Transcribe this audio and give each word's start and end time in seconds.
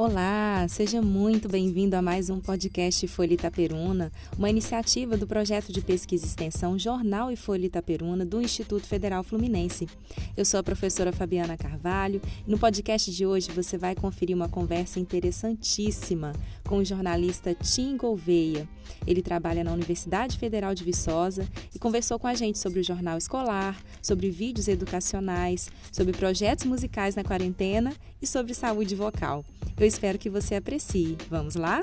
Olá, 0.00 0.64
seja 0.68 1.02
muito 1.02 1.48
bem-vindo 1.48 1.96
a 1.96 2.00
mais 2.00 2.30
um 2.30 2.38
podcast 2.38 3.04
Folha 3.08 3.34
Itaperuna, 3.34 4.12
uma 4.38 4.48
iniciativa 4.48 5.16
do 5.16 5.26
projeto 5.26 5.72
de 5.72 5.80
pesquisa 5.80 6.24
e 6.24 6.28
extensão 6.28 6.78
Jornal 6.78 7.32
e 7.32 7.36
Folha 7.36 7.66
Itaperuna 7.66 8.24
do 8.24 8.40
Instituto 8.40 8.86
Federal 8.86 9.24
Fluminense. 9.24 9.88
Eu 10.36 10.44
sou 10.44 10.60
a 10.60 10.62
professora 10.62 11.10
Fabiana 11.10 11.56
Carvalho 11.56 12.22
e 12.46 12.48
no 12.48 12.60
podcast 12.60 13.10
de 13.10 13.26
hoje 13.26 13.50
você 13.50 13.76
vai 13.76 13.96
conferir 13.96 14.36
uma 14.36 14.48
conversa 14.48 15.00
interessantíssima 15.00 16.32
com 16.68 16.76
o 16.76 16.84
jornalista 16.84 17.54
Tim 17.54 17.96
Gouveia. 17.96 18.68
Ele 19.06 19.22
trabalha 19.22 19.64
na 19.64 19.72
Universidade 19.72 20.36
Federal 20.36 20.74
de 20.74 20.84
Viçosa 20.84 21.48
e 21.74 21.78
conversou 21.78 22.18
com 22.18 22.26
a 22.26 22.34
gente 22.34 22.58
sobre 22.58 22.80
o 22.80 22.84
jornal 22.84 23.16
escolar, 23.16 23.74
sobre 24.02 24.28
vídeos 24.28 24.68
educacionais, 24.68 25.70
sobre 25.90 26.12
projetos 26.12 26.66
musicais 26.66 27.16
na 27.16 27.24
quarentena 27.24 27.94
e 28.20 28.26
sobre 28.26 28.52
saúde 28.52 28.94
vocal. 28.94 29.44
Eu 29.80 29.86
espero 29.86 30.18
que 30.18 30.28
você 30.28 30.56
aprecie. 30.56 31.16
Vamos 31.30 31.56
lá? 31.56 31.82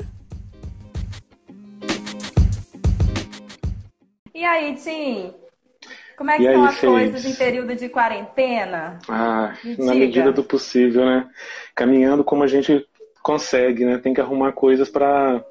E 4.35 4.43
aí, 4.43 4.75
Tim? 4.75 5.33
Como 6.15 6.29
é 6.29 6.37
que 6.37 6.43
estão 6.43 6.63
as 6.63 6.79
coisas 6.79 7.25
em 7.25 7.33
período 7.33 7.75
de 7.75 7.89
quarentena? 7.89 8.99
Ah, 9.09 9.55
na 9.79 9.95
medida 9.95 10.31
do 10.31 10.43
possível, 10.43 11.05
né? 11.05 11.27
Caminhando 11.73 12.23
como 12.23 12.43
a 12.43 12.47
gente 12.47 12.85
consegue, 13.25 13.83
né? 13.83 13.97
Tem 13.97 14.13
que 14.13 14.21
arrumar 14.21 14.51
coisas 14.51 14.87
para 14.87 15.43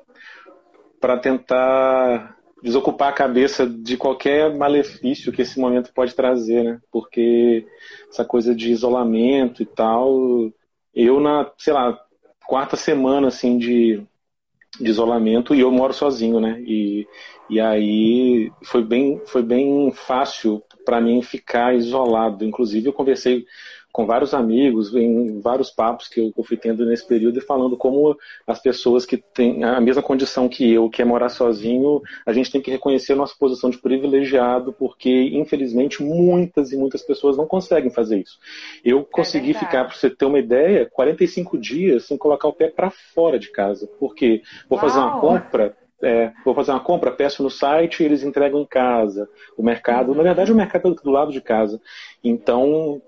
para 1.01 1.19
tentar 1.19 2.39
desocupar 2.63 3.09
a 3.11 3.13
cabeça 3.13 3.67
de 3.67 3.95
qualquer 3.97 4.57
malefício 4.57 5.31
que 5.31 5.43
esse 5.43 5.61
momento 5.61 5.93
pode 5.93 6.15
trazer, 6.15 6.63
né? 6.63 6.81
Porque 6.91 7.67
essa 8.09 8.25
coisa 8.25 8.55
de 8.55 8.71
isolamento 8.71 9.61
e 9.63 9.67
tal, 9.67 10.51
eu 10.95 11.21
na, 11.21 11.51
sei 11.59 11.75
lá, 11.75 12.01
quarta 12.47 12.75
semana 12.75 13.29
assim 13.29 13.59
de, 13.59 14.03
de 14.81 14.89
isolamento 14.89 15.55
e 15.55 15.61
eu 15.61 15.71
moro 15.71 15.93
sozinho, 15.93 16.41
né? 16.41 16.63
E, 16.63 17.07
e 17.51 17.61
aí 17.61 18.51
foi 18.63 18.83
bem, 18.83 19.21
foi 19.27 19.43
bem 19.43 19.93
fácil 19.93 20.63
para 20.87 21.03
mim 21.03 21.21
ficar 21.21 21.75
isolado. 21.75 22.47
Inclusive 22.47 22.87
eu 22.87 22.95
conversei 22.95 23.45
com 23.95 24.07
vários 24.07 24.35
amigos, 24.35 24.93
em 24.93 25.41
vários 25.41 25.71
papos 25.71 26.09
que 26.09 26.33
eu 26.37 26.43
fui 26.43 26.57
tendo 26.57 26.85
nesse 26.85 27.07
período 27.07 27.39
e 27.39 27.41
falando 27.41 27.77
como 27.77 28.19
as 28.45 28.61
pessoas 28.61 29.07
que 29.07 29.17
têm 29.17 29.63
a 29.63 29.81
mesma 29.81 30.03
condição 30.03 30.49
que 30.49 30.69
eu, 30.73 30.91
que 30.91 31.01
é 31.01 31.05
morar 31.05 31.29
sozinho, 31.29 32.03
a 32.27 32.33
gente 32.33 32.51
tem 32.51 32.61
que 32.61 32.73
reconhecer 32.73 33.13
a 33.13 33.17
nossa 33.17 33.37
posição 33.39 33.71
de 33.71 33.79
privilegiado, 33.79 34.73
porque 34.73 35.31
infelizmente 35.33 36.03
muitas 36.03 36.73
e 36.73 36.77
muitas 36.77 37.03
pessoas 37.03 37.37
não 37.37 37.47
conseguem 37.47 37.89
fazer 37.89 38.19
isso. 38.19 38.37
Eu 38.85 38.99
é 38.99 39.05
consegui 39.05 39.55
ficar, 39.55 39.85
para 39.85 39.95
você 39.95 40.11
ter 40.11 40.25
uma 40.25 40.41
ideia, 40.41 40.91
45 40.93 41.57
dias 41.57 42.05
sem 42.05 42.19
colocar 42.19 42.49
o 42.49 42.53
pé 42.53 42.67
para 42.67 42.91
fora 42.91 43.39
de 43.39 43.53
casa, 43.53 43.89
porque 44.01 44.43
vou 44.69 44.77
Uau. 44.77 44.89
fazer 44.89 44.99
uma 44.99 45.21
compra, 45.21 45.77
é, 46.03 46.33
vou 46.45 46.53
fazer 46.53 46.73
uma 46.73 46.81
compra, 46.81 47.13
peço 47.13 47.45
no 47.45 47.51
site 47.51 48.03
e 48.03 48.07
eles 48.07 48.25
entregam 48.25 48.61
em 48.61 48.67
casa. 48.67 49.29
O 49.57 49.63
mercado, 49.63 50.09
uhum. 50.09 50.17
na 50.17 50.25
verdade, 50.25 50.51
o 50.51 50.57
mercado 50.57 50.89
é 50.89 51.05
do 51.05 51.11
lado 51.13 51.31
de 51.31 51.41
casa. 51.41 51.81
Então, 52.25 53.01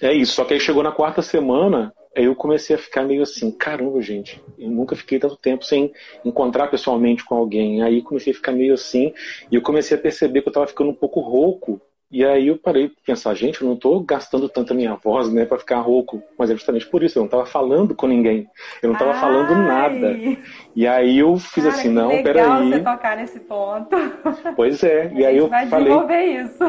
é 0.00 0.12
isso, 0.12 0.32
só 0.32 0.44
que 0.44 0.54
aí 0.54 0.60
chegou 0.60 0.82
na 0.82 0.92
quarta 0.92 1.22
semana, 1.22 1.92
aí 2.16 2.24
eu 2.24 2.34
comecei 2.34 2.76
a 2.76 2.78
ficar 2.78 3.04
meio 3.04 3.22
assim, 3.22 3.50
caramba, 3.50 4.00
gente, 4.00 4.42
eu 4.58 4.70
nunca 4.70 4.96
fiquei 4.96 5.18
tanto 5.18 5.36
tempo 5.36 5.64
sem 5.64 5.92
encontrar 6.24 6.68
pessoalmente 6.68 7.24
com 7.24 7.34
alguém. 7.34 7.82
Aí 7.82 8.02
comecei 8.02 8.32
a 8.32 8.36
ficar 8.36 8.52
meio 8.52 8.74
assim, 8.74 9.12
e 9.50 9.54
eu 9.56 9.62
comecei 9.62 9.96
a 9.96 10.00
perceber 10.00 10.42
que 10.42 10.48
eu 10.48 10.50
estava 10.50 10.66
ficando 10.66 10.90
um 10.90 10.94
pouco 10.94 11.20
rouco. 11.20 11.80
E 12.10 12.24
aí 12.24 12.48
eu 12.48 12.56
parei 12.56 12.88
de 12.88 12.94
pensar, 13.04 13.34
gente, 13.34 13.60
eu 13.60 13.66
não 13.68 13.74
estou 13.74 14.00
gastando 14.00 14.48
tanto 14.48 14.72
a 14.72 14.76
minha 14.76 14.94
voz, 14.94 15.30
né, 15.30 15.44
para 15.44 15.58
ficar 15.58 15.80
rouco. 15.80 16.22
Mas 16.38 16.48
é 16.48 16.54
justamente 16.54 16.86
por 16.86 17.02
isso, 17.02 17.18
eu 17.18 17.20
não 17.20 17.26
estava 17.26 17.44
falando 17.44 17.94
com 17.94 18.06
ninguém. 18.06 18.48
Eu 18.82 18.88
não 18.88 18.94
estava 18.94 19.12
falando 19.20 19.54
nada. 19.54 20.16
E 20.74 20.86
aí 20.86 21.18
eu 21.18 21.36
fiz 21.36 21.64
Cara, 21.64 21.76
assim, 21.76 21.90
não, 21.90 22.08
legal 22.08 22.22
peraí. 22.24 22.70
você 22.70 22.80
tocar 22.80 23.16
nesse 23.16 23.40
ponto. 23.40 23.94
Pois 24.56 24.82
é. 24.82 25.12
E 25.18 25.24
aí 25.24 25.36
eu 25.36 25.48
vai 25.48 25.66
falei. 25.66 25.92
isso 26.40 26.64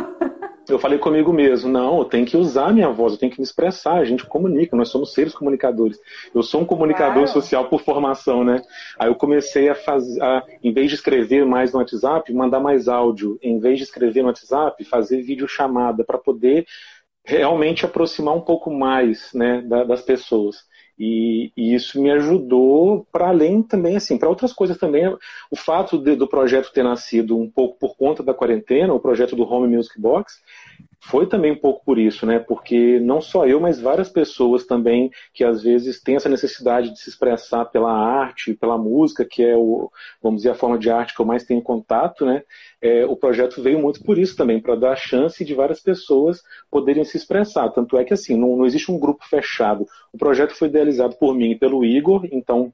eu 0.70 0.80
falei 0.80 1.00
comigo 1.00 1.34
mesmo, 1.34 1.70
não, 1.70 2.00
eu 2.00 2.06
tenho 2.06 2.26
que 2.26 2.38
usar 2.38 2.68
a 2.68 2.74
minha 2.74 2.90
voz, 2.90 3.14
eu 3.14 3.20
tenho 3.20 3.32
que 3.32 3.40
me 3.40 3.44
expressar, 3.44 3.96
a 3.96 4.06
gente 4.06 4.26
comunica, 4.26 4.76
nós 4.76 4.90
somos 4.90 5.14
seres 5.14 5.34
comunicadores. 5.34 6.00
Eu 6.34 6.44
sou 6.44 6.62
um 6.62 6.66
comunicador 6.66 7.24
claro. 7.24 7.28
social 7.28 7.66
por 7.70 7.82
formação, 7.82 8.44
né? 8.44 8.62
Aí 8.98 9.10
eu 9.10 9.16
comecei 9.16 9.70
a 9.70 9.76
fazer, 9.76 10.22
a, 10.22 10.44
em 10.64 10.72
vez 10.72 10.90
de 10.90 10.96
escrever 10.96 11.46
mais 11.46 11.74
no 11.74 11.80
WhatsApp, 11.80 12.32
mandar 12.34 12.60
mais 12.60 12.88
áudio, 12.88 13.38
em 13.42 13.60
vez 13.60 13.78
de 13.78 13.84
escrever 13.84 14.22
no 14.22 14.28
WhatsApp, 14.28 14.84
fazer 14.86 15.22
vídeo 15.22 15.48
chamada 15.48 16.04
para 16.04 16.18
poder 16.18 16.66
realmente 17.26 17.86
aproximar 17.86 18.36
um 18.36 18.42
pouco 18.42 18.72
mais, 18.72 19.32
né, 19.34 19.62
das 19.88 20.02
pessoas. 20.02 20.69
E, 21.00 21.52
e, 21.56 21.74
isso 21.74 22.02
me 22.02 22.12
ajudou 22.12 23.08
para 23.12 23.30
além 23.30 23.64
também, 23.64 23.96
assim, 23.96 24.18
para 24.18 24.28
outras 24.28 24.52
coisas 24.52 24.78
também. 24.78 25.08
O 25.50 25.56
fato 25.56 25.98
de, 25.98 26.16
do 26.16 26.28
projeto 26.28 26.74
ter 26.74 26.84
nascido 26.84 27.38
um 27.38 27.50
pouco 27.50 27.80
por 27.80 27.96
conta 27.96 28.22
da 28.22 28.34
quarentena, 28.34 28.94
o 28.94 29.00
projeto 29.00 29.36
do 29.36 29.44
Home 29.44 29.74
Music 29.74 30.00
Box, 30.00 30.42
foi 31.02 31.28
também 31.28 31.52
um 31.52 31.60
pouco 31.60 31.84
por 31.84 31.98
isso, 31.98 32.26
né? 32.26 32.40
Porque 32.40 33.00
não 33.00 33.22
só 33.22 33.46
eu, 33.46 33.60
mas 33.60 33.80
várias 33.80 34.10
pessoas 34.10 34.66
também 34.66 35.10
que 35.34 35.44
às 35.44 35.64
vezes 35.64 36.02
têm 36.02 36.16
essa 36.16 36.30
necessidade 36.30 36.92
de 36.92 37.00
se 37.00 37.10
expressar 37.10 37.66
pela 37.66 37.92
arte, 37.92 38.54
pela 38.54 38.78
música, 38.78 39.26
que 39.26 39.44
é 39.44 39.56
o, 39.56 39.90
vamos 40.22 40.40
dizer, 40.40 40.52
a 40.52 40.56
forma 40.56 40.78
de 40.78 40.90
arte 40.90 41.16
que 41.16 41.22
eu 41.22 41.26
mais 41.26 41.44
tenho 41.44 41.62
contato, 41.62 42.26
né? 42.26 42.44
É, 42.82 43.06
o 43.06 43.16
projeto 43.16 43.62
veio 43.62 43.80
muito 43.80 44.04
por 44.04 44.18
isso 44.18 44.36
também, 44.36 44.62
para 44.62 44.76
dar 44.76 44.92
a 44.92 44.96
chance 44.96 45.44
de 45.44 45.54
várias 45.54 45.80
pessoas 45.80 46.42
poderem 46.70 47.04
se 47.04 47.18
expressar. 47.18 47.70
Tanto 47.70 47.98
é 47.98 48.04
que 48.04 48.14
assim, 48.14 48.38
não, 48.38 48.58
não 48.58 48.66
existe 48.66 48.92
um 48.92 49.00
grupo 49.00 49.26
fechado. 49.28 49.86
O 50.14 50.18
projeto 50.18 50.54
foi 50.54 50.68
idealizado 50.68 51.16
por 51.18 51.34
mim 51.36 51.52
e 51.52 51.58
pelo 51.58 51.84
Igor, 51.86 52.28
então 52.32 52.74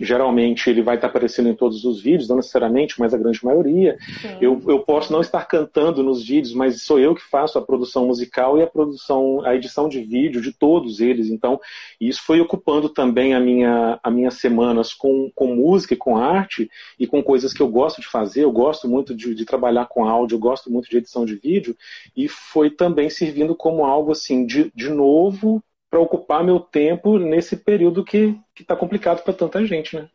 geralmente 0.00 0.68
ele 0.68 0.82
vai 0.82 0.96
estar 0.96 1.08
aparecendo 1.08 1.48
em 1.48 1.54
todos 1.54 1.84
os 1.84 2.00
vídeos, 2.00 2.28
não 2.28 2.36
necessariamente, 2.36 2.98
mas 2.98 3.14
a 3.14 3.18
grande 3.18 3.44
maioria. 3.44 3.96
Eu, 4.40 4.60
eu 4.66 4.80
posso 4.80 5.12
não 5.12 5.20
estar 5.20 5.44
cantando 5.46 6.02
nos 6.02 6.26
vídeos, 6.26 6.54
mas 6.54 6.82
sou 6.82 6.98
eu 6.98 7.14
que 7.14 7.22
faço 7.22 7.58
a 7.58 7.62
produção 7.62 8.06
musical 8.06 8.58
e 8.58 8.62
a 8.62 8.66
produção, 8.66 9.44
a 9.44 9.54
edição 9.54 9.88
de 9.88 10.00
vídeo 10.02 10.40
de 10.40 10.52
todos 10.52 11.00
eles. 11.00 11.28
Então, 11.28 11.60
isso 12.00 12.22
foi 12.22 12.40
ocupando 12.40 12.88
também 12.88 13.34
a 13.34 13.40
minha, 13.40 13.98
a 14.02 14.10
minhas 14.10 14.34
semanas 14.34 14.92
com, 14.92 15.30
com 15.34 15.54
música 15.54 15.94
e 15.94 15.98
com 15.98 16.16
arte 16.16 16.70
e 16.98 17.06
com 17.06 17.22
coisas 17.22 17.52
que 17.52 17.62
eu 17.62 17.68
gosto 17.68 18.00
de 18.00 18.06
fazer. 18.06 18.44
Eu 18.44 18.52
gosto 18.52 18.88
muito 18.88 19.14
de, 19.14 19.34
de 19.34 19.44
trabalhar 19.44 19.86
com 19.86 20.06
áudio, 20.06 20.36
eu 20.36 20.40
gosto 20.40 20.70
muito 20.70 20.88
de 20.88 20.96
edição 20.96 21.24
de 21.24 21.34
vídeo 21.34 21.76
e 22.16 22.28
foi 22.28 22.70
também 22.70 23.08
servindo 23.10 23.54
como 23.54 23.84
algo 23.84 24.12
assim 24.12 24.44
de, 24.46 24.70
de 24.74 24.88
novo 24.88 25.62
para 25.94 26.00
ocupar 26.00 26.42
meu 26.42 26.58
tempo 26.58 27.20
nesse 27.20 27.56
período 27.56 28.04
que 28.04 28.36
está 28.58 28.74
complicado 28.74 29.22
para 29.22 29.32
tanta 29.32 29.64
gente, 29.64 29.94
né? 29.94 30.10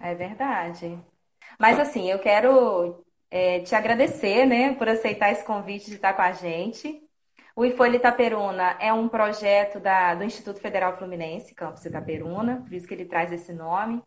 É 0.00 0.12
verdade. 0.12 0.98
Mas 1.56 1.78
assim, 1.78 2.10
eu 2.10 2.18
quero 2.18 3.04
é, 3.30 3.60
te 3.60 3.76
agradecer, 3.76 4.44
né, 4.44 4.74
por 4.74 4.88
aceitar 4.88 5.30
esse 5.30 5.44
convite 5.44 5.88
de 5.88 5.94
estar 5.94 6.14
com 6.14 6.22
a 6.22 6.32
gente. 6.32 7.00
O 7.54 7.64
Ifolha 7.64 7.94
Itaperuna 7.94 8.76
é 8.80 8.92
um 8.92 9.08
projeto 9.08 9.78
da, 9.78 10.16
do 10.16 10.24
Instituto 10.24 10.58
Federal 10.58 10.96
Fluminense, 10.96 11.54
Campus 11.54 11.84
Itaperuna, 11.84 12.64
por 12.64 12.74
isso 12.74 12.88
que 12.88 12.94
ele 12.94 13.04
traz 13.04 13.30
esse 13.30 13.52
nome. 13.52 14.02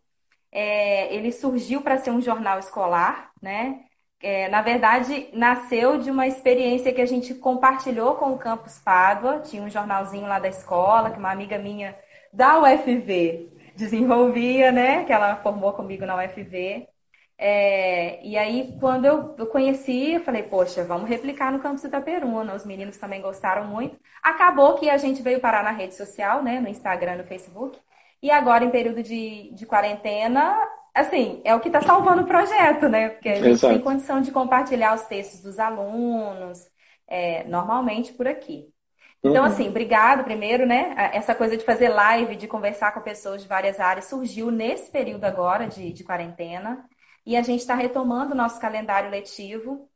É, 0.52 1.10
ele 1.14 1.32
surgiu 1.32 1.80
para 1.80 1.96
ser 1.96 2.10
um 2.10 2.20
jornal 2.20 2.58
escolar, 2.58 3.30
né? 3.40 3.85
É, 4.20 4.48
na 4.48 4.62
verdade, 4.62 5.28
nasceu 5.32 5.98
de 5.98 6.10
uma 6.10 6.26
experiência 6.26 6.92
que 6.92 7.00
a 7.00 7.06
gente 7.06 7.34
compartilhou 7.34 8.16
com 8.16 8.32
o 8.32 8.38
Campus 8.38 8.78
Pádua. 8.78 9.40
Tinha 9.40 9.62
um 9.62 9.70
jornalzinho 9.70 10.26
lá 10.26 10.38
da 10.38 10.48
escola 10.48 11.10
que 11.10 11.18
uma 11.18 11.30
amiga 11.30 11.58
minha 11.58 11.96
da 12.32 12.58
UFV 12.60 13.50
desenvolvia, 13.76 14.72
né? 14.72 15.04
Que 15.04 15.12
ela 15.12 15.36
formou 15.36 15.72
comigo 15.74 16.06
na 16.06 16.16
UFV. 16.16 16.88
É, 17.38 18.24
e 18.26 18.36
aí, 18.38 18.76
quando 18.80 19.04
eu, 19.04 19.46
conheci, 19.46 20.14
eu 20.14 20.20
falei, 20.20 20.42
poxa, 20.42 20.84
vamos 20.84 21.08
replicar 21.08 21.52
no 21.52 21.60
Campus 21.60 21.84
Itaperuna. 21.84 22.54
Os 22.54 22.64
meninos 22.64 22.96
também 22.96 23.20
gostaram 23.20 23.66
muito. 23.66 23.98
Acabou 24.22 24.74
que 24.74 24.88
a 24.88 24.96
gente 24.96 25.22
veio 25.22 25.40
parar 25.40 25.62
na 25.62 25.70
rede 25.70 25.94
social, 25.94 26.42
né? 26.42 26.58
No 26.60 26.68
Instagram, 26.68 27.16
no 27.16 27.24
Facebook. 27.24 27.78
E 28.22 28.30
agora, 28.30 28.64
em 28.64 28.70
período 28.70 29.02
de, 29.02 29.50
de 29.52 29.66
quarentena, 29.66 30.56
assim, 30.96 31.42
é 31.44 31.54
o 31.54 31.60
que 31.60 31.68
está 31.68 31.80
salvando 31.82 32.22
o 32.22 32.26
projeto, 32.26 32.88
né? 32.88 33.10
Porque 33.10 33.28
a 33.28 33.34
gente 33.36 33.50
Exato. 33.50 33.74
tem 33.74 33.82
condição 33.82 34.20
de 34.20 34.32
compartilhar 34.32 34.94
os 34.94 35.02
textos 35.02 35.42
dos 35.42 35.58
alunos, 35.58 36.66
é, 37.06 37.44
normalmente 37.44 38.12
por 38.12 38.26
aqui. 38.26 38.68
Então, 39.22 39.44
uhum. 39.44 39.50
assim, 39.50 39.68
obrigado 39.68 40.24
primeiro, 40.24 40.66
né? 40.66 40.94
Essa 41.12 41.34
coisa 41.34 41.56
de 41.56 41.64
fazer 41.64 41.88
live, 41.88 42.36
de 42.36 42.48
conversar 42.48 42.92
com 42.92 43.00
pessoas 43.00 43.42
de 43.42 43.48
várias 43.48 43.78
áreas, 43.78 44.06
surgiu 44.06 44.50
nesse 44.50 44.90
período 44.90 45.24
agora 45.24 45.66
de, 45.66 45.92
de 45.92 46.04
quarentena. 46.04 46.88
E 47.24 47.36
a 47.36 47.42
gente 47.42 47.60
está 47.60 47.74
retomando 47.74 48.32
o 48.32 48.36
nosso 48.36 48.60
calendário 48.60 49.10
letivo, 49.10 49.88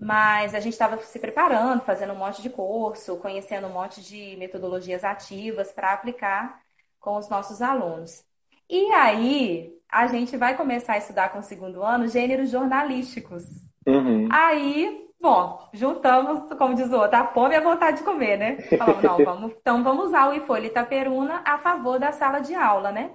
mas 0.00 0.54
a 0.54 0.60
gente 0.60 0.74
estava 0.74 0.96
se 0.98 1.18
preparando, 1.18 1.82
fazendo 1.82 2.12
um 2.12 2.18
monte 2.18 2.40
de 2.40 2.48
curso, 2.48 3.16
conhecendo 3.16 3.66
um 3.66 3.72
monte 3.72 4.00
de 4.00 4.36
metodologias 4.36 5.02
ativas 5.02 5.72
para 5.72 5.92
aplicar 5.92 6.60
com 7.00 7.16
os 7.16 7.28
nossos 7.28 7.60
alunos. 7.60 8.24
E 8.70 8.92
aí, 8.92 9.75
a 9.90 10.06
gente 10.06 10.36
vai 10.36 10.56
começar 10.56 10.94
a 10.94 10.98
estudar 10.98 11.30
com 11.30 11.38
o 11.38 11.42
segundo 11.42 11.82
ano 11.82 12.08
gêneros 12.08 12.50
jornalísticos. 12.50 13.44
Uhum. 13.86 14.28
Aí, 14.30 15.06
bom, 15.20 15.68
juntamos, 15.72 16.52
como 16.56 16.74
diz 16.74 16.90
o 16.90 16.96
outro, 16.96 17.16
a 17.16 17.26
fome 17.26 17.54
e 17.54 17.58
a 17.58 17.62
vontade 17.62 17.98
de 17.98 18.04
comer, 18.04 18.36
né? 18.36 18.56
Falamos, 18.78 19.02
não, 19.02 19.16
vamos, 19.24 19.52
então 19.52 19.82
vamos 19.82 20.06
usar 20.06 20.28
o 20.28 20.34
Ifolha 20.34 20.66
Itaperuna 20.66 21.42
a 21.44 21.58
favor 21.58 21.98
da 21.98 22.12
sala 22.12 22.40
de 22.40 22.54
aula, 22.54 22.90
né? 22.90 23.12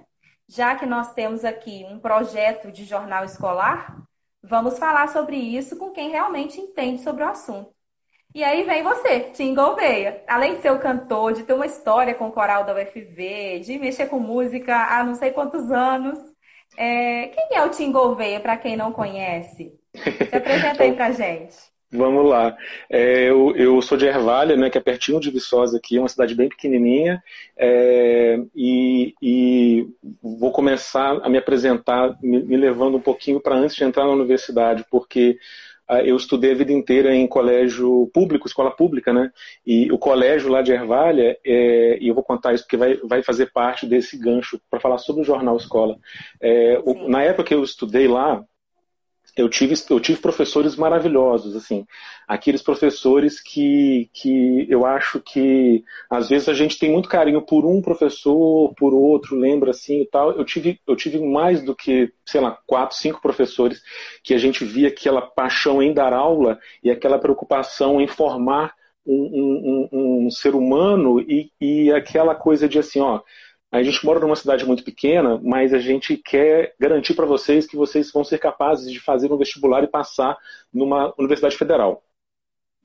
Já 0.48 0.74
que 0.74 0.86
nós 0.86 1.12
temos 1.14 1.44
aqui 1.44 1.86
um 1.88 1.98
projeto 1.98 2.70
de 2.70 2.84
jornal 2.84 3.24
escolar, 3.24 3.96
vamos 4.42 4.78
falar 4.78 5.08
sobre 5.08 5.36
isso 5.36 5.76
com 5.76 5.90
quem 5.90 6.10
realmente 6.10 6.60
entende 6.60 7.02
sobre 7.02 7.22
o 7.22 7.28
assunto. 7.28 7.72
E 8.34 8.42
aí 8.42 8.64
vem 8.64 8.82
você, 8.82 9.20
Tim 9.20 9.54
Gouveia. 9.54 10.24
Além 10.26 10.56
de 10.56 10.62
ser 10.62 10.72
o 10.72 10.78
cantor, 10.78 11.34
de 11.34 11.42
ter 11.42 11.52
uma 11.52 11.66
história 11.66 12.14
com 12.14 12.28
o 12.28 12.32
coral 12.32 12.64
da 12.64 12.74
UFV, 12.74 13.60
de 13.60 13.78
mexer 13.78 14.06
com 14.06 14.18
música 14.18 14.74
há 14.74 15.04
não 15.04 15.14
sei 15.14 15.32
quantos 15.32 15.70
anos. 15.70 16.18
É... 16.76 17.28
Quem 17.28 17.56
é 17.56 17.64
o 17.64 17.70
Tim 17.70 17.92
Gouveia, 17.92 18.40
para 18.40 18.56
quem 18.56 18.76
não 18.76 18.92
conhece? 18.92 19.72
Se 19.94 20.36
apresenta 20.36 20.82
aí 20.82 20.92
pra 20.96 21.12
gente. 21.12 21.72
Vamos 21.94 22.26
lá. 22.26 22.56
É, 22.88 23.28
eu, 23.28 23.54
eu, 23.54 23.82
sou 23.82 23.98
de 23.98 24.06
Ervalha, 24.06 24.56
né, 24.56 24.70
que 24.70 24.78
é 24.78 24.80
pertinho 24.80 25.20
de 25.20 25.30
Viçosa 25.30 25.76
aqui, 25.76 25.98
uma 25.98 26.08
cidade 26.08 26.34
bem 26.34 26.48
pequenininha, 26.48 27.22
é, 27.54 28.40
e, 28.56 29.14
e, 29.20 29.86
vou 30.22 30.50
começar 30.52 31.20
a 31.22 31.28
me 31.28 31.36
apresentar 31.36 32.16
me, 32.22 32.42
me 32.42 32.56
levando 32.56 32.96
um 32.96 33.00
pouquinho 33.00 33.40
para 33.40 33.56
antes 33.56 33.76
de 33.76 33.84
entrar 33.84 34.06
na 34.06 34.12
universidade, 34.12 34.86
porque 34.90 35.36
eu 36.00 36.16
estudei 36.16 36.52
a 36.52 36.54
vida 36.54 36.72
inteira 36.72 37.14
em 37.14 37.26
colégio 37.26 38.10
público, 38.12 38.46
escola 38.46 38.70
pública, 38.70 39.12
né? 39.12 39.30
E 39.66 39.90
o 39.92 39.98
colégio 39.98 40.50
lá 40.50 40.62
de 40.62 40.72
Ervalha, 40.72 41.36
é, 41.44 41.98
e 42.00 42.08
eu 42.08 42.14
vou 42.14 42.24
contar 42.24 42.54
isso 42.54 42.64
porque 42.64 42.76
vai, 42.76 42.96
vai 42.96 43.22
fazer 43.22 43.52
parte 43.52 43.86
desse 43.86 44.16
gancho 44.16 44.60
para 44.70 44.80
falar 44.80 44.98
sobre 44.98 45.22
o 45.22 45.24
jornal 45.24 45.56
escola. 45.56 45.96
É, 46.40 46.80
o, 46.84 47.08
na 47.08 47.22
época 47.22 47.44
que 47.44 47.54
eu 47.54 47.62
estudei 47.62 48.08
lá, 48.08 48.44
eu 49.36 49.48
tive, 49.48 49.74
eu 49.88 49.98
tive 49.98 50.20
professores 50.20 50.76
maravilhosos, 50.76 51.56
assim, 51.56 51.86
aqueles 52.28 52.62
professores 52.62 53.40
que, 53.40 54.10
que 54.12 54.66
eu 54.68 54.84
acho 54.84 55.20
que 55.20 55.82
às 56.10 56.28
vezes 56.28 56.48
a 56.48 56.54
gente 56.54 56.78
tem 56.78 56.92
muito 56.92 57.08
carinho 57.08 57.40
por 57.40 57.64
um 57.64 57.80
professor, 57.80 58.74
por 58.74 58.92
outro, 58.92 59.36
lembra 59.36 59.70
assim 59.70 60.02
e 60.02 60.06
tal. 60.06 60.32
Eu 60.32 60.44
tive, 60.44 60.78
eu 60.86 60.94
tive 60.94 61.18
mais 61.18 61.62
do 61.62 61.74
que, 61.74 62.12
sei 62.26 62.40
lá, 62.40 62.58
quatro, 62.66 62.96
cinco 62.96 63.22
professores 63.22 63.82
que 64.22 64.34
a 64.34 64.38
gente 64.38 64.64
via 64.64 64.88
aquela 64.88 65.22
paixão 65.22 65.82
em 65.82 65.94
dar 65.94 66.12
aula 66.12 66.58
e 66.82 66.90
aquela 66.90 67.18
preocupação 67.18 68.00
em 68.00 68.06
formar 68.06 68.74
um, 69.06 69.14
um, 69.14 69.88
um, 69.92 70.26
um 70.26 70.30
ser 70.30 70.54
humano 70.54 71.20
e, 71.20 71.50
e 71.60 71.90
aquela 71.92 72.34
coisa 72.34 72.68
de 72.68 72.78
assim, 72.78 73.00
ó, 73.00 73.20
a 73.72 73.82
gente 73.82 74.04
mora 74.04 74.20
numa 74.20 74.36
cidade 74.36 74.66
muito 74.66 74.84
pequena, 74.84 75.40
mas 75.42 75.72
a 75.72 75.78
gente 75.78 76.16
quer 76.18 76.74
garantir 76.78 77.14
para 77.14 77.24
vocês 77.24 77.66
que 77.66 77.74
vocês 77.74 78.12
vão 78.12 78.22
ser 78.22 78.38
capazes 78.38 78.92
de 78.92 79.00
fazer 79.00 79.32
um 79.32 79.38
vestibular 79.38 79.82
e 79.82 79.88
passar 79.88 80.36
numa 80.72 81.14
universidade 81.18 81.56
federal. 81.56 82.04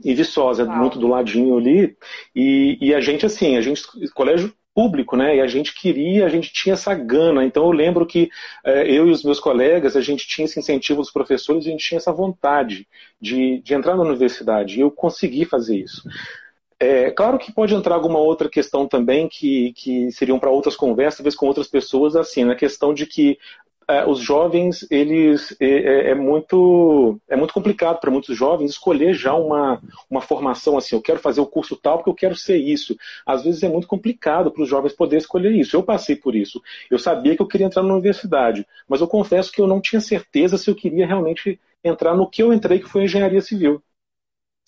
E 0.01 0.13
Viçosa, 0.13 0.63
Uau. 0.63 0.77
muito 0.77 0.97
do 0.97 1.07
ladinho 1.07 1.57
ali. 1.57 1.97
E, 2.33 2.77
e, 2.79 2.95
a 2.95 3.01
gente, 3.01 3.25
assim, 3.25 3.57
a 3.57 3.61
gente, 3.61 3.81
colégio 4.13 4.53
público, 4.73 5.17
né? 5.17 5.37
E 5.37 5.41
a 5.41 5.47
gente 5.47 5.73
queria, 5.73 6.25
a 6.25 6.29
gente 6.29 6.53
tinha 6.53 6.73
essa 6.73 6.93
gana. 6.93 7.43
Então 7.43 7.65
eu 7.65 7.71
lembro 7.71 8.05
que 8.05 8.29
é, 8.63 8.83
eu 8.89 9.07
e 9.07 9.11
os 9.11 9.23
meus 9.23 9.39
colegas, 9.39 9.95
a 9.95 10.01
gente 10.01 10.27
tinha 10.27 10.45
esse 10.45 10.59
incentivo 10.59 11.01
dos 11.01 11.11
professores, 11.11 11.65
a 11.65 11.69
gente 11.69 11.83
tinha 11.83 11.97
essa 11.97 12.13
vontade 12.13 12.87
de, 13.19 13.59
de 13.59 13.73
entrar 13.73 13.97
na 13.97 14.03
universidade. 14.03 14.77
E 14.77 14.81
eu 14.81 14.91
consegui 14.91 15.43
fazer 15.43 15.77
isso. 15.77 16.07
É, 16.79 17.09
claro 17.09 17.39
que 17.39 17.51
pode 17.51 17.73
entrar 17.73 17.95
alguma 17.95 18.19
outra 18.19 18.47
questão 18.47 18.87
também 18.87 19.27
que, 19.27 19.73
que 19.73 20.11
seriam 20.11 20.37
para 20.37 20.51
outras 20.51 20.75
conversas, 20.75 21.17
talvez 21.17 21.35
com 21.35 21.47
outras 21.47 21.67
pessoas, 21.67 22.15
assim, 22.15 22.43
na 22.43 22.55
questão 22.55 22.93
de 22.93 23.07
que 23.07 23.39
é, 23.89 24.05
os 24.05 24.19
jovens, 24.19 24.85
eles 24.91 25.55
é, 25.61 25.65
é, 25.65 26.09
é 26.09 26.15
muito 26.15 27.19
é 27.27 27.37
muito 27.37 27.53
complicado 27.53 27.99
para 27.99 28.11
muitos 28.11 28.35
jovens 28.35 28.71
escolher 28.71 29.13
já 29.13 29.33
uma, 29.33 29.81
uma 30.09 30.19
formação 30.19 30.77
assim, 30.77 30.93
eu 30.93 31.01
quero 31.01 31.19
fazer 31.19 31.39
o 31.39 31.45
curso 31.45 31.75
tal 31.77 31.97
porque 31.97 32.09
eu 32.09 32.15
quero 32.15 32.35
ser 32.35 32.57
isso. 32.57 32.97
Às 33.25 33.43
vezes 33.43 33.63
é 33.63 33.69
muito 33.69 33.87
complicado 33.87 34.51
para 34.51 34.61
os 34.61 34.69
jovens 34.69 34.93
poderem 34.93 35.19
escolher 35.19 35.53
isso. 35.53 35.75
Eu 35.75 35.83
passei 35.83 36.15
por 36.17 36.35
isso. 36.35 36.61
Eu 36.91 36.99
sabia 36.99 37.35
que 37.35 37.41
eu 37.41 37.47
queria 37.47 37.67
entrar 37.67 37.81
na 37.81 37.93
universidade, 37.93 38.67
mas 38.87 38.99
eu 38.99 39.07
confesso 39.07 39.51
que 39.51 39.61
eu 39.61 39.67
não 39.67 39.79
tinha 39.79 40.01
certeza 40.01 40.57
se 40.57 40.69
eu 40.69 40.75
queria 40.75 41.07
realmente 41.07 41.59
entrar 41.83 42.15
no 42.15 42.29
que 42.29 42.43
eu 42.43 42.51
entrei, 42.51 42.79
que 42.79 42.89
foi 42.89 43.03
engenharia 43.05 43.41
civil. 43.41 43.81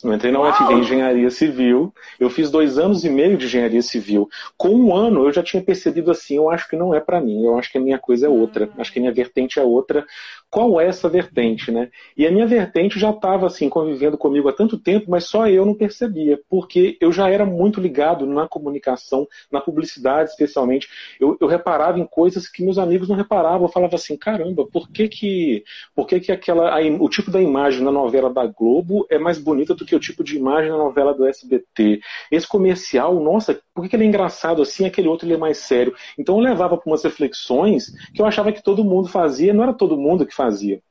Eu 0.01 0.13
entrei 0.13 0.31
na 0.31 0.39
UFV 0.39 0.73
em 0.73 0.79
Engenharia 0.79 1.29
Civil. 1.29 1.93
Eu 2.17 2.29
fiz 2.29 2.49
dois 2.49 2.77
anos 2.77 3.03
e 3.03 3.09
meio 3.09 3.37
de 3.37 3.45
Engenharia 3.45 3.81
Civil. 3.81 4.29
Com 4.57 4.69
um 4.69 4.95
ano 4.95 5.25
eu 5.25 5.31
já 5.31 5.43
tinha 5.43 5.61
percebido 5.61 6.09
assim, 6.09 6.37
eu 6.37 6.49
acho 6.49 6.69
que 6.69 6.77
não 6.77 6.95
é 6.95 7.01
para 7.01 7.19
mim. 7.19 7.43
Eu 7.43 7.57
acho 7.59 7.69
que 7.69 7.77
a 7.77 7.81
minha 7.81 7.99
coisa 7.99 8.25
é 8.25 8.29
outra. 8.29 8.69
Acho 8.77 8.93
que 8.93 8.99
a 8.99 9.01
minha 9.01 9.13
vertente 9.13 9.59
é 9.59 9.63
outra 9.63 10.05
qual 10.49 10.81
é 10.81 10.87
essa 10.87 11.07
vertente, 11.07 11.71
né? 11.71 11.89
E 12.17 12.25
a 12.25 12.31
minha 12.31 12.47
vertente 12.47 12.99
já 12.99 13.11
estava 13.11 13.45
assim 13.45 13.69
convivendo 13.69 14.17
comigo 14.17 14.49
há 14.49 14.53
tanto 14.53 14.79
tempo, 14.79 15.09
mas 15.09 15.25
só 15.25 15.47
eu 15.47 15.65
não 15.65 15.75
percebia, 15.75 16.39
porque 16.49 16.97
eu 16.99 17.11
já 17.11 17.29
era 17.29 17.45
muito 17.45 17.79
ligado 17.79 18.25
na 18.25 18.47
comunicação, 18.47 19.27
na 19.51 19.61
publicidade, 19.61 20.31
especialmente. 20.31 20.87
Eu, 21.19 21.37
eu 21.39 21.47
reparava 21.47 21.99
em 21.99 22.05
coisas 22.05 22.47
que 22.47 22.63
meus 22.63 22.77
amigos 22.79 23.07
não 23.07 23.15
reparavam. 23.15 23.67
Eu 23.67 23.71
falava 23.71 23.95
assim, 23.95 24.17
caramba, 24.17 24.65
por 24.65 24.89
que 24.89 25.07
que, 25.07 25.63
por 25.95 26.07
que, 26.07 26.19
que 26.19 26.31
aquela, 26.31 26.75
a, 26.75 26.81
o 26.99 27.09
tipo 27.09 27.29
da 27.29 27.41
imagem 27.41 27.83
na 27.83 27.91
novela 27.91 28.33
da 28.33 28.47
Globo 28.47 29.05
é 29.09 29.19
mais 29.19 29.37
bonita 29.37 29.75
do 29.75 29.85
que 29.85 29.95
o 29.95 29.99
tipo 29.99 30.23
de 30.23 30.37
imagem 30.37 30.71
na 30.71 30.77
novela 30.77 31.13
do 31.13 31.27
SBT? 31.27 32.01
Esse 32.31 32.47
comercial, 32.47 33.19
nossa, 33.19 33.59
por 33.73 33.83
que, 33.83 33.89
que 33.89 33.95
ele 33.95 34.05
é 34.05 34.07
engraçado 34.07 34.61
assim, 34.61 34.85
aquele 34.85 35.07
outro 35.07 35.27
ele 35.27 35.35
é 35.35 35.37
mais 35.37 35.59
sério? 35.59 35.93
Então 36.17 36.37
eu 36.37 36.41
levava 36.41 36.75
para 36.75 36.89
umas 36.89 37.03
reflexões 37.03 37.93
que 38.13 38.21
eu 38.21 38.25
achava 38.25 38.51
que 38.51 38.63
todo 38.63 38.83
mundo 38.83 39.07
fazia, 39.07 39.53
não 39.53 39.63
era 39.63 39.73
todo 39.73 39.97
mundo 39.97 40.25
que 40.25 40.38
fazia. 40.39 40.81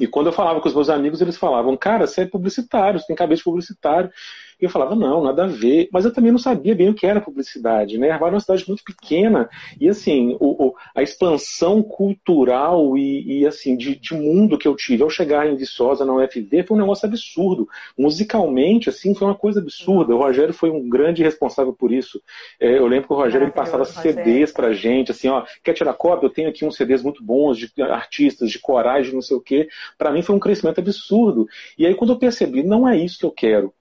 E 0.00 0.06
quando 0.06 0.28
eu 0.28 0.32
falava 0.32 0.60
com 0.60 0.68
os 0.68 0.74
meus 0.74 0.88
amigos, 0.88 1.20
eles 1.20 1.36
falavam, 1.36 1.76
cara, 1.76 2.06
você 2.06 2.22
é 2.22 2.26
publicitário, 2.26 2.98
você 2.98 3.06
tem 3.06 3.16
cabeça 3.16 3.40
de 3.40 3.44
publicitário. 3.44 4.10
E 4.60 4.64
eu 4.64 4.70
falava, 4.70 4.94
não, 4.94 5.22
nada 5.22 5.44
a 5.44 5.46
ver. 5.46 5.88
Mas 5.92 6.04
eu 6.04 6.12
também 6.12 6.32
não 6.32 6.38
sabia 6.38 6.74
bem 6.74 6.88
o 6.88 6.94
que 6.94 7.06
era 7.06 7.20
publicidade, 7.20 7.96
né? 7.96 8.08
Erval 8.08 8.30
é 8.30 8.32
uma 8.32 8.40
cidade 8.40 8.64
muito 8.66 8.82
pequena. 8.82 9.48
E, 9.80 9.88
assim, 9.88 10.36
o, 10.40 10.66
o, 10.66 10.74
a 10.94 11.02
expansão 11.02 11.82
cultural 11.82 12.98
e, 12.98 13.40
e 13.40 13.46
assim, 13.46 13.76
de, 13.76 13.94
de, 13.94 14.14
mundo 14.14 14.58
que 14.58 14.66
eu 14.66 14.74
tive 14.74 15.02
ao 15.02 15.10
chegar 15.10 15.48
em 15.48 15.56
Viçosa, 15.56 16.04
na 16.04 16.12
UFV, 16.14 16.64
foi 16.64 16.76
um 16.76 16.80
negócio 16.80 17.06
absurdo. 17.06 17.68
Musicalmente, 17.96 18.88
assim, 18.88 19.14
foi 19.14 19.28
uma 19.28 19.34
coisa 19.34 19.60
absurda. 19.60 20.14
O 20.14 20.18
Rogério 20.18 20.52
foi 20.52 20.70
um 20.70 20.88
grande 20.88 21.22
responsável 21.22 21.72
por 21.72 21.92
isso. 21.92 22.20
É, 22.60 22.78
eu 22.78 22.86
lembro 22.86 23.06
que 23.06 23.12
o 23.12 23.16
Rogério 23.16 23.46
me 23.46 23.52
passava 23.52 23.84
CDs 23.84 24.50
pra 24.50 24.72
gente, 24.72 25.12
assim, 25.12 25.28
ó, 25.28 25.44
quer 25.62 25.74
tirar 25.74 25.94
cópia? 25.94 26.26
Eu 26.26 26.30
tenho 26.30 26.48
aqui 26.48 26.64
uns 26.64 26.76
CDs 26.76 27.02
muito 27.02 27.22
bons 27.22 27.58
de 27.58 27.70
artistas, 27.82 28.50
de 28.50 28.58
corais, 28.58 29.06
de 29.06 29.14
não 29.14 29.22
sei 29.22 29.36
o 29.36 29.40
quê. 29.40 29.68
Para 29.96 30.10
mim 30.10 30.22
foi 30.22 30.34
um 30.34 30.40
crescimento 30.40 30.80
absurdo. 30.80 31.46
E 31.78 31.86
aí, 31.86 31.94
quando 31.94 32.12
eu 32.12 32.18
percebi, 32.18 32.62
não 32.64 32.88
é 32.88 32.96
isso 32.96 33.18
que 33.18 33.24
eu 33.24 33.30
quero 33.30 33.72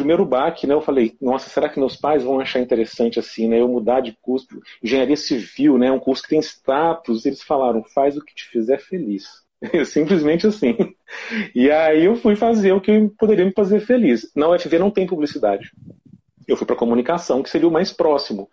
primeiro 0.00 0.24
baque, 0.24 0.66
né, 0.66 0.74
eu 0.74 0.80
falei, 0.80 1.16
nossa, 1.20 1.48
será 1.48 1.68
que 1.68 1.78
meus 1.78 1.96
pais 1.96 2.22
vão 2.22 2.40
achar 2.40 2.60
interessante 2.60 3.18
assim, 3.18 3.48
né, 3.48 3.60
eu 3.60 3.68
mudar 3.68 4.00
de 4.00 4.16
curso, 4.20 4.46
engenharia 4.82 5.16
civil, 5.16 5.78
né, 5.78 5.90
um 5.90 5.98
curso 5.98 6.22
que 6.22 6.30
tem 6.30 6.40
status, 6.40 7.24
eles 7.24 7.42
falaram, 7.42 7.84
faz 7.84 8.16
o 8.16 8.24
que 8.24 8.34
te 8.34 8.46
fizer 8.46 8.78
feliz. 8.78 9.24
Simplesmente 9.86 10.46
assim. 10.46 10.74
E 11.54 11.70
aí 11.70 12.04
eu 12.04 12.16
fui 12.16 12.34
fazer 12.34 12.72
o 12.72 12.80
que 12.80 13.10
poderia 13.18 13.44
me 13.44 13.52
fazer 13.52 13.80
feliz. 13.80 14.30
Na 14.34 14.48
UFV 14.48 14.78
não 14.78 14.90
tem 14.90 15.06
publicidade. 15.06 15.70
Eu 16.48 16.56
fui 16.56 16.66
para 16.66 16.74
comunicação, 16.74 17.42
que 17.42 17.50
seria 17.50 17.68
o 17.68 17.72
mais 17.72 17.92
próximo 17.92 18.48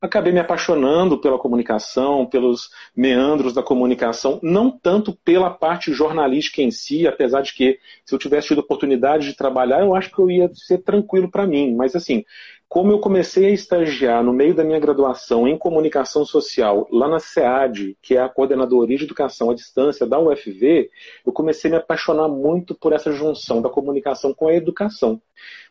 acabei 0.00 0.32
me 0.32 0.38
apaixonando 0.38 1.18
pela 1.20 1.38
comunicação, 1.38 2.24
pelos 2.24 2.70
meandros 2.96 3.52
da 3.52 3.62
comunicação, 3.62 4.38
não 4.42 4.70
tanto 4.70 5.12
pela 5.24 5.50
parte 5.50 5.92
jornalística 5.92 6.62
em 6.62 6.70
si, 6.70 7.06
apesar 7.06 7.42
de 7.42 7.52
que 7.52 7.78
se 8.04 8.14
eu 8.14 8.18
tivesse 8.18 8.48
tido 8.48 8.60
oportunidade 8.60 9.26
de 9.26 9.36
trabalhar, 9.36 9.80
eu 9.80 9.94
acho 9.94 10.10
que 10.10 10.18
eu 10.20 10.30
ia 10.30 10.50
ser 10.54 10.78
tranquilo 10.78 11.30
para 11.30 11.46
mim. 11.46 11.74
Mas 11.74 11.96
assim, 11.96 12.24
como 12.68 12.92
eu 12.92 12.98
comecei 12.98 13.46
a 13.46 13.50
estagiar 13.50 14.22
no 14.22 14.32
meio 14.32 14.54
da 14.54 14.62
minha 14.62 14.78
graduação 14.78 15.48
em 15.48 15.56
comunicação 15.56 16.26
social, 16.26 16.86
lá 16.92 17.08
na 17.08 17.18
SEAD, 17.18 17.96
que 18.02 18.14
é 18.14 18.20
a 18.20 18.28
Coordenadoria 18.28 18.98
de 18.98 19.04
Educação 19.04 19.50
à 19.50 19.54
Distância 19.54 20.06
da 20.06 20.18
UFV, 20.18 20.90
eu 21.24 21.32
comecei 21.32 21.70
a 21.70 21.72
me 21.72 21.78
apaixonar 21.78 22.28
muito 22.28 22.74
por 22.74 22.92
essa 22.92 23.10
junção 23.10 23.62
da 23.62 23.70
comunicação 23.70 24.34
com 24.34 24.48
a 24.48 24.54
educação. 24.54 25.20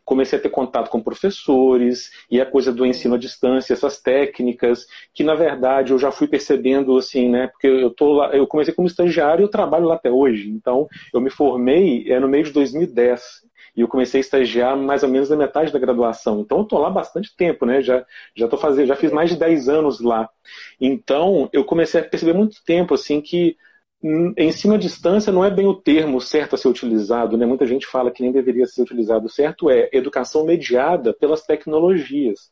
Comecei 0.04 0.38
a 0.38 0.42
ter 0.42 0.48
contato 0.48 0.90
com 0.90 1.00
professores 1.00 2.10
e 2.28 2.40
a 2.40 2.46
coisa 2.46 2.72
do 2.72 2.84
ensino 2.84 3.14
à 3.14 3.18
distância, 3.18 3.74
essas 3.74 4.00
técnicas, 4.00 4.86
que 5.14 5.22
na 5.22 5.36
verdade 5.36 5.92
eu 5.92 5.98
já 5.98 6.10
fui 6.10 6.26
percebendo 6.26 6.96
assim, 6.96 7.28
né? 7.28 7.46
Porque 7.46 7.66
eu 7.66 7.90
tô 7.90 8.14
lá, 8.14 8.34
eu 8.34 8.46
comecei 8.46 8.74
como 8.74 8.88
estagiário 8.88 9.42
e 9.42 9.44
eu 9.44 9.50
trabalho 9.50 9.84
lá 9.84 9.94
até 9.94 10.10
hoje. 10.10 10.48
Então, 10.48 10.88
eu 11.14 11.20
me 11.20 11.30
formei 11.30 12.10
é, 12.10 12.18
no 12.18 12.26
meio 12.26 12.44
de 12.44 12.52
2010 12.52 13.47
e 13.76 13.80
eu 13.80 13.88
comecei 13.88 14.20
a 14.20 14.22
estagiar 14.22 14.76
mais 14.76 15.02
ou 15.02 15.08
menos 15.08 15.30
na 15.30 15.36
metade 15.36 15.72
da 15.72 15.78
graduação. 15.78 16.40
Então 16.40 16.58
eu 16.58 16.64
estou 16.64 16.78
lá 16.78 16.90
bastante 16.90 17.34
tempo, 17.36 17.66
né? 17.66 17.82
Já 17.82 18.04
já 18.34 18.48
tô 18.48 18.56
fazendo, 18.56 18.88
já 18.88 18.96
fiz 18.96 19.12
mais 19.12 19.30
de 19.30 19.36
10 19.36 19.68
anos 19.68 20.00
lá. 20.00 20.28
Então 20.80 21.48
eu 21.52 21.64
comecei 21.64 22.00
a 22.00 22.04
perceber 22.04 22.32
muito 22.34 22.62
tempo 22.64 22.94
assim 22.94 23.20
que 23.20 23.56
ensino 24.36 24.74
à 24.74 24.78
distância 24.78 25.32
não 25.32 25.44
é 25.44 25.50
bem 25.50 25.66
o 25.66 25.74
termo 25.74 26.20
certo 26.20 26.54
a 26.54 26.58
ser 26.58 26.68
utilizado, 26.68 27.36
né? 27.36 27.44
Muita 27.46 27.66
gente 27.66 27.86
fala 27.86 28.10
que 28.10 28.22
nem 28.22 28.30
deveria 28.30 28.66
ser 28.66 28.82
utilizado. 28.82 29.26
O 29.26 29.30
certo 29.30 29.68
é 29.70 29.88
educação 29.92 30.44
mediada 30.44 31.12
pelas 31.12 31.42
tecnologias 31.42 32.50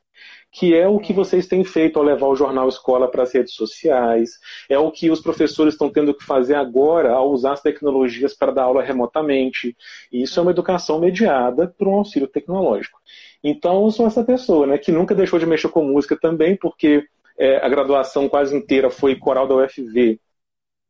que 0.58 0.74
é 0.74 0.88
o 0.88 0.98
que 0.98 1.12
vocês 1.12 1.46
têm 1.46 1.62
feito 1.62 1.98
ao 1.98 2.04
levar 2.04 2.28
o 2.28 2.34
jornal 2.34 2.66
escola 2.66 3.10
para 3.10 3.24
as 3.24 3.32
redes 3.34 3.52
sociais, 3.52 4.38
é 4.70 4.78
o 4.78 4.90
que 4.90 5.10
os 5.10 5.20
professores 5.20 5.74
estão 5.74 5.90
tendo 5.90 6.14
que 6.14 6.24
fazer 6.24 6.54
agora 6.54 7.12
ao 7.12 7.30
usar 7.30 7.52
as 7.52 7.60
tecnologias 7.60 8.32
para 8.32 8.52
dar 8.52 8.62
aula 8.62 8.82
remotamente. 8.82 9.76
E 10.10 10.22
isso 10.22 10.40
é 10.40 10.42
uma 10.42 10.52
educação 10.52 10.98
mediada 10.98 11.68
por 11.76 11.86
um 11.88 11.96
auxílio 11.96 12.26
tecnológico. 12.26 12.98
Então, 13.44 13.84
eu 13.84 13.90
sou 13.90 14.06
essa 14.06 14.24
pessoa, 14.24 14.66
né, 14.66 14.78
que 14.78 14.90
nunca 14.90 15.14
deixou 15.14 15.38
de 15.38 15.44
mexer 15.44 15.68
com 15.68 15.84
música 15.84 16.16
também, 16.18 16.56
porque 16.56 17.04
é, 17.38 17.58
a 17.58 17.68
graduação 17.68 18.26
quase 18.26 18.56
inteira 18.56 18.88
foi 18.88 19.14
coral 19.14 19.46
da 19.46 19.56
UFV. 19.56 20.18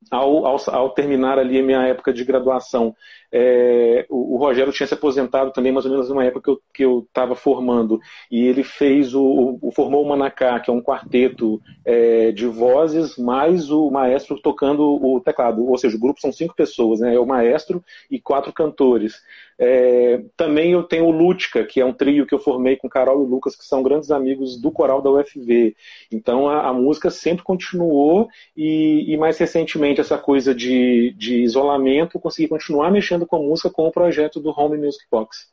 Ao, 0.09 0.47
ao, 0.47 0.57
ao, 0.71 0.91
terminar 0.91 1.37
ali 1.37 1.59
a 1.59 1.62
minha 1.65 1.83
época 1.83 2.12
de 2.12 2.25
graduação, 2.25 2.95
é, 3.33 4.07
o, 4.09 4.35
o, 4.35 4.38
Rogério 4.38 4.73
tinha 4.73 4.87
se 4.87 4.95
aposentado 4.95 5.50
também, 5.50 5.73
mais 5.73 5.85
ou 5.85 5.91
menos 5.91 6.09
numa 6.09 6.25
época 6.25 6.57
que 6.73 6.85
eu 6.85 7.00
estava 7.09 7.35
formando, 7.35 7.99
e 8.31 8.47
ele 8.47 8.62
fez 8.62 9.15
o, 9.15 9.59
o, 9.61 9.73
formou 9.73 10.05
o 10.05 10.09
Manacá, 10.09 10.61
que 10.61 10.71
é 10.71 10.73
um 10.73 10.81
quarteto 10.81 11.61
é, 11.85 12.31
de 12.31 12.47
vozes, 12.47 13.17
mais 13.17 13.69
o 13.69 13.91
maestro 13.91 14.41
tocando 14.41 14.83
o 14.85 15.21
teclado, 15.21 15.69
ou 15.69 15.76
seja, 15.76 15.97
o 15.97 16.00
grupo 16.00 16.21
são 16.21 16.31
cinco 16.31 16.55
pessoas, 16.55 17.00
né, 17.00 17.17
é 17.17 17.19
o 17.19 17.26
maestro 17.26 17.83
e 18.09 18.21
quatro 18.21 18.53
cantores. 18.53 19.21
É, 19.59 20.23
também 20.37 20.73
eu 20.73 20.83
tenho 20.83 21.07
o 21.07 21.11
Lútica, 21.11 21.65
que 21.65 21.81
é 21.81 21.85
um 21.85 21.93
trio 21.93 22.27
que 22.27 22.35
eu 22.35 22.39
formei 22.39 22.77
com 22.77 22.89
Carol 22.89 23.25
e 23.25 23.27
Lucas, 23.27 23.57
que 23.57 23.65
são 23.65 23.83
grandes 23.83 24.11
amigos 24.11 24.61
do 24.61 24.71
coral 24.71 25.01
da 25.01 25.11
UFV. 25.11 25.75
Então 26.11 26.49
a, 26.49 26.69
a 26.69 26.73
música 26.73 27.11
sempre 27.11 27.43
continuou 27.43 28.29
e, 28.57 29.13
e, 29.13 29.17
mais 29.17 29.39
recentemente 29.39 30.01
essa 30.01 30.19
coisa 30.19 30.55
de, 30.55 31.15
de 31.17 31.43
isolamento, 31.43 32.17
eu 32.17 32.21
consegui 32.21 32.49
continuar 32.49 32.91
mexendo 32.91 33.27
com 33.27 33.43
música 33.43 33.71
com 33.71 33.87
o 33.87 33.93
projeto 33.93 34.41
do 34.41 34.51
Home 34.51 34.77
Music 34.79 35.05
Box. 35.11 35.49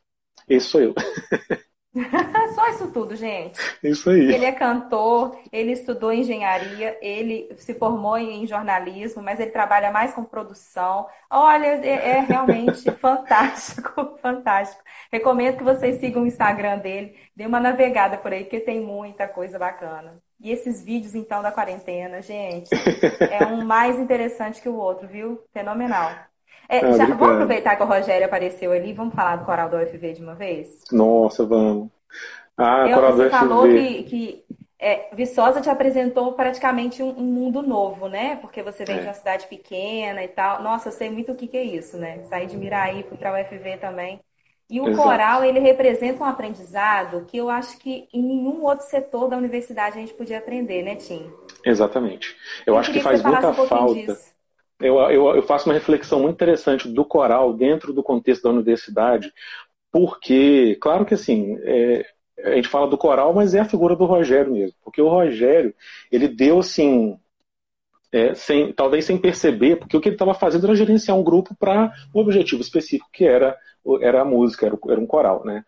Esse 0.48 0.66
sou 0.66 0.80
eu. 0.80 0.94
Tudo, 2.94 3.16
gente. 3.16 3.58
Isso 3.82 4.08
aí. 4.08 4.32
Ele 4.32 4.44
é 4.44 4.52
cantor, 4.52 5.36
ele 5.52 5.72
estudou 5.72 6.12
engenharia, 6.12 6.96
ele 7.02 7.48
se 7.58 7.74
formou 7.74 8.16
em 8.16 8.46
jornalismo, 8.46 9.20
mas 9.20 9.40
ele 9.40 9.50
trabalha 9.50 9.90
mais 9.90 10.14
com 10.14 10.22
produção. 10.22 11.06
Olha, 11.28 11.84
é, 11.84 12.10
é 12.10 12.20
realmente 12.20 12.88
fantástico, 12.94 14.16
fantástico. 14.22 14.80
Recomendo 15.10 15.56
que 15.56 15.64
vocês 15.64 15.98
sigam 15.98 16.22
o 16.22 16.26
Instagram 16.26 16.78
dele, 16.78 17.16
dê 17.34 17.44
uma 17.44 17.58
navegada 17.58 18.16
por 18.16 18.32
aí, 18.32 18.44
porque 18.44 18.60
tem 18.60 18.80
muita 18.80 19.26
coisa 19.26 19.58
bacana. 19.58 20.22
E 20.40 20.52
esses 20.52 20.80
vídeos, 20.80 21.16
então, 21.16 21.42
da 21.42 21.50
quarentena, 21.50 22.22
gente, 22.22 22.70
é 23.18 23.44
um 23.44 23.64
mais 23.66 23.98
interessante 23.98 24.62
que 24.62 24.68
o 24.68 24.76
outro, 24.76 25.08
viu? 25.08 25.42
Fenomenal. 25.52 26.12
É, 26.68 26.78
ah, 26.78 26.92
já, 26.92 27.06
vamos 27.06 27.34
aproveitar 27.34 27.74
que 27.74 27.82
o 27.82 27.86
Rogério 27.86 28.26
apareceu 28.26 28.70
ali, 28.70 28.92
vamos 28.92 29.14
falar 29.14 29.36
do 29.36 29.44
coral 29.44 29.68
do 29.68 29.76
UFV 29.76 30.12
de 30.12 30.22
uma 30.22 30.34
vez? 30.34 30.84
Nossa, 30.92 31.44
vamos. 31.44 31.88
Ah, 32.56 32.86
Eu. 32.88 33.00
Você 33.00 33.30
falou 33.30 33.64
que, 33.64 34.02
que 34.04 34.44
é, 34.78 35.08
Viçosa 35.14 35.60
te 35.60 35.70
apresentou 35.70 36.32
praticamente 36.32 37.02
um, 37.02 37.08
um, 37.08 37.24
mundo 37.24 37.62
novo, 37.62 38.08
né? 38.08 38.36
Porque 38.36 38.62
você 38.62 38.84
vem 38.84 38.96
é. 38.96 39.00
de 39.00 39.06
uma 39.06 39.14
cidade 39.14 39.46
pequena 39.46 40.22
e 40.22 40.28
tal. 40.28 40.62
Nossa, 40.62 40.88
eu 40.88 40.92
sei 40.92 41.10
muito 41.10 41.32
o 41.32 41.34
que, 41.34 41.46
que 41.46 41.56
é 41.56 41.64
isso, 41.64 41.96
né? 41.96 42.22
Sair 42.24 42.46
de 42.46 42.56
Miraí 42.56 43.02
para 43.02 43.32
o 43.32 43.40
UFV 43.40 43.78
também. 43.78 44.20
E 44.68 44.80
o 44.80 44.88
Exato. 44.88 45.08
coral, 45.08 45.44
ele 45.44 45.58
representa 45.58 46.22
um 46.22 46.26
aprendizado 46.26 47.24
que 47.26 47.36
eu 47.36 47.50
acho 47.50 47.78
que 47.78 48.08
em 48.12 48.22
nenhum 48.22 48.62
outro 48.62 48.86
setor 48.86 49.28
da 49.28 49.36
universidade 49.36 49.96
a 49.96 50.00
gente 50.00 50.14
podia 50.14 50.38
aprender, 50.38 50.82
né, 50.82 50.96
Tim? 50.96 51.30
Exatamente. 51.64 52.34
Eu, 52.66 52.74
eu 52.74 52.78
acho 52.78 52.92
que 52.92 53.00
faz 53.00 53.22
muita 53.22 53.50
um 53.50 53.66
falta. 53.66 54.18
Eu, 54.80 54.98
eu, 55.10 55.36
eu, 55.36 55.42
faço 55.42 55.68
uma 55.68 55.74
reflexão 55.74 56.20
muito 56.20 56.34
interessante 56.34 56.88
do 56.88 57.04
coral 57.04 57.52
dentro 57.52 57.92
do 57.92 58.02
contexto 58.02 58.42
da 58.42 58.50
universidade, 58.50 59.32
porque, 59.92 60.76
claro 60.80 61.06
que 61.06 61.14
assim, 61.14 61.56
é, 61.62 62.04
a 62.38 62.54
gente 62.54 62.68
fala 62.68 62.88
do 62.88 62.98
coral, 62.98 63.32
mas 63.32 63.54
é 63.54 63.60
a 63.60 63.64
figura 63.64 63.94
do 63.94 64.04
Rogério 64.04 64.52
mesmo, 64.52 64.76
porque 64.82 65.00
o 65.00 65.08
Rogério, 65.08 65.74
ele 66.10 66.28
deu 66.28 66.58
assim, 66.58 67.18
é, 68.12 68.34
sem, 68.34 68.72
talvez 68.72 69.04
sem 69.04 69.18
perceber, 69.18 69.76
porque 69.76 69.96
o 69.96 70.00
que 70.00 70.08
ele 70.08 70.16
estava 70.16 70.34
fazendo 70.34 70.66
era 70.66 70.74
gerenciar 70.74 71.16
um 71.16 71.24
grupo 71.24 71.54
para 71.58 71.92
um 72.14 72.20
objetivo 72.20 72.62
específico, 72.62 73.08
que 73.12 73.24
era, 73.24 73.56
era 74.00 74.22
a 74.22 74.24
música, 74.24 74.66
era, 74.66 74.78
era 74.88 75.00
um 75.00 75.06
coral, 75.06 75.44
né? 75.44 75.64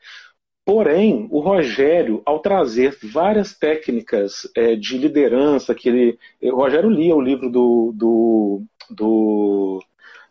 Porém, 0.64 1.28
o 1.30 1.38
Rogério, 1.38 2.23
ao 2.26 2.40
trazer 2.40 2.99
várias 3.00 3.56
técnicas 3.56 4.50
é, 4.56 4.75
de 4.75 4.99
liderança, 4.99 5.73
que 5.75 5.88
ele, 5.88 6.18
o 6.42 6.56
Rogério 6.56 6.90
lia 6.90 7.14
o 7.14 7.20
livro 7.20 7.49
do, 7.49 7.92
do 7.94 8.66
do 8.90 9.82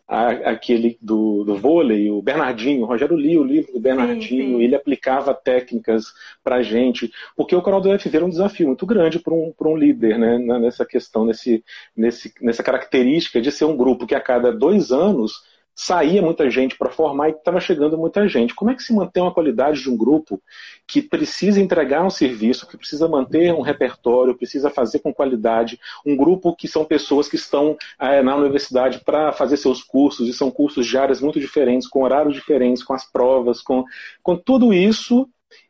a, 0.08 0.28
aquele 0.50 0.96
do, 1.02 1.42
do 1.44 1.56
vôlei, 1.56 2.10
o 2.10 2.22
Bernardinho, 2.22 2.82
o 2.82 2.86
Rogério 2.86 3.16
lia 3.16 3.40
o 3.40 3.44
livro 3.44 3.72
do 3.72 3.80
Bernardinho, 3.80 4.20
sim, 4.22 4.56
sim. 4.56 4.62
ele 4.62 4.76
aplicava 4.76 5.34
técnicas 5.34 6.12
para 6.44 6.56
a 6.56 6.62
gente, 6.62 7.10
porque 7.36 7.56
o 7.56 7.62
coral 7.62 7.80
do 7.80 7.90
UFV 7.90 8.16
era 8.16 8.24
um 8.24 8.30
desafio 8.30 8.68
muito 8.68 8.86
grande 8.86 9.18
para 9.18 9.34
um, 9.34 9.52
um 9.60 9.76
líder, 9.76 10.18
né, 10.18 10.38
nessa 10.38 10.86
questão, 10.86 11.24
nesse, 11.24 11.64
nesse, 11.96 12.32
nessa 12.40 12.62
característica 12.62 13.40
de 13.40 13.50
ser 13.50 13.64
um 13.64 13.76
grupo 13.76 14.06
que 14.06 14.14
a 14.14 14.20
cada 14.20 14.52
dois 14.52 14.92
anos 14.92 15.42
saía 15.78 16.22
muita 16.22 16.50
gente 16.50 16.74
para 16.78 16.88
formar 16.88 17.28
e 17.28 17.32
estava 17.32 17.60
chegando 17.60 17.98
muita 17.98 18.26
gente. 18.26 18.54
Como 18.54 18.70
é 18.70 18.74
que 18.74 18.82
se 18.82 18.94
mantém 18.94 19.22
uma 19.22 19.32
qualidade 19.32 19.82
de 19.82 19.90
um 19.90 19.96
grupo 19.96 20.42
que 20.86 21.02
precisa 21.02 21.60
entregar 21.60 22.02
um 22.02 22.08
serviço, 22.08 22.66
que 22.66 22.78
precisa 22.78 23.06
manter 23.06 23.52
um 23.52 23.60
repertório, 23.60 24.34
precisa 24.34 24.70
fazer 24.70 25.00
com 25.00 25.12
qualidade, 25.12 25.78
um 26.04 26.16
grupo 26.16 26.56
que 26.56 26.66
são 26.66 26.82
pessoas 26.82 27.28
que 27.28 27.36
estão 27.36 27.76
é, 28.00 28.22
na 28.22 28.34
universidade 28.34 29.02
para 29.04 29.32
fazer 29.32 29.58
seus 29.58 29.82
cursos, 29.82 30.28
e 30.28 30.32
são 30.32 30.50
cursos 30.50 30.86
de 30.86 30.96
áreas 30.96 31.20
muito 31.20 31.38
diferentes, 31.38 31.86
com 31.86 32.02
horários 32.02 32.34
diferentes, 32.34 32.82
com 32.82 32.94
as 32.94 33.04
provas, 33.04 33.60
com, 33.60 33.84
com 34.22 34.34
tudo 34.34 34.72
isso. 34.72 35.28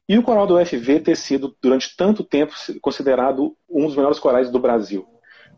E 0.09 0.17
o 0.17 0.23
coral 0.23 0.47
do 0.47 0.57
UFV 0.57 1.01
ter 1.01 1.17
sido, 1.17 1.57
durante 1.61 1.97
tanto 1.97 2.23
tempo, 2.23 2.55
considerado 2.81 3.57
um 3.69 3.87
dos 3.87 3.97
melhores 3.97 4.21
corais 4.21 4.49
do 4.49 4.61
Brasil 4.61 5.05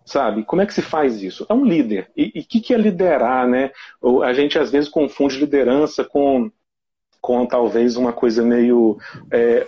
sabe? 0.09 0.45
Como 0.45 0.63
é 0.63 0.67
que 0.67 0.75
se 0.75 0.83
faz 0.83 1.23
isso? 1.23 1.47
É 1.49 1.55
um 1.55 1.65
líder. 1.65 2.11
E 2.17 2.41
o 2.41 2.45
que, 2.45 2.61
que 2.61 2.75
é 2.75 2.79
liderar, 2.79 3.47
né? 3.47 3.71
A 4.25 4.33
gente 4.33 4.59
às 4.59 4.71
vezes 4.71 4.89
confunde 4.89 5.39
liderança 5.39 6.05
com 6.05 6.51
com 7.21 7.45
talvez 7.45 7.97
uma 7.97 8.13
coisa 8.13 8.43
meio 8.43 8.97
é, 9.31 9.67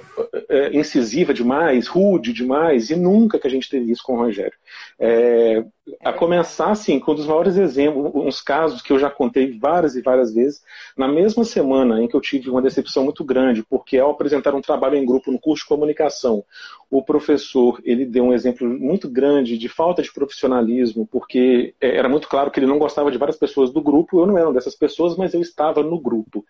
é, 0.48 0.76
incisiva 0.76 1.34
demais, 1.34 1.88
rude 1.88 2.32
demais, 2.32 2.90
e 2.90 2.96
nunca 2.96 3.38
que 3.38 3.46
a 3.46 3.50
gente 3.50 3.68
teve 3.68 3.90
isso 3.90 4.02
com 4.04 4.14
o 4.14 4.18
Rogério. 4.18 4.56
É, 4.98 5.64
a 6.04 6.12
começar, 6.12 6.70
assim, 6.70 6.98
com 6.98 7.12
um 7.12 7.14
dos 7.14 7.26
maiores 7.26 7.56
exemplos, 7.56 8.10
uns 8.14 8.40
casos 8.40 8.82
que 8.82 8.92
eu 8.92 8.98
já 8.98 9.10
contei 9.10 9.58
várias 9.58 9.94
e 9.96 10.02
várias 10.02 10.32
vezes, 10.32 10.62
na 10.96 11.08
mesma 11.08 11.44
semana 11.44 12.02
em 12.02 12.08
que 12.08 12.14
eu 12.14 12.20
tive 12.20 12.50
uma 12.50 12.62
decepção 12.62 13.04
muito 13.04 13.24
grande, 13.24 13.62
porque 13.62 13.98
ao 13.98 14.10
apresentar 14.10 14.54
um 14.54 14.60
trabalho 14.60 14.96
em 14.96 15.04
grupo 15.04 15.30
no 15.30 15.38
curso 15.38 15.64
de 15.64 15.68
comunicação, 15.68 16.44
o 16.90 17.02
professor, 17.02 17.80
ele 17.84 18.04
deu 18.04 18.24
um 18.24 18.32
exemplo 18.32 18.68
muito 18.68 19.08
grande 19.08 19.56
de 19.56 19.68
falta 19.68 20.02
de 20.02 20.12
profissionalismo, 20.12 21.06
porque 21.06 21.72
é, 21.80 21.96
era 21.96 22.08
muito 22.08 22.28
claro 22.28 22.50
que 22.50 22.58
ele 22.58 22.66
não 22.66 22.78
gostava 22.78 23.12
de 23.12 23.18
várias 23.18 23.36
pessoas 23.36 23.72
do 23.72 23.80
grupo, 23.80 24.20
eu 24.20 24.26
não 24.26 24.36
era 24.36 24.48
uma 24.48 24.54
dessas 24.54 24.74
pessoas, 24.74 25.16
mas 25.16 25.32
eu 25.32 25.40
estava 25.40 25.82
no 25.82 26.00
grupo. 26.00 26.44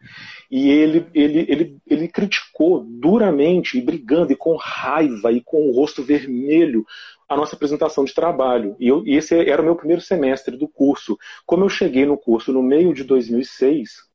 E 0.51 0.71
ele, 0.71 1.07
ele, 1.13 1.45
ele, 1.47 1.77
ele 1.87 2.09
criticou 2.09 2.83
duramente, 2.83 3.77
e 3.77 3.83
brigando, 3.83 4.33
e 4.33 4.37
com 4.37 4.57
raiva, 4.57 5.31
e 5.31 5.43
com 5.43 5.69
o 5.69 5.73
rosto 5.73 6.03
vermelho, 6.03 6.87
a 7.31 7.37
nossa 7.37 7.55
apresentação 7.55 8.05
de 8.05 8.13
trabalho. 8.13 8.75
E, 8.81 8.89
eu, 8.89 9.07
e 9.07 9.17
esse 9.17 9.39
era 9.49 9.63
o 9.63 9.65
meu 9.65 9.77
primeiro 9.77 10.03
semestre 10.03 10.57
do 10.57 10.67
curso. 10.67 11.17
Como 11.47 11.65
eu 11.65 11.69
cheguei 11.69 12.05
no 12.05 12.19
curso 12.19 12.53
no 12.53 12.61
meio 12.61 12.93
de 12.93 13.05
2006, 13.05 14.10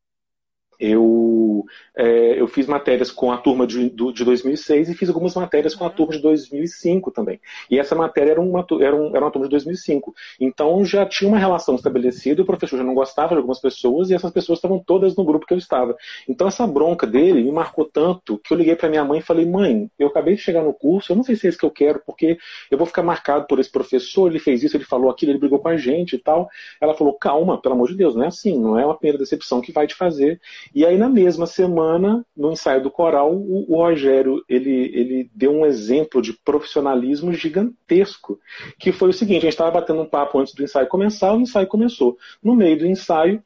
eu, 0.79 1.65
é, 1.95 2.39
eu 2.39 2.47
fiz 2.47 2.67
matérias 2.67 3.11
com 3.11 3.31
a 3.31 3.37
turma 3.37 3.65
de, 3.65 3.89
de 3.89 4.23
2006 4.23 4.89
e 4.89 4.93
fiz 4.93 5.09
algumas 5.09 5.35
matérias 5.35 5.73
com 5.75 5.85
a 5.85 5.89
turma 5.89 6.13
de 6.13 6.21
2005 6.21 7.11
também. 7.11 7.39
E 7.69 7.79
essa 7.79 7.95
matéria 7.95 8.31
era 8.31 8.41
uma, 8.41 8.65
era, 8.81 8.95
um, 8.95 9.15
era 9.15 9.25
uma 9.25 9.31
turma 9.31 9.47
de 9.47 9.51
2005. 9.51 10.13
Então 10.39 10.83
já 10.85 11.05
tinha 11.05 11.27
uma 11.27 11.39
relação 11.39 11.75
estabelecida, 11.75 12.41
o 12.41 12.45
professor 12.45 12.77
já 12.77 12.83
não 12.83 12.93
gostava 12.93 13.29
de 13.29 13.35
algumas 13.35 13.59
pessoas 13.59 14.09
e 14.09 14.13
essas 14.13 14.31
pessoas 14.31 14.57
estavam 14.57 14.79
todas 14.79 15.15
no 15.15 15.23
grupo 15.23 15.45
que 15.45 15.53
eu 15.53 15.57
estava. 15.57 15.95
Então 16.27 16.47
essa 16.47 16.65
bronca 16.67 17.07
dele 17.07 17.43
me 17.43 17.51
marcou 17.51 17.85
tanto 17.85 18.37
que 18.37 18.53
eu 18.53 18.57
liguei 18.57 18.75
para 18.75 18.89
minha 18.89 19.03
mãe 19.03 19.19
e 19.19 19.23
falei: 19.23 19.45
mãe, 19.45 19.89
eu 19.97 20.07
acabei 20.07 20.35
de 20.35 20.41
chegar 20.41 20.63
no 20.63 20.73
curso, 20.73 21.11
eu 21.11 21.15
não 21.15 21.23
sei 21.23 21.35
se 21.35 21.47
é 21.47 21.49
isso 21.49 21.59
que 21.59 21.65
eu 21.65 21.71
quero, 21.71 22.01
porque 22.05 22.37
eu 22.69 22.77
vou 22.77 22.87
ficar 22.87 23.03
marcado 23.03 23.45
por 23.47 23.59
esse 23.59 23.71
professor, 23.71 24.29
ele 24.29 24.39
fez 24.39 24.63
isso, 24.63 24.75
ele 24.75 24.83
falou 24.83 25.09
aquilo, 25.09 25.31
ele 25.31 25.39
brigou 25.39 25.59
com 25.59 25.67
a 25.67 25.77
gente 25.77 26.15
e 26.15 26.19
tal. 26.19 26.49
Ela 26.81 26.93
falou: 26.93 27.13
calma, 27.13 27.61
pelo 27.61 27.75
amor 27.75 27.87
de 27.87 27.95
Deus, 27.95 28.15
não 28.15 28.23
é 28.23 28.27
assim, 28.27 28.59
não 28.59 28.77
é 28.77 28.85
uma 28.85 28.95
primeira 28.95 29.17
decepção 29.17 29.61
que 29.61 29.71
vai 29.71 29.87
te 29.87 29.95
fazer. 29.95 30.39
E 30.73 30.85
aí, 30.85 30.97
na 30.97 31.09
mesma 31.09 31.45
semana, 31.45 32.25
no 32.35 32.51
ensaio 32.51 32.81
do 32.81 32.91
coral, 32.91 33.33
o, 33.33 33.71
o 33.71 33.77
Rogério 33.77 34.43
ele, 34.47 34.91
ele 34.93 35.29
deu 35.33 35.51
um 35.51 35.65
exemplo 35.65 36.21
de 36.21 36.33
profissionalismo 36.33 37.33
gigantesco, 37.33 38.39
que 38.79 38.91
foi 38.91 39.09
o 39.09 39.13
seguinte: 39.13 39.39
a 39.39 39.41
gente 39.41 39.53
estava 39.53 39.71
batendo 39.71 40.01
um 40.01 40.09
papo 40.09 40.39
antes 40.39 40.53
do 40.53 40.63
ensaio 40.63 40.87
começar, 40.87 41.33
o 41.33 41.41
ensaio 41.41 41.67
começou. 41.67 42.17
No 42.43 42.55
meio 42.55 42.77
do 42.77 42.85
ensaio, 42.85 43.43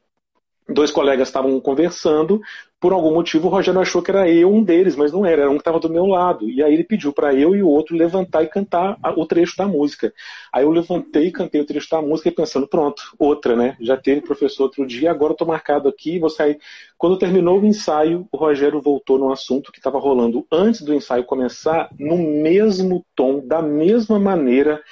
dois 0.68 0.90
colegas 0.90 1.28
estavam 1.28 1.58
conversando, 1.60 2.40
por 2.80 2.94
algum 2.94 3.12
motivo 3.12 3.46
o 3.46 3.50
Rogério 3.50 3.78
achou 3.78 4.00
que 4.02 4.10
era 4.10 4.28
eu 4.28 4.50
um 4.50 4.64
deles, 4.64 4.96
mas 4.96 5.12
não 5.12 5.26
era, 5.26 5.42
era 5.42 5.50
um 5.50 5.54
que 5.54 5.60
estava 5.60 5.78
do 5.78 5.90
meu 5.90 6.06
lado. 6.06 6.48
E 6.48 6.62
aí 6.62 6.72
ele 6.72 6.82
pediu 6.82 7.12
para 7.12 7.34
eu 7.34 7.54
e 7.54 7.62
o 7.62 7.68
outro 7.68 7.94
levantar 7.94 8.42
e 8.42 8.48
cantar 8.48 8.98
o 9.16 9.26
trecho 9.26 9.54
da 9.54 9.68
música. 9.68 10.12
Aí 10.50 10.64
eu 10.64 10.70
levantei 10.70 11.26
e 11.26 11.30
cantei 11.30 11.60
o 11.60 11.66
trecho 11.66 11.90
da 11.90 12.00
música 12.00 12.30
e 12.30 12.32
pensando, 12.32 12.66
pronto, 12.66 13.02
outra, 13.18 13.54
né? 13.54 13.76
Já 13.80 13.98
teve 13.98 14.22
professor 14.22 14.64
outro 14.64 14.86
dia, 14.86 15.10
agora 15.10 15.34
eu 15.34 15.36
tô 15.36 15.44
marcado 15.44 15.90
aqui, 15.90 16.18
vou 16.18 16.30
sair. 16.30 16.58
Quando 16.96 17.18
terminou 17.18 17.60
o 17.60 17.66
ensaio, 17.66 18.26
o 18.32 18.36
Rogério 18.38 18.80
voltou 18.80 19.18
no 19.18 19.30
assunto 19.30 19.70
que 19.70 19.78
estava 19.78 19.98
rolando 19.98 20.46
antes 20.50 20.80
do 20.80 20.94
ensaio 20.94 21.24
começar, 21.24 21.90
no 21.98 22.16
mesmo 22.16 23.04
tom, 23.14 23.46
da 23.46 23.60
mesma 23.60 24.18
maneira 24.18 24.82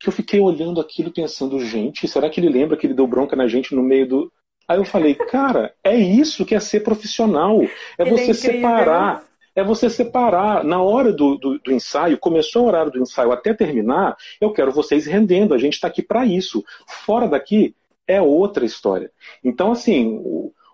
que 0.00 0.08
eu 0.08 0.12
fiquei 0.12 0.40
olhando 0.40 0.80
aquilo 0.80 1.12
pensando, 1.12 1.60
gente, 1.60 2.08
será 2.08 2.28
que 2.30 2.40
ele 2.40 2.48
lembra 2.48 2.76
que 2.76 2.86
ele 2.86 2.94
deu 2.94 3.06
bronca 3.06 3.36
na 3.36 3.46
gente 3.46 3.74
no 3.74 3.82
meio 3.82 4.08
do, 4.08 4.32
Aí 4.66 4.78
eu 4.78 4.84
falei, 4.84 5.14
cara, 5.14 5.74
é 5.82 5.94
isso 5.94 6.44
que 6.44 6.54
é 6.54 6.60
ser 6.60 6.80
profissional. 6.80 7.62
É 7.98 8.02
Ele 8.02 8.10
você 8.10 8.30
é 8.30 8.34
separar. 8.34 9.24
É 9.54 9.62
você 9.62 9.88
separar. 9.88 10.64
Na 10.64 10.82
hora 10.82 11.12
do, 11.12 11.36
do, 11.36 11.58
do, 11.58 11.72
ensaio, 11.72 12.18
começou 12.18 12.64
o 12.64 12.66
horário 12.66 12.90
do 12.90 13.00
ensaio 13.00 13.30
até 13.30 13.54
terminar, 13.54 14.16
eu 14.40 14.52
quero 14.52 14.72
vocês 14.72 15.06
rendendo. 15.06 15.54
A 15.54 15.58
gente 15.58 15.74
está 15.74 15.88
aqui 15.88 16.02
para 16.02 16.24
isso. 16.24 16.64
Fora 16.86 17.28
daqui 17.28 17.74
é 18.06 18.20
outra 18.20 18.64
história. 18.64 19.10
Então, 19.42 19.72
assim, 19.72 20.20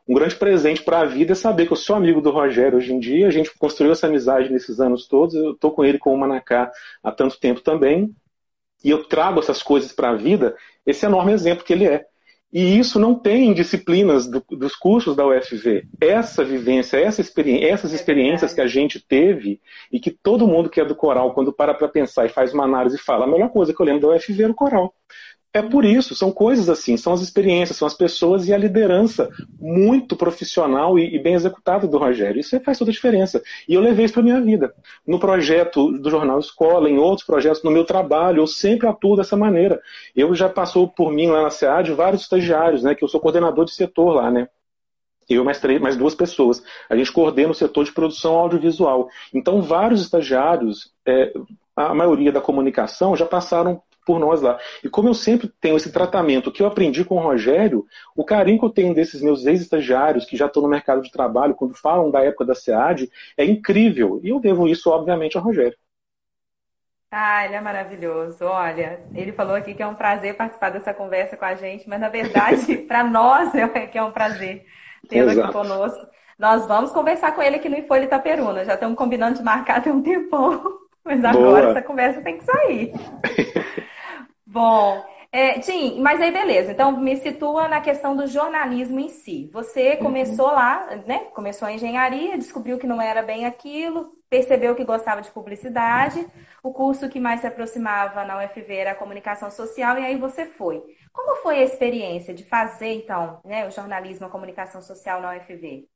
um 0.09 0.15
grande 0.15 0.35
presente 0.35 0.83
para 0.83 1.01
a 1.01 1.05
vida 1.05 1.33
é 1.33 1.35
saber 1.37 1.67
que 1.67 1.73
eu 1.73 1.77
sou 1.77 1.95
amigo 1.95 2.21
do 2.21 2.31
Rogério 2.31 2.79
hoje 2.79 2.93
em 2.93 2.99
dia. 2.99 3.29
A 3.29 3.31
gente 3.31 3.57
construiu 3.59 3.93
essa 3.93 4.07
amizade 4.07 4.51
nesses 4.51 4.81
anos 4.81 5.07
todos. 5.07 5.35
Eu 5.35 5.53
estou 5.53 5.71
com 5.73 5.85
ele 5.85 5.99
com 5.99 6.13
o 6.13 6.19
Manacá 6.19 6.71
há 7.03 7.13
tanto 7.13 7.39
tempo 7.39 7.61
também. 7.61 8.15
E 8.83 8.91
eu 8.91 9.05
trago 9.05 9.41
essas 9.41 9.63
coisas 9.63 9.93
para 9.93 10.11
a 10.11 10.17
vida, 10.17 10.57
esse 10.87 11.05
enorme 11.05 11.33
exemplo 11.33 11.65
que 11.65 11.73
ele 11.73 11.87
é. 11.87 12.07
E 12.53 12.79
isso 12.79 12.99
não 12.99 13.15
tem 13.15 13.49
em 13.49 13.55
disciplinas 13.55 14.27
do, 14.27 14.45
dos 14.51 14.75
cursos 14.75 15.15
da 15.15 15.25
UFV. 15.25 15.87
Essa 16.01 16.45
vivência, 16.45 16.97
essa 16.97 17.21
essas 17.21 17.93
experiências 17.93 18.53
que 18.53 18.61
a 18.61 18.67
gente 18.67 18.99
teve 18.99 19.61
e 19.93 20.01
que 20.01 20.11
todo 20.11 20.49
mundo 20.49 20.69
que 20.69 20.81
é 20.81 20.85
do 20.85 20.97
coral, 20.97 21.33
quando 21.33 21.53
para 21.53 21.73
para 21.73 21.87
pensar 21.89 22.27
e 22.27 22.29
faz 22.29 22.53
uma 22.53 22.65
análise, 22.65 22.99
fala: 22.99 23.25
a 23.25 23.29
melhor 23.29 23.51
coisa 23.51 23.73
que 23.73 23.81
eu 23.81 23.87
lembro 23.87 24.03
da 24.03 24.17
UFV 24.17 24.43
era 24.43 24.53
o 24.53 24.55
coral. 24.55 24.93
É 25.53 25.61
por 25.61 25.85
isso, 25.85 26.15
são 26.15 26.31
coisas 26.31 26.69
assim, 26.69 26.97
são 26.97 27.13
as 27.13 27.21
experiências, 27.21 27.77
são 27.77 27.87
as 27.87 27.95
pessoas 27.95 28.47
e 28.47 28.55
a 28.55 28.57
liderança 28.57 29.29
muito 29.59 30.15
profissional 30.15 30.97
e, 30.97 31.17
e 31.17 31.19
bem 31.19 31.35
executada 31.35 31.89
do 31.89 31.99
Rogério. 31.99 32.39
Isso 32.39 32.59
faz 32.61 32.79
toda 32.79 32.93
a 32.93 32.95
diferença. 32.95 33.43
E 33.69 33.75
eu 33.75 33.81
levei 33.81 34.05
isso 34.05 34.15
para 34.15 34.23
minha 34.23 34.41
vida. 34.41 34.73
No 35.05 35.19
projeto 35.19 35.91
do 35.99 36.09
Jornal 36.09 36.39
Escola, 36.39 36.89
em 36.89 36.99
outros 36.99 37.27
projetos, 37.27 37.65
no 37.65 37.71
meu 37.71 37.85
trabalho, 37.85 38.43
eu 38.43 38.47
sempre 38.47 38.87
atuo 38.87 39.17
dessa 39.17 39.37
maneira. 39.37 39.81
Eu 40.15 40.33
já 40.37 40.49
passou 40.49 40.87
por 40.87 41.13
mim 41.13 41.27
lá 41.27 41.43
na 41.43 41.51
SEAD 41.51 41.93
vários 41.95 42.23
estagiários, 42.23 42.85
né, 42.85 42.95
que 42.95 43.03
eu 43.03 43.09
sou 43.09 43.21
coordenador 43.21 43.65
de 43.65 43.75
setor 43.75 44.15
lá, 44.15 44.31
né? 44.31 44.49
eu 45.29 45.45
mais, 45.45 45.61
três, 45.61 45.81
mais 45.81 45.97
duas 45.97 46.15
pessoas. 46.15 46.63
A 46.89 46.97
gente 46.97 47.13
coordena 47.13 47.53
o 47.53 47.55
setor 47.55 47.85
de 47.85 47.93
produção 47.93 48.35
audiovisual. 48.35 49.09
Então, 49.33 49.63
vários 49.63 50.01
estagiários, 50.01 50.93
é, 51.07 51.33
a 51.77 51.95
maioria 51.95 52.33
da 52.33 52.41
comunicação, 52.41 53.15
já 53.15 53.25
passaram 53.25 53.81
por 54.11 54.19
nós 54.19 54.43
lá. 54.43 54.59
E 54.83 54.89
como 54.89 55.09
eu 55.09 55.15
sempre 55.15 55.49
tenho 55.61 55.77
esse 55.77 55.93
tratamento 55.93 56.51
que 56.51 56.61
eu 56.61 56.67
aprendi 56.67 57.05
com 57.05 57.15
o 57.15 57.23
Rogério, 57.23 57.87
o 58.17 58.25
carinho 58.25 58.59
que 58.59 58.65
eu 58.65 58.71
tenho 58.71 58.93
desses 58.93 59.23
meus 59.23 59.47
ex-estagiários 59.47 60.25
que 60.25 60.37
já 60.37 60.47
estão 60.47 60.61
no 60.61 60.69
mercado 60.69 61.01
de 61.01 61.13
trabalho, 61.13 61.55
quando 61.55 61.77
falam 61.77 62.11
da 62.11 62.25
época 62.25 62.45
da 62.45 62.57
SEAD, 62.57 63.09
é 63.37 63.45
incrível. 63.45 64.21
E 64.25 64.31
eu 64.31 64.41
devo 64.41 64.67
isso, 64.67 64.91
obviamente, 64.91 65.37
ao 65.37 65.45
Rogério. 65.45 65.77
Ah, 67.09 67.45
ele 67.45 67.55
é 67.55 67.61
maravilhoso. 67.61 68.45
Olha, 68.45 69.01
ele 69.15 69.31
falou 69.31 69.55
aqui 69.55 69.75
que 69.75 69.83
é 69.83 69.87
um 69.87 69.95
prazer 69.95 70.35
participar 70.35 70.71
dessa 70.71 70.93
conversa 70.93 71.37
com 71.37 71.45
a 71.45 71.55
gente, 71.55 71.89
mas 71.89 72.01
na 72.01 72.09
verdade, 72.09 72.79
para 72.89 73.05
nós 73.05 73.55
é 73.55 73.87
que 73.87 73.97
é 73.97 74.03
um 74.03 74.11
prazer 74.11 74.67
tê-lo 75.09 75.31
aqui 75.31 75.53
conosco. 75.53 76.05
Nós 76.37 76.67
vamos 76.67 76.91
conversar 76.91 77.33
com 77.33 77.43
ele 77.43 77.57
aqui 77.57 77.69
no 77.69 77.77
Infolha 77.77 78.05
Itaperuna. 78.05 78.65
Já 78.65 78.75
estamos 78.75 78.97
combinando 78.97 79.39
de 79.39 79.45
marcar 79.45 79.81
tem 79.81 79.93
um 79.93 80.03
tempão, 80.03 80.81
mas 81.05 81.25
agora 81.25 81.67
Boa. 81.67 81.71
essa 81.71 81.83
conversa 81.83 82.23
tem 82.23 82.39
que 82.39 82.45
sair. 82.45 82.93
Bom, 84.53 85.05
é, 85.31 85.61
Tim, 85.61 86.01
mas 86.01 86.21
aí 86.21 86.33
beleza. 86.33 86.73
Então 86.73 86.91
me 87.01 87.17
situa 87.17 87.69
na 87.69 87.81
questão 87.81 88.17
do 88.17 88.27
jornalismo 88.27 88.99
em 88.99 89.09
si. 89.09 89.49
Você 89.53 89.93
uhum. 89.93 89.99
começou 89.99 90.49
uhum. 90.49 90.55
lá, 90.55 90.87
né? 91.07 91.19
Começou 91.33 91.69
a 91.69 91.73
engenharia, 91.73 92.37
descobriu 92.37 92.77
que 92.77 92.87
não 92.87 93.01
era 93.01 93.23
bem 93.23 93.47
aquilo, 93.47 94.13
percebeu 94.29 94.75
que 94.75 94.85
gostava 94.85 95.23
de 95.23 95.31
publicidade. 95.31 96.27
O 96.65 96.73
curso 96.73 97.09
que 97.09 97.21
mais 97.21 97.41
se 97.41 97.47
aproximava 97.47 98.25
na 98.25 98.45
UFV 98.45 98.75
era 98.75 98.91
a 98.91 98.97
comunicação 98.97 99.53
social 99.53 99.97
e 99.99 100.05
aí 100.05 100.17
você 100.17 100.45
foi. 100.47 100.83
Como 101.13 101.37
foi 101.43 101.61
a 101.61 101.65
experiência 101.65 102.35
de 102.35 102.45
fazer 102.45 102.93
então, 102.93 103.41
né, 103.45 103.69
o 103.69 103.71
jornalismo, 103.71 104.27
a 104.27 104.31
comunicação 104.31 104.83
social 104.83 105.21
na 105.21 105.37
UFV? 105.37 105.89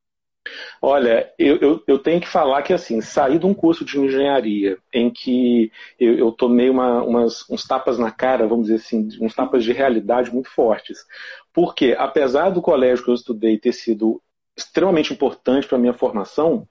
Olha, 0.81 1.31
eu, 1.37 1.57
eu, 1.57 1.83
eu, 1.87 1.99
tenho 1.99 2.21
que 2.21 2.27
falar 2.27 2.61
que 2.61 2.73
assim, 2.73 3.01
saí 3.01 3.39
de 3.39 3.45
um 3.45 3.53
curso 3.53 3.83
de 3.83 3.99
engenharia 3.99 4.77
em 4.93 5.09
que 5.09 5.71
eu, 5.99 6.17
eu 6.17 6.31
tomei 6.31 6.69
uma, 6.69 7.03
umas, 7.03 7.49
uns 7.49 7.65
tapas 7.65 7.97
na 7.97 8.11
cara, 8.11 8.47
vamos 8.47 8.67
dizer 8.67 8.77
assim, 8.77 9.07
uns 9.19 9.33
tapas 9.33 9.63
de 9.63 9.73
realidade 9.73 10.31
muito 10.31 10.49
fortes. 10.49 10.99
Porque, 11.53 11.95
apesar 11.97 12.49
do 12.49 12.61
colégio 12.61 13.03
que 13.03 13.09
eu 13.09 13.15
estudei 13.15 13.57
ter 13.57 13.73
sido 13.73 14.21
extremamente 14.57 15.11
importante 15.11 15.67
para 15.67 15.77
a 15.77 15.81
minha 15.81 15.93
formação, 15.93 16.67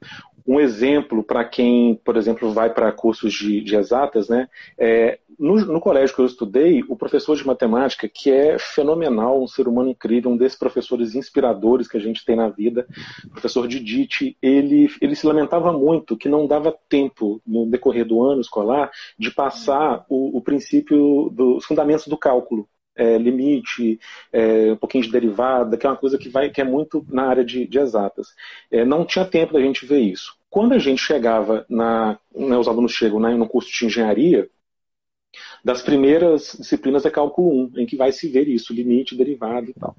um 0.46 0.60
exemplo 0.60 1.22
para 1.22 1.44
quem, 1.44 1.94
por 2.04 2.16
exemplo, 2.16 2.52
vai 2.52 2.72
para 2.72 2.92
cursos 2.92 3.32
de, 3.32 3.62
de 3.62 3.76
exatas, 3.76 4.28
né? 4.28 4.48
É, 4.76 5.18
no, 5.38 5.56
no, 5.64 5.80
colégio 5.80 6.14
que 6.14 6.20
eu 6.20 6.26
estudei, 6.26 6.84
o 6.88 6.96
professor 6.96 7.34
de 7.34 7.46
matemática, 7.46 8.08
que 8.08 8.30
é 8.30 8.58
fenomenal, 8.58 9.42
um 9.42 9.48
ser 9.48 9.66
humano 9.66 9.90
incrível, 9.90 10.30
um 10.30 10.36
desses 10.36 10.58
professores 10.58 11.14
inspiradores 11.14 11.88
que 11.88 11.96
a 11.96 12.00
gente 12.00 12.24
tem 12.24 12.36
na 12.36 12.48
vida, 12.48 12.86
professor 13.30 13.66
Didite, 13.66 14.36
ele, 14.40 14.88
ele 15.00 15.16
se 15.16 15.26
lamentava 15.26 15.72
muito 15.72 16.16
que 16.16 16.28
não 16.28 16.46
dava 16.46 16.76
tempo, 16.88 17.40
no 17.46 17.66
decorrer 17.66 18.04
do 18.04 18.22
ano 18.22 18.40
escolar, 18.40 18.90
de 19.18 19.30
passar 19.30 20.04
o, 20.08 20.36
o 20.36 20.40
princípio 20.42 21.30
dos 21.30 21.64
fundamentos 21.64 22.06
do 22.06 22.18
cálculo 22.18 22.68
é, 22.96 23.18
limite, 23.18 23.98
é, 24.32 24.72
um 24.72 24.76
pouquinho 24.76 25.04
de 25.04 25.10
derivada, 25.10 25.76
que 25.76 25.86
é 25.86 25.90
uma 25.90 25.96
coisa 25.96 26.18
que, 26.18 26.28
vai, 26.28 26.50
que 26.50 26.60
é 26.60 26.64
muito 26.64 27.04
na 27.08 27.26
área 27.26 27.44
de, 27.44 27.66
de 27.66 27.78
exatas. 27.78 28.28
É, 28.70 28.84
não 28.84 29.04
tinha 29.04 29.24
tempo 29.24 29.52
da 29.52 29.60
gente 29.60 29.86
ver 29.86 30.00
isso. 30.00 30.36
Quando 30.48 30.72
a 30.72 30.78
gente 30.78 31.02
chegava, 31.02 31.66
na, 31.68 32.18
né, 32.34 32.56
os 32.56 32.68
alunos 32.68 32.92
chegam 32.92 33.18
né, 33.18 33.34
no 33.34 33.48
curso 33.48 33.70
de 33.70 33.86
engenharia, 33.86 34.48
das 35.64 35.80
primeiras 35.80 36.56
disciplinas 36.58 37.06
é 37.06 37.10
cálculo 37.10 37.70
1, 37.74 37.80
em 37.80 37.86
que 37.86 37.96
vai 37.96 38.12
se 38.12 38.28
ver 38.28 38.46
isso, 38.46 38.74
limite, 38.74 39.16
derivada 39.16 39.70
e 39.70 39.72
tal. 39.72 39.96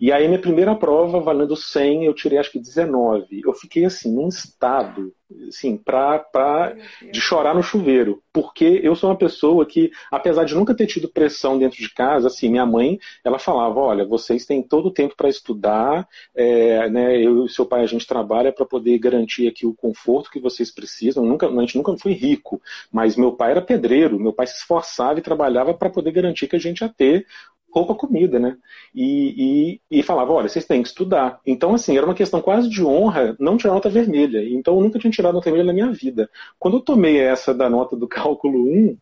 E 0.00 0.10
aí 0.10 0.26
minha 0.26 0.40
primeira 0.40 0.74
prova, 0.74 1.20
valendo 1.20 1.54
100, 1.54 2.04
eu 2.04 2.14
tirei 2.14 2.36
acho 2.36 2.50
que 2.50 2.58
19. 2.58 3.42
Eu 3.44 3.54
fiquei 3.54 3.84
assim, 3.84 4.12
num 4.12 4.28
estado 4.28 5.14
assim, 5.48 5.76
pra, 5.76 6.18
pra, 6.18 6.76
de 7.12 7.20
chorar 7.20 7.54
no 7.54 7.62
chuveiro. 7.62 8.22
Porque 8.32 8.80
eu 8.82 8.94
sou 8.94 9.10
uma 9.10 9.16
pessoa 9.16 9.64
que, 9.64 9.90
apesar 10.10 10.44
de 10.44 10.54
nunca 10.54 10.74
ter 10.74 10.86
tido 10.86 11.08
pressão 11.08 11.58
dentro 11.58 11.78
de 11.78 11.92
casa, 11.92 12.26
assim, 12.26 12.48
minha 12.48 12.66
mãe, 12.66 12.98
ela 13.24 13.38
falava, 13.38 13.80
olha, 13.80 14.04
vocês 14.04 14.44
têm 14.44 14.62
todo 14.62 14.86
o 14.86 14.92
tempo 14.92 15.14
para 15.16 15.28
estudar, 15.28 16.06
é, 16.34 16.88
né, 16.90 17.20
eu 17.20 17.46
e 17.46 17.48
seu 17.48 17.64
pai, 17.64 17.82
a 17.82 17.86
gente 17.86 18.06
trabalha 18.06 18.52
para 18.52 18.66
poder 18.66 18.98
garantir 18.98 19.48
aqui 19.48 19.66
o 19.66 19.74
conforto 19.74 20.30
que 20.30 20.40
vocês 20.40 20.70
precisam. 20.70 21.24
Nunca, 21.24 21.48
a 21.48 21.60
gente 21.60 21.76
nunca 21.76 21.96
foi 21.96 22.12
rico, 22.12 22.60
mas 22.92 23.16
meu 23.16 23.32
pai 23.32 23.52
era 23.52 23.62
pedreiro, 23.62 24.18
meu 24.18 24.32
pai 24.32 24.46
se 24.46 24.56
esforçava 24.56 25.03
e 25.18 25.22
trabalhava 25.22 25.74
para 25.74 25.90
poder 25.90 26.12
garantir 26.12 26.46
que 26.46 26.56
a 26.56 26.58
gente 26.58 26.80
ia 26.80 26.88
ter 26.88 27.26
roupa, 27.74 27.94
comida, 27.94 28.38
né? 28.38 28.56
E, 28.94 29.80
e, 29.90 29.98
e, 29.98 30.02
falava, 30.04 30.32
olha, 30.32 30.48
vocês 30.48 30.64
têm 30.64 30.80
que 30.80 30.88
estudar. 30.88 31.40
Então, 31.44 31.74
assim, 31.74 31.96
era 31.96 32.06
uma 32.06 32.14
questão 32.14 32.40
quase 32.40 32.68
de 32.68 32.84
honra 32.84 33.34
não 33.40 33.56
tirar 33.56 33.74
nota 33.74 33.90
vermelha. 33.90 34.40
Então, 34.48 34.76
eu 34.76 34.80
nunca 34.80 34.98
tinha 34.98 35.10
tirado 35.10 35.34
nota 35.34 35.50
vermelha 35.50 35.66
na 35.66 35.72
minha 35.72 35.90
vida. 35.90 36.30
Quando 36.56 36.76
eu 36.76 36.80
tomei 36.80 37.18
essa 37.18 37.52
da 37.52 37.68
nota 37.68 37.96
do 37.96 38.06
cálculo 38.08 38.64
1, 38.64 38.96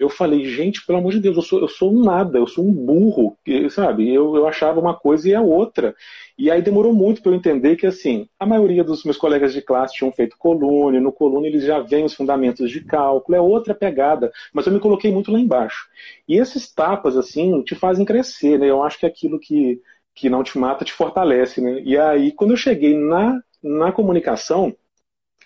eu 0.00 0.08
falei, 0.08 0.46
gente, 0.46 0.84
pelo 0.86 0.98
amor 0.98 1.12
de 1.12 1.20
Deus, 1.20 1.36
eu 1.36 1.42
sou, 1.42 1.60
eu 1.60 1.68
sou 1.68 1.92
um 1.92 2.02
nada, 2.02 2.38
eu 2.38 2.46
sou 2.46 2.66
um 2.66 2.72
burro, 2.72 3.36
sabe? 3.68 4.12
Eu, 4.12 4.34
eu 4.34 4.48
achava 4.48 4.80
uma 4.80 4.94
coisa 4.94 5.28
e 5.28 5.34
a 5.34 5.42
outra. 5.42 5.94
E 6.38 6.50
aí 6.50 6.62
demorou 6.62 6.92
muito 6.92 7.22
para 7.22 7.32
eu 7.32 7.36
entender 7.36 7.76
que, 7.76 7.86
assim, 7.86 8.28
a 8.38 8.46
maioria 8.46 8.84
dos 8.84 9.04
meus 9.04 9.16
colegas 9.16 9.52
de 9.52 9.60
classe 9.60 9.94
tinham 9.94 10.12
feito 10.12 10.36
coluna, 10.38 11.00
no 11.00 11.12
coluna 11.12 11.46
eles 11.46 11.64
já 11.64 11.80
veem 11.80 12.04
os 12.04 12.14
fundamentos 12.14 12.70
de 12.70 12.82
cálculo, 12.84 13.36
é 13.36 13.40
outra 13.40 13.74
pegada, 13.74 14.30
mas 14.52 14.66
eu 14.66 14.72
me 14.72 14.80
coloquei 14.80 15.10
muito 15.10 15.32
lá 15.32 15.38
embaixo. 15.38 15.86
E 16.28 16.36
esses 16.36 16.72
tapas, 16.72 17.16
assim, 17.16 17.62
te 17.62 17.74
fazem 17.74 18.04
crescer, 18.06 18.58
né? 18.58 18.70
Eu 18.70 18.82
acho 18.82 18.98
que 18.98 19.06
aquilo 19.06 19.38
que, 19.38 19.80
que 20.14 20.30
não 20.30 20.42
te 20.42 20.58
mata 20.58 20.84
te 20.84 20.92
fortalece, 20.92 21.60
né? 21.60 21.82
E 21.84 21.98
aí, 21.98 22.32
quando 22.32 22.52
eu 22.52 22.56
cheguei 22.56 22.96
na, 22.96 23.40
na 23.62 23.92
comunicação, 23.92 24.74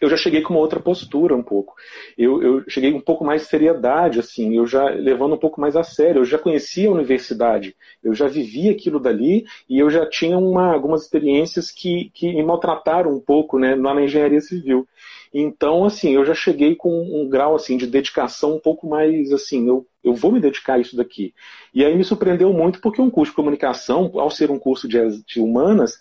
eu 0.00 0.08
já 0.08 0.16
cheguei 0.16 0.40
com 0.40 0.54
uma 0.54 0.60
outra 0.60 0.80
postura 0.80 1.36
um 1.36 1.42
pouco. 1.42 1.74
Eu, 2.16 2.42
eu, 2.42 2.64
cheguei 2.68 2.92
um 2.92 3.00
pouco 3.00 3.22
mais 3.22 3.42
de 3.42 3.48
seriedade, 3.48 4.18
assim, 4.18 4.56
eu 4.56 4.66
já 4.66 4.84
levando 4.84 5.34
um 5.34 5.38
pouco 5.38 5.60
mais 5.60 5.76
a 5.76 5.84
sério. 5.84 6.20
Eu 6.20 6.24
já 6.24 6.38
conhecia 6.38 6.88
a 6.88 6.92
universidade, 6.92 7.76
eu 8.02 8.14
já 8.14 8.26
vivia 8.26 8.72
aquilo 8.72 8.98
dali 8.98 9.44
e 9.68 9.78
eu 9.78 9.90
já 9.90 10.08
tinha 10.08 10.38
uma, 10.38 10.72
algumas 10.72 11.02
experiências 11.02 11.70
que, 11.70 12.10
que 12.14 12.32
me 12.32 12.42
maltrataram 12.42 13.14
um 13.14 13.20
pouco, 13.20 13.58
né, 13.58 13.74
na 13.76 14.00
engenharia 14.02 14.40
civil. 14.40 14.88
Então, 15.32 15.84
assim, 15.84 16.10
eu 16.10 16.24
já 16.24 16.34
cheguei 16.34 16.74
com 16.74 16.90
um 16.90 17.28
grau 17.28 17.54
assim 17.54 17.76
de 17.76 17.86
dedicação 17.86 18.56
um 18.56 18.60
pouco 18.60 18.88
mais 18.88 19.32
assim, 19.32 19.68
eu, 19.68 19.86
eu 20.02 20.12
vou 20.12 20.32
me 20.32 20.40
dedicar 20.40 20.74
a 20.74 20.78
isso 20.78 20.96
daqui. 20.96 21.32
E 21.72 21.84
aí 21.84 21.96
me 21.96 22.04
surpreendeu 22.04 22.52
muito 22.52 22.80
porque 22.80 23.00
um 23.00 23.10
curso 23.10 23.32
de 23.32 23.36
comunicação, 23.36 24.10
ao 24.14 24.30
ser 24.30 24.50
um 24.50 24.58
curso 24.58 24.88
de, 24.88 24.98
de 25.24 25.40
humanas, 25.40 25.98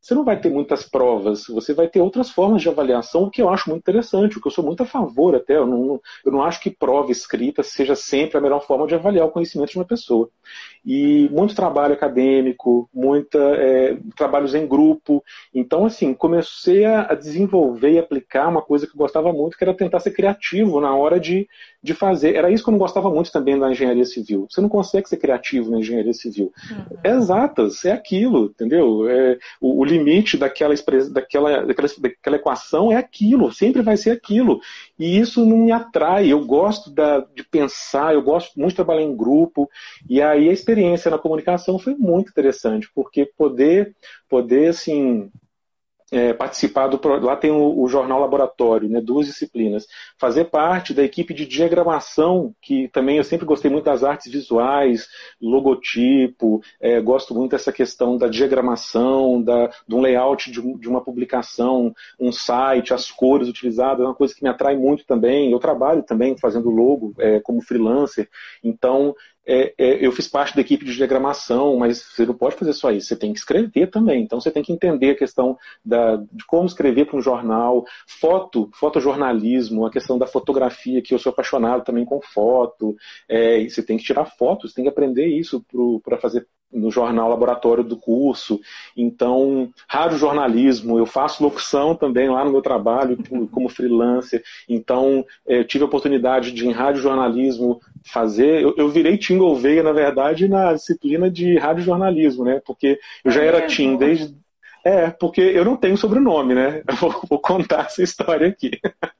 você 0.00 0.14
não 0.14 0.24
vai 0.24 0.40
ter 0.40 0.48
muitas 0.48 0.88
provas, 0.88 1.46
você 1.48 1.74
vai 1.74 1.88
ter 1.88 2.00
outras 2.00 2.30
formas 2.30 2.62
de 2.62 2.68
avaliação, 2.68 3.24
o 3.24 3.30
que 3.30 3.42
eu 3.42 3.48
acho 3.48 3.68
muito 3.68 3.82
interessante, 3.82 4.38
o 4.38 4.40
que 4.40 4.46
eu 4.46 4.52
sou 4.52 4.64
muito 4.64 4.82
a 4.82 4.86
favor 4.86 5.34
até. 5.34 5.56
Eu 5.56 5.66
não, 5.66 6.00
eu 6.24 6.32
não 6.32 6.42
acho 6.42 6.60
que 6.60 6.70
prova 6.70 7.10
escrita 7.10 7.62
seja 7.62 7.96
sempre 7.96 8.38
a 8.38 8.40
melhor 8.40 8.64
forma 8.64 8.86
de 8.86 8.94
avaliar 8.94 9.26
o 9.26 9.30
conhecimento 9.30 9.70
de 9.70 9.78
uma 9.78 9.84
pessoa. 9.84 10.30
E 10.84 11.28
muito 11.30 11.54
trabalho 11.54 11.94
acadêmico, 11.94 12.88
muita, 12.94 13.38
é, 13.38 13.98
trabalhos 14.16 14.54
em 14.54 14.66
grupo. 14.66 15.22
Então, 15.52 15.84
assim, 15.84 16.14
comecei 16.14 16.84
a 16.84 17.14
desenvolver 17.14 17.92
e 17.92 17.98
aplicar 17.98 18.48
uma 18.48 18.62
coisa 18.62 18.86
que 18.86 18.92
eu 18.92 18.98
gostava 18.98 19.32
muito, 19.32 19.58
que 19.58 19.64
era 19.64 19.74
tentar 19.74 20.00
ser 20.00 20.12
criativo 20.12 20.80
na 20.80 20.94
hora 20.94 21.18
de, 21.18 21.48
de 21.82 21.94
fazer. 21.94 22.34
Era 22.34 22.50
isso 22.50 22.64
que 22.64 22.70
eu 22.70 22.72
não 22.72 22.78
gostava 22.78 23.10
muito 23.10 23.30
também 23.30 23.58
da 23.58 23.70
engenharia 23.70 24.04
civil. 24.04 24.46
Você 24.50 24.60
não 24.60 24.68
consegue 24.68 25.08
ser 25.08 25.16
criativo 25.16 25.70
na 25.70 25.78
engenharia 25.78 26.12
civil. 26.12 26.52
Uhum. 26.70 26.98
É 27.04 27.10
exatas, 27.10 27.84
é 27.84 27.92
aquilo, 27.92 28.46
entendeu? 28.46 29.08
É, 29.08 29.38
o, 29.60 29.80
o 29.80 29.84
limite 29.84 30.36
daquela, 30.36 30.74
daquela, 31.10 31.66
daquela, 31.66 31.88
daquela 31.98 32.36
equação 32.36 32.90
é 32.90 32.96
aquilo, 32.96 33.52
sempre 33.52 33.82
vai 33.82 33.96
ser 33.96 34.10
aquilo. 34.10 34.60
E 34.98 35.18
isso 35.18 35.44
não 35.44 35.58
me 35.58 35.72
atrai. 35.72 36.32
Eu 36.32 36.44
gosto 36.44 36.90
da, 36.90 37.20
de 37.20 37.44
pensar, 37.44 38.14
eu 38.14 38.22
gosto 38.22 38.58
muito 38.58 38.70
de 38.70 38.76
trabalhar 38.76 39.02
em 39.02 39.16
grupo. 39.16 39.70
E 40.08 40.20
aí 40.20 40.48
a 40.48 40.52
experiência 40.52 41.10
na 41.10 41.18
comunicação 41.18 41.78
foi 41.78 41.94
muito 41.94 42.30
interessante, 42.30 42.90
porque 42.92 43.24
poder, 43.36 43.94
poder 44.28 44.70
assim, 44.70 45.30
é, 46.10 46.32
participar 46.32 46.88
do. 46.88 47.00
Lá 47.18 47.36
tem 47.36 47.50
o, 47.50 47.80
o, 47.80 47.88
jornal 47.88 48.20
laboratório, 48.20 48.88
né, 48.88 49.00
duas 49.00 49.26
disciplinas. 49.26 49.86
Fazer 50.18 50.46
parte 50.46 50.94
da 50.94 51.02
equipe 51.02 51.34
de 51.34 51.46
diagramação, 51.46 52.54
que 52.62 52.88
também 52.88 53.18
eu 53.18 53.24
sempre 53.24 53.44
gostei 53.44 53.70
muito 53.70 53.84
das 53.84 54.02
artes 54.02 54.32
visuais, 54.32 55.06
logotipo, 55.40 56.62
é, 56.80 57.00
gosto 57.00 57.34
muito 57.34 57.50
dessa 57.50 57.72
questão 57.72 58.16
da 58.16 58.28
diagramação, 58.28 59.42
da, 59.42 59.70
de 59.86 59.94
um 59.94 60.00
layout 60.00 60.50
de, 60.50 60.60
de, 60.78 60.88
uma 60.88 61.02
publicação, 61.02 61.92
um 62.18 62.32
site, 62.32 62.94
as 62.94 63.10
cores 63.10 63.48
utilizadas, 63.48 64.00
é 64.00 64.08
uma 64.08 64.14
coisa 64.14 64.34
que 64.34 64.42
me 64.42 64.48
atrai 64.48 64.76
muito 64.76 65.04
também. 65.04 65.52
Eu 65.52 65.58
trabalho 65.58 66.02
também 66.02 66.36
fazendo 66.38 66.70
logo 66.70 67.12
é, 67.18 67.40
como 67.40 67.60
freelancer, 67.60 68.28
então 68.64 69.14
é, 69.48 69.74
é, 69.78 70.06
eu 70.06 70.12
fiz 70.12 70.28
parte 70.28 70.54
da 70.54 70.60
equipe 70.60 70.84
de 70.84 70.94
diagramação, 70.94 71.74
mas 71.78 72.02
você 72.02 72.26
não 72.26 72.34
pode 72.34 72.56
fazer 72.56 72.74
só 72.74 72.90
isso, 72.92 73.08
você 73.08 73.16
tem 73.16 73.32
que 73.32 73.38
escrever 73.38 73.86
também. 73.86 74.22
Então 74.22 74.38
você 74.38 74.50
tem 74.50 74.62
que 74.62 74.72
entender 74.72 75.12
a 75.12 75.16
questão 75.16 75.56
da, 75.82 76.16
de 76.16 76.44
como 76.46 76.66
escrever 76.66 77.06
para 77.06 77.16
um 77.16 77.22
jornal, 77.22 77.84
foto, 78.06 78.70
fotojornalismo, 78.74 79.86
a 79.86 79.90
questão 79.90 80.18
da 80.18 80.26
fotografia, 80.26 81.00
que 81.00 81.14
eu 81.14 81.18
sou 81.18 81.30
apaixonado 81.30 81.82
também 81.82 82.04
com 82.04 82.20
foto. 82.20 82.94
É, 83.26 83.66
você 83.66 83.82
tem 83.82 83.96
que 83.96 84.04
tirar 84.04 84.26
fotos, 84.26 84.74
tem 84.74 84.84
que 84.84 84.90
aprender 84.90 85.26
isso 85.26 85.64
para 86.04 86.18
fazer 86.18 86.46
no 86.72 86.90
jornal 86.90 87.28
laboratório 87.28 87.82
do 87.82 87.96
curso. 87.96 88.60
Então, 88.96 89.70
radiojornalismo, 89.88 90.98
eu 90.98 91.06
faço 91.06 91.42
locução 91.42 91.94
também 91.94 92.28
lá 92.28 92.44
no 92.44 92.52
meu 92.52 92.62
trabalho 92.62 93.18
como 93.50 93.68
freelancer. 93.68 94.42
Então, 94.68 95.24
é, 95.46 95.60
eu 95.60 95.64
tive 95.64 95.84
a 95.84 95.86
oportunidade 95.86 96.52
de, 96.52 96.66
em 96.66 96.72
radiojornalismo, 96.72 97.80
fazer. 98.04 98.62
Eu, 98.62 98.74
eu 98.76 98.88
virei 98.88 99.16
Tingle 99.16 99.56
Veia, 99.56 99.82
na 99.82 99.92
verdade, 99.92 100.48
na 100.48 100.74
disciplina 100.74 101.30
de 101.30 101.56
radiojornalismo, 101.58 102.44
né? 102.44 102.60
Porque 102.64 102.98
eu 103.24 103.30
já 103.30 103.42
é 103.42 103.46
era 103.46 103.66
Tim 103.66 103.96
desde. 103.96 104.36
É, 104.84 105.10
porque 105.10 105.40
eu 105.40 105.64
não 105.64 105.76
tenho 105.76 105.96
sobrenome, 105.96 106.54
né? 106.54 106.82
Eu 106.88 106.94
vou, 106.94 107.22
vou 107.28 107.38
contar 107.38 107.86
essa 107.86 108.02
história 108.02 108.48
aqui. 108.48 108.70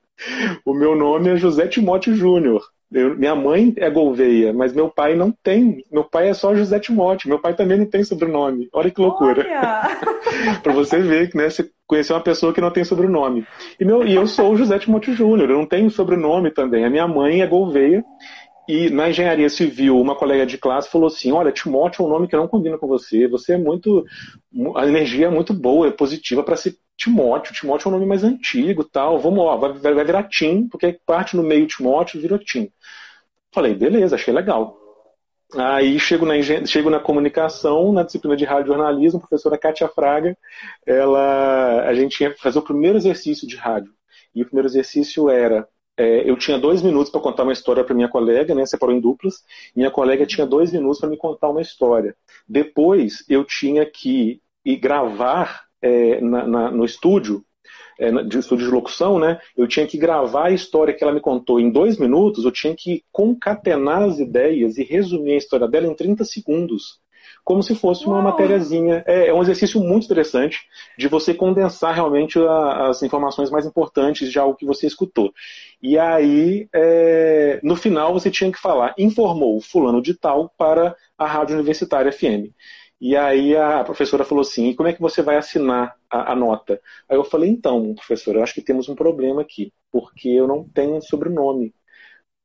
O 0.64 0.74
meu 0.74 0.96
nome 0.96 1.30
é 1.30 1.36
José 1.36 1.68
Timóteo 1.68 2.12
Júnior. 2.12 2.60
Eu, 2.90 3.14
minha 3.16 3.36
mãe 3.36 3.74
é 3.76 3.90
Gouveia, 3.90 4.52
mas 4.52 4.72
meu 4.72 4.88
pai 4.88 5.14
não 5.14 5.30
tem. 5.30 5.84
Meu 5.92 6.04
pai 6.04 6.30
é 6.30 6.34
só 6.34 6.54
José 6.54 6.78
Timóteo. 6.78 7.28
Meu 7.28 7.38
pai 7.38 7.54
também 7.54 7.78
não 7.78 7.86
tem 7.86 8.02
sobrenome. 8.02 8.68
Olha 8.72 8.90
que 8.90 9.00
loucura. 9.00 9.44
para 10.62 10.72
você 10.72 10.98
ver 10.98 11.30
que 11.30 11.36
né, 11.36 11.50
você 11.50 11.68
conheceu 11.86 12.16
uma 12.16 12.22
pessoa 12.22 12.52
que 12.52 12.60
não 12.60 12.70
tem 12.70 12.84
sobrenome. 12.84 13.46
E, 13.78 13.84
meu, 13.84 14.06
e 14.06 14.14
eu 14.14 14.26
sou 14.26 14.52
o 14.52 14.56
José 14.56 14.78
Timóteo 14.78 15.14
Júnior, 15.14 15.50
eu 15.50 15.58
não 15.58 15.66
tenho 15.66 15.90
sobrenome 15.90 16.50
também. 16.50 16.84
A 16.84 16.90
minha 16.90 17.06
mãe 17.06 17.42
é 17.42 17.46
Gouveia. 17.46 18.02
E 18.66 18.90
na 18.90 19.08
engenharia 19.08 19.48
civil, 19.48 19.98
uma 19.98 20.14
colega 20.14 20.44
de 20.44 20.58
classe 20.58 20.90
falou 20.90 21.06
assim: 21.06 21.32
Olha, 21.32 21.50
Timóteo 21.50 22.02
é 22.02 22.06
um 22.06 22.10
nome 22.10 22.28
que 22.28 22.36
não 22.36 22.46
combina 22.46 22.76
com 22.76 22.86
você. 22.86 23.26
Você 23.28 23.54
é 23.54 23.58
muito. 23.58 24.04
A 24.76 24.86
energia 24.86 25.26
é 25.26 25.30
muito 25.30 25.54
boa, 25.54 25.88
é 25.88 25.90
positiva 25.90 26.42
para 26.42 26.56
ser 26.56 26.74
Timóteo. 26.98 27.54
Timóteo 27.54 27.86
é 27.86 27.88
um 27.90 27.92
nome 27.92 28.06
mais 28.06 28.24
antigo 28.24 28.84
tal. 28.84 29.18
Vamos, 29.20 29.38
ó, 29.38 29.56
vai, 29.56 29.72
vai 29.72 30.04
virar 30.04 30.24
Tim, 30.24 30.68
porque 30.68 31.00
parte 31.06 31.36
no 31.36 31.42
meio 31.42 31.66
Timóteo 31.66 32.20
virou 32.20 32.38
Tim. 32.38 32.70
Falei, 33.52 33.74
beleza, 33.74 34.16
achei 34.16 34.34
legal. 34.34 34.76
Aí 35.54 35.98
chego 35.98 36.26
na, 36.26 36.34
chego 36.66 36.90
na 36.90 37.00
comunicação, 37.00 37.90
na 37.92 38.02
disciplina 38.02 38.36
de 38.36 38.44
radiojornalismo, 38.44 39.18
a 39.18 39.20
professora 39.20 39.56
Kátia 39.56 39.88
Fraga, 39.88 40.36
ela, 40.84 41.84
a 41.86 41.94
gente 41.94 42.20
ia 42.20 42.36
fazer 42.36 42.58
o 42.58 42.62
primeiro 42.62 42.98
exercício 42.98 43.48
de 43.48 43.56
rádio. 43.56 43.90
E 44.34 44.42
o 44.42 44.44
primeiro 44.44 44.68
exercício 44.68 45.30
era, 45.30 45.66
é, 45.96 46.28
eu 46.28 46.36
tinha 46.36 46.58
dois 46.58 46.82
minutos 46.82 47.10
para 47.10 47.20
contar 47.20 47.44
uma 47.44 47.52
história 47.52 47.82
para 47.82 47.94
minha 47.94 48.10
colega, 48.10 48.54
né, 48.54 48.66
separou 48.66 48.94
em 48.94 49.00
duplas, 49.00 49.42
minha 49.74 49.90
colega 49.90 50.26
tinha 50.26 50.46
dois 50.46 50.70
minutos 50.70 51.00
para 51.00 51.08
me 51.08 51.16
contar 51.16 51.48
uma 51.48 51.62
história. 51.62 52.14
Depois 52.46 53.24
eu 53.26 53.42
tinha 53.42 53.86
que 53.86 54.42
ir 54.62 54.76
gravar 54.76 55.67
é, 55.82 56.20
na, 56.20 56.46
na, 56.46 56.70
no 56.70 56.84
estúdio 56.84 57.44
é, 57.98 58.10
de 58.22 58.38
estúdio 58.38 58.66
de 58.66 58.72
locução, 58.72 59.18
né? 59.18 59.38
Eu 59.56 59.66
tinha 59.66 59.86
que 59.86 59.98
gravar 59.98 60.46
a 60.46 60.52
história 60.52 60.94
que 60.94 61.02
ela 61.02 61.12
me 61.12 61.20
contou 61.20 61.58
em 61.58 61.70
dois 61.70 61.98
minutos, 61.98 62.44
eu 62.44 62.52
tinha 62.52 62.74
que 62.74 63.02
concatenar 63.10 64.02
as 64.02 64.18
ideias 64.18 64.78
e 64.78 64.84
resumir 64.84 65.32
a 65.32 65.38
história 65.38 65.66
dela 65.66 65.86
em 65.86 65.94
30 65.94 66.24
segundos. 66.24 67.00
Como 67.44 67.62
se 67.62 67.74
fosse 67.74 68.06
uma 68.06 68.20
matériazinha. 68.20 69.02
É, 69.06 69.28
é, 69.28 69.34
um 69.34 69.40
exercício 69.40 69.80
muito 69.80 70.04
interessante 70.04 70.60
de 70.98 71.08
você 71.08 71.32
condensar 71.32 71.94
realmente 71.94 72.38
a, 72.38 72.88
as 72.88 73.02
informações 73.02 73.50
mais 73.50 73.64
importantes 73.66 74.30
de 74.30 74.38
algo 74.38 74.56
que 74.56 74.66
você 74.66 74.86
escutou. 74.86 75.32
E 75.82 75.98
aí, 75.98 76.68
é, 76.74 77.58
no 77.62 77.74
final, 77.74 78.12
você 78.12 78.30
tinha 78.30 78.52
que 78.52 78.60
falar, 78.60 78.94
informou 78.98 79.60
fulano 79.60 80.02
de 80.02 80.14
tal 80.14 80.52
para 80.58 80.94
a 81.16 81.26
Rádio 81.26 81.56
Universitária 81.56 82.12
FM. 82.12 82.52
E 83.00 83.16
aí 83.16 83.56
a 83.56 83.84
professora 83.84 84.24
falou 84.24 84.42
assim: 84.42 84.68
e 84.68 84.74
como 84.74 84.88
é 84.88 84.92
que 84.92 85.00
você 85.00 85.22
vai 85.22 85.36
assinar 85.36 85.96
a, 86.10 86.32
a, 86.32 86.36
nota? 86.36 86.80
Aí 87.08 87.16
eu 87.16 87.24
falei: 87.24 87.50
então, 87.50 87.94
professora, 87.94 88.38
eu 88.38 88.42
acho 88.42 88.54
que 88.54 88.62
temos 88.62 88.88
um 88.88 88.94
problema 88.94 89.42
aqui, 89.42 89.72
porque 89.92 90.28
eu 90.28 90.46
não 90.48 90.64
tenho 90.64 91.00
sobrenome. 91.02 91.74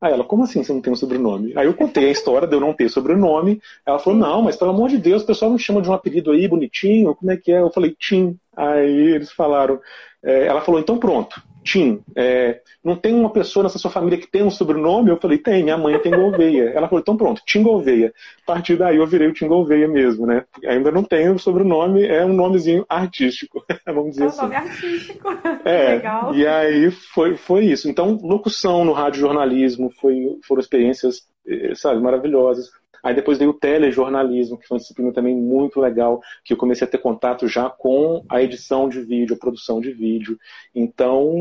Aí 0.04 0.12
ela, 0.12 0.26
como 0.26 0.44
assim 0.44 0.62
você 0.62 0.74
não 0.74 0.82
tem 0.82 0.92
um 0.92 0.98
sobrenome? 0.98 1.54
Aí 1.58 1.66
eu 1.66 1.74
contei 1.74 2.10
a 2.10 2.12
história 2.12 2.46
de 2.46 2.54
eu 2.54 2.60
não 2.60 2.74
ter 2.74 2.90
sobrenome. 2.90 3.62
Ela 3.86 4.00
falou, 4.00 4.20
não, 4.20 4.42
mas 4.42 4.58
pelo 4.58 4.72
amor 4.72 4.90
de 4.90 4.98
Deus, 4.98 5.24
o 5.24 5.26
pessoal 5.26 5.50
não 5.50 5.58
chama 5.58 5.82
de 5.82 5.90
um 5.90 5.94
apelido 5.94 6.32
aí 6.32 6.46
bonitinho, 6.46 7.16
como 7.16 7.32
é 7.32 7.38
que 7.38 7.54
é? 7.54 7.62
Eu 7.62 7.72
falei, 7.72 7.96
Tim. 7.98 8.38
Aí 8.56 9.14
eles 9.16 9.32
falaram, 9.32 9.80
é, 10.22 10.46
ela 10.48 10.60
falou, 10.60 10.82
então 10.82 10.98
pronto, 10.98 11.42
Tim, 11.64 12.02
é, 12.16 12.62
não 12.84 12.96
tem 12.96 13.14
uma 13.14 13.32
pessoa 13.32 13.64
nessa 13.64 13.80
sua 13.80 13.90
família 13.90 14.18
que 14.18 14.30
tem 14.30 14.44
um 14.44 14.50
sobrenome? 14.50 15.10
Eu 15.10 15.18
falei, 15.18 15.38
tem, 15.38 15.64
minha 15.64 15.78
mãe 15.78 15.98
tem 16.00 16.12
Gouveia. 16.12 16.70
Ela 16.70 16.88
falou, 16.88 17.02
então 17.02 17.18
pronto, 17.18 17.42
Tim 17.46 17.64
Gouveia. 17.64 18.14
A 18.44 18.46
partir 18.54 18.76
daí 18.76 18.98
eu 18.98 19.08
virei 19.08 19.28
o 19.28 19.34
Tim 19.34 19.48
Gouveia 19.48 19.88
mesmo, 19.88 20.28
né? 20.28 20.44
Ainda 20.66 20.92
não 20.92 21.04
tenho 21.04 21.40
sobrenome, 21.40 22.06
é 22.06 22.26
um 22.26 22.34
nomezinho 22.34 22.86
artístico, 22.90 23.64
vamos 23.88 24.12
dizer 24.12 24.24
é 24.24 24.26
um 24.26 24.30
assim. 24.30 24.42
nome 24.42 24.56
artístico. 24.56 25.30
É, 25.66 25.96
Legal. 25.96 26.36
E 26.36 26.46
aí 26.46 26.92
foi, 26.92 27.38
foi 27.38 27.66
isso. 27.66 27.90
Então, 27.90 28.20
locução 28.22 28.84
no 28.84 28.92
rádio 28.92 29.22
jornalismo 29.22 29.90
foi, 30.02 30.38
foram 30.46 30.60
experiências, 30.60 31.26
eh, 31.48 31.74
sabe, 31.74 32.02
maravilhosas. 32.02 32.70
Aí 33.04 33.14
depois 33.14 33.38
veio 33.38 33.52
o 33.52 33.60
telejornalismo, 33.60 34.58
que 34.58 34.66
foi 34.66 34.76
uma 34.76 34.80
disciplina 34.80 35.12
também 35.12 35.36
muito 35.36 35.80
legal, 35.82 36.22
que 36.44 36.54
eu 36.54 36.58
comecei 36.58 36.88
a 36.88 36.90
ter 36.90 37.00
contato 37.00 37.48
já 37.50 37.70
com 37.70 38.24
a 38.30 38.42
edição 38.42 38.88
de 38.88 39.02
vídeo, 39.02 39.36
a 39.36 39.40
produção 39.40 39.82
de 39.82 39.92
vídeo. 39.92 40.40
Então, 40.74 41.36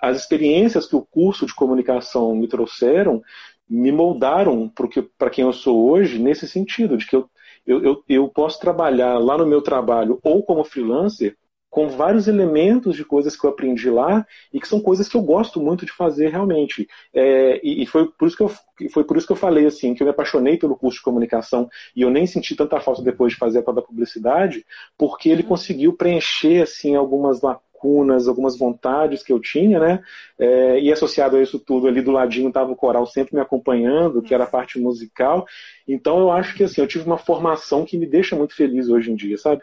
as 0.00 0.18
experiências 0.18 0.86
que 0.86 0.94
o 0.94 1.04
curso 1.04 1.44
de 1.44 1.54
comunicação 1.54 2.34
me 2.36 2.46
trouxeram 2.46 3.20
me 3.68 3.92
moldaram 3.92 4.72
para 5.16 5.30
quem 5.30 5.44
eu 5.44 5.52
sou 5.52 5.90
hoje 5.90 6.18
nesse 6.18 6.48
sentido, 6.48 6.96
de 6.96 7.06
que 7.06 7.14
eu, 7.14 7.30
eu, 7.64 7.82
eu, 7.84 8.04
eu 8.08 8.28
posso 8.28 8.58
trabalhar 8.58 9.18
lá 9.18 9.38
no 9.38 9.46
meu 9.46 9.62
trabalho 9.62 10.18
ou 10.24 10.42
como 10.42 10.64
freelancer 10.64 11.36
com 11.70 11.88
vários 11.88 12.26
elementos 12.26 12.96
de 12.96 13.04
coisas 13.04 13.36
que 13.36 13.46
eu 13.46 13.50
aprendi 13.50 13.88
lá 13.88 14.26
e 14.52 14.60
que 14.60 14.66
são 14.66 14.80
coisas 14.80 15.08
que 15.08 15.16
eu 15.16 15.22
gosto 15.22 15.60
muito 15.60 15.86
de 15.86 15.92
fazer 15.92 16.28
realmente. 16.28 16.88
É, 17.14 17.60
e, 17.62 17.84
e 17.84 17.86
foi, 17.86 18.10
por 18.10 18.26
isso 18.26 18.36
que 18.36 18.42
eu, 18.42 18.50
foi 18.90 19.04
por 19.04 19.16
isso 19.16 19.26
que 19.26 19.32
eu 19.32 19.36
falei 19.36 19.66
assim, 19.66 19.94
que 19.94 20.02
eu 20.02 20.04
me 20.04 20.10
apaixonei 20.10 20.58
pelo 20.58 20.76
curso 20.76 20.98
de 20.98 21.04
comunicação 21.04 21.70
e 21.94 22.02
eu 22.02 22.10
nem 22.10 22.26
senti 22.26 22.56
tanta 22.56 22.80
falta 22.80 23.02
depois 23.02 23.32
de 23.32 23.38
fazer 23.38 23.60
a 23.60 23.62
tal 23.62 23.72
da 23.72 23.82
publicidade, 23.82 24.66
porque 24.98 25.28
ele 25.28 25.42
uhum. 25.42 25.48
conseguiu 25.48 25.92
preencher 25.92 26.62
assim 26.62 26.96
algumas 26.96 27.40
lacunas, 27.40 28.26
algumas 28.26 28.58
vontades 28.58 29.22
que 29.22 29.32
eu 29.32 29.38
tinha, 29.38 29.78
né? 29.78 30.02
É, 30.38 30.80
e 30.80 30.92
associado 30.92 31.36
a 31.36 31.42
isso 31.42 31.58
tudo, 31.58 31.86
ali 31.86 32.02
do 32.02 32.10
ladinho 32.10 32.48
estava 32.48 32.72
o 32.72 32.76
coral 32.76 33.06
sempre 33.06 33.36
me 33.36 33.40
acompanhando, 33.40 34.22
que 34.22 34.34
era 34.34 34.42
a 34.42 34.50
parte 34.50 34.80
musical. 34.80 35.46
Então 35.86 36.18
eu 36.18 36.32
acho 36.32 36.56
que 36.56 36.64
assim, 36.64 36.80
eu 36.80 36.88
tive 36.88 37.04
uma 37.04 37.18
formação 37.18 37.84
que 37.84 37.96
me 37.96 38.06
deixa 38.06 38.34
muito 38.34 38.56
feliz 38.56 38.88
hoje 38.88 39.12
em 39.12 39.14
dia, 39.14 39.38
sabe? 39.38 39.62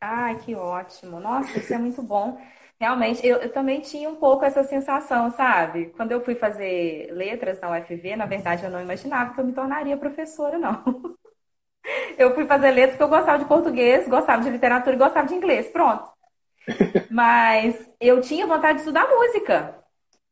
Ai, 0.00 0.38
que 0.38 0.54
ótimo. 0.54 1.20
Nossa, 1.20 1.58
isso 1.58 1.72
é 1.74 1.78
muito 1.78 2.02
bom. 2.02 2.40
Realmente, 2.80 3.26
eu, 3.26 3.36
eu, 3.38 3.52
também 3.52 3.80
tinha 3.82 4.08
um 4.08 4.16
pouco 4.16 4.44
essa 4.44 4.64
sensação, 4.64 5.30
sabe? 5.30 5.92
Quando 5.96 6.12
eu 6.12 6.24
fui 6.24 6.34
fazer 6.34 7.12
letras 7.12 7.60
na 7.60 7.70
UFV, 7.70 8.16
na 8.16 8.24
verdade, 8.24 8.64
eu 8.64 8.70
não 8.70 8.80
imaginava 8.80 9.34
que 9.34 9.40
eu 9.40 9.44
me 9.44 9.52
tornaria 9.52 9.96
professora, 9.98 10.58
não. 10.58 10.82
Eu 12.18 12.34
fui 12.34 12.44
fazer 12.46 12.70
letras 12.70 12.90
porque 12.98 13.04
eu 13.04 13.08
gostava 13.18 13.38
de 13.38 13.46
português, 13.46 14.06
gostava 14.06 14.42
de 14.42 14.50
literatura 14.50 14.94
e 14.94 14.98
gostava 14.98 15.26
de 15.26 15.34
inglês. 15.34 15.68
Pronto. 15.70 16.04
Mas 17.10 17.90
eu 17.98 18.20
tinha 18.20 18.46
vontade 18.46 18.74
de 18.74 18.80
estudar 18.80 19.08
música. 19.08 19.82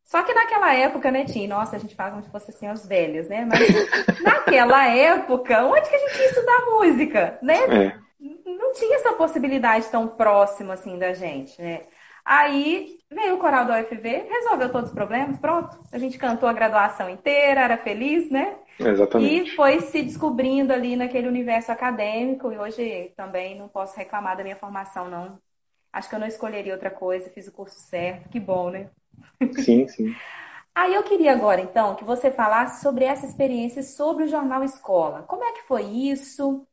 Só 0.04 0.22
que 0.22 0.34
naquela 0.34 0.74
época, 0.74 1.10
né, 1.10 1.24
Tim? 1.24 1.46
Nossa, 1.46 1.76
a 1.76 1.78
gente 1.78 1.94
fala 1.94 2.10
como 2.10 2.22
se 2.22 2.30
fosse 2.30 2.50
assim 2.50 2.66
as 2.66 2.86
velhas, 2.86 3.28
né? 3.28 3.46
Mas 3.46 3.60
naquela 4.22 4.86
época, 4.88 5.64
onde 5.64 5.88
que 5.88 5.96
a 5.96 5.98
gente 5.98 6.18
ia 6.18 6.26
estudar 6.26 6.66
música, 6.66 7.38
né? 7.42 7.56
É. 7.56 8.07
Não 8.20 8.72
tinha 8.72 8.96
essa 8.96 9.12
possibilidade 9.12 9.88
tão 9.88 10.08
próxima 10.08 10.74
assim 10.74 10.98
da 10.98 11.14
gente, 11.14 11.60
né? 11.60 11.82
Aí 12.24 12.98
veio 13.10 13.36
o 13.36 13.38
coral 13.38 13.64
da 13.64 13.78
UFV, 13.78 14.26
resolveu 14.28 14.70
todos 14.70 14.90
os 14.90 14.94
problemas, 14.94 15.38
pronto. 15.38 15.78
A 15.90 15.98
gente 15.98 16.18
cantou 16.18 16.48
a 16.48 16.52
graduação 16.52 17.08
inteira, 17.08 17.62
era 17.62 17.78
feliz, 17.78 18.30
né? 18.30 18.56
Exatamente. 18.78 19.50
E 19.50 19.56
foi 19.56 19.80
se 19.80 20.02
descobrindo 20.02 20.72
ali 20.72 20.94
naquele 20.94 21.26
universo 21.26 21.72
acadêmico, 21.72 22.52
e 22.52 22.58
hoje 22.58 23.12
também 23.16 23.58
não 23.58 23.68
posso 23.68 23.96
reclamar 23.96 24.36
da 24.36 24.42
minha 24.42 24.56
formação, 24.56 25.08
não. 25.08 25.38
Acho 25.90 26.08
que 26.08 26.14
eu 26.14 26.20
não 26.20 26.26
escolheria 26.26 26.74
outra 26.74 26.90
coisa, 26.90 27.30
fiz 27.30 27.48
o 27.48 27.52
curso 27.52 27.80
certo, 27.80 28.28
que 28.28 28.38
bom, 28.38 28.68
né? 28.68 28.90
Sim, 29.56 29.88
sim. 29.88 30.14
Aí 30.74 30.94
eu 30.94 31.02
queria 31.02 31.32
agora, 31.32 31.60
então, 31.60 31.96
que 31.96 32.04
você 32.04 32.30
falasse 32.30 32.82
sobre 32.82 33.04
essa 33.04 33.26
experiência 33.26 33.82
sobre 33.82 34.24
o 34.24 34.28
jornal 34.28 34.62
Escola. 34.62 35.22
Como 35.22 35.42
é 35.42 35.52
que 35.52 35.62
foi 35.62 35.82
isso? 35.82 36.67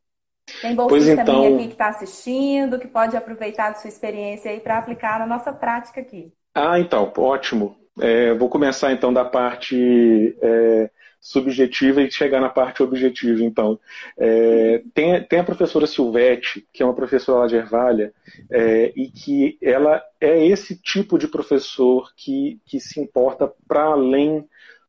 Tem 0.62 0.76
bolsista 0.76 1.14
então... 1.14 1.26
também 1.26 1.56
aqui 1.56 1.68
que 1.68 1.74
está 1.74 1.88
assistindo, 1.88 2.80
que 2.80 2.88
pode 2.88 3.16
aproveitar 3.16 3.70
da 3.70 3.76
sua 3.76 3.88
experiência 3.88 4.52
aí 4.52 4.60
para 4.60 4.78
aplicar 4.78 5.20
na 5.20 5.26
nossa 5.26 5.52
prática 5.52 6.02
aqui. 6.02 6.32
Ah, 6.54 6.80
então, 6.80 7.12
ótimo. 7.18 7.76
É, 8.00 8.34
vou 8.34 8.50
começar 8.50 8.92
então 8.92 9.14
da 9.14 9.24
parte 9.24 10.38
é, 10.42 10.90
subjetiva 11.26 12.02
e 12.02 12.12
chegar 12.12 12.40
na 12.40 12.50
parte 12.50 12.84
objetiva. 12.84 13.44
Então, 13.44 13.80
é, 14.18 14.84
tem, 14.94 15.24
tem, 15.24 15.40
a 15.40 15.44
professora 15.44 15.88
Silvete, 15.88 16.68
que 16.72 16.84
é 16.84 16.86
uma 16.86 16.94
professora 16.94 17.40
lá 17.40 17.48
de 17.48 17.56
Ervalha, 17.56 18.14
é, 18.52 18.94
e 18.96 19.10
que 19.10 19.58
ela 19.62 20.04
é 20.22 20.46
esse 20.46 20.80
tipo 20.80 21.18
de 21.18 21.28
professor 21.28 22.12
que, 22.16 22.60
que 22.66 22.80
se 22.80 23.00
importa 23.00 23.52
para 23.68 23.86
além 23.86 24.46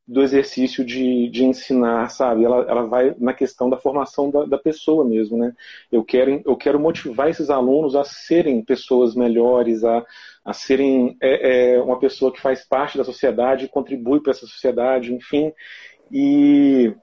do 0.06 0.22
exercício 0.22 0.84
de, 0.84 1.28
de 1.30 1.44
ensinar, 1.44 2.08
sabe? 2.10 2.44
Ela, 2.44 2.64
ela 2.68 2.86
vai 2.86 3.14
na 3.18 3.34
questão 3.34 3.68
da 3.68 3.76
formação 3.76 4.30
da, 4.30 4.44
da 4.44 4.58
pessoa 4.58 5.04
mesmo, 5.04 5.36
né? 5.36 5.52
Eu 5.90 6.04
quero, 6.04 6.40
eu 6.44 6.56
quero 6.56 6.78
motivar 6.78 7.28
esses 7.28 7.50
alunos 7.50 7.96
a 7.96 8.04
serem 8.04 8.62
pessoas 8.62 9.16
melhores, 9.16 9.82
a, 9.82 10.04
a 10.44 10.52
serem 10.52 11.16
é, 11.20 11.74
é, 11.74 11.82
uma 11.82 11.98
pessoa 11.98 12.32
que 12.32 12.40
faz 12.40 12.64
parte 12.64 12.96
da 12.96 13.02
sociedade, 13.02 13.68
contribui 13.68 14.20
para 14.20 14.30
essa 14.30 14.46
sociedade, 14.46 15.12
enfim. 15.12 15.52
E 16.12 16.94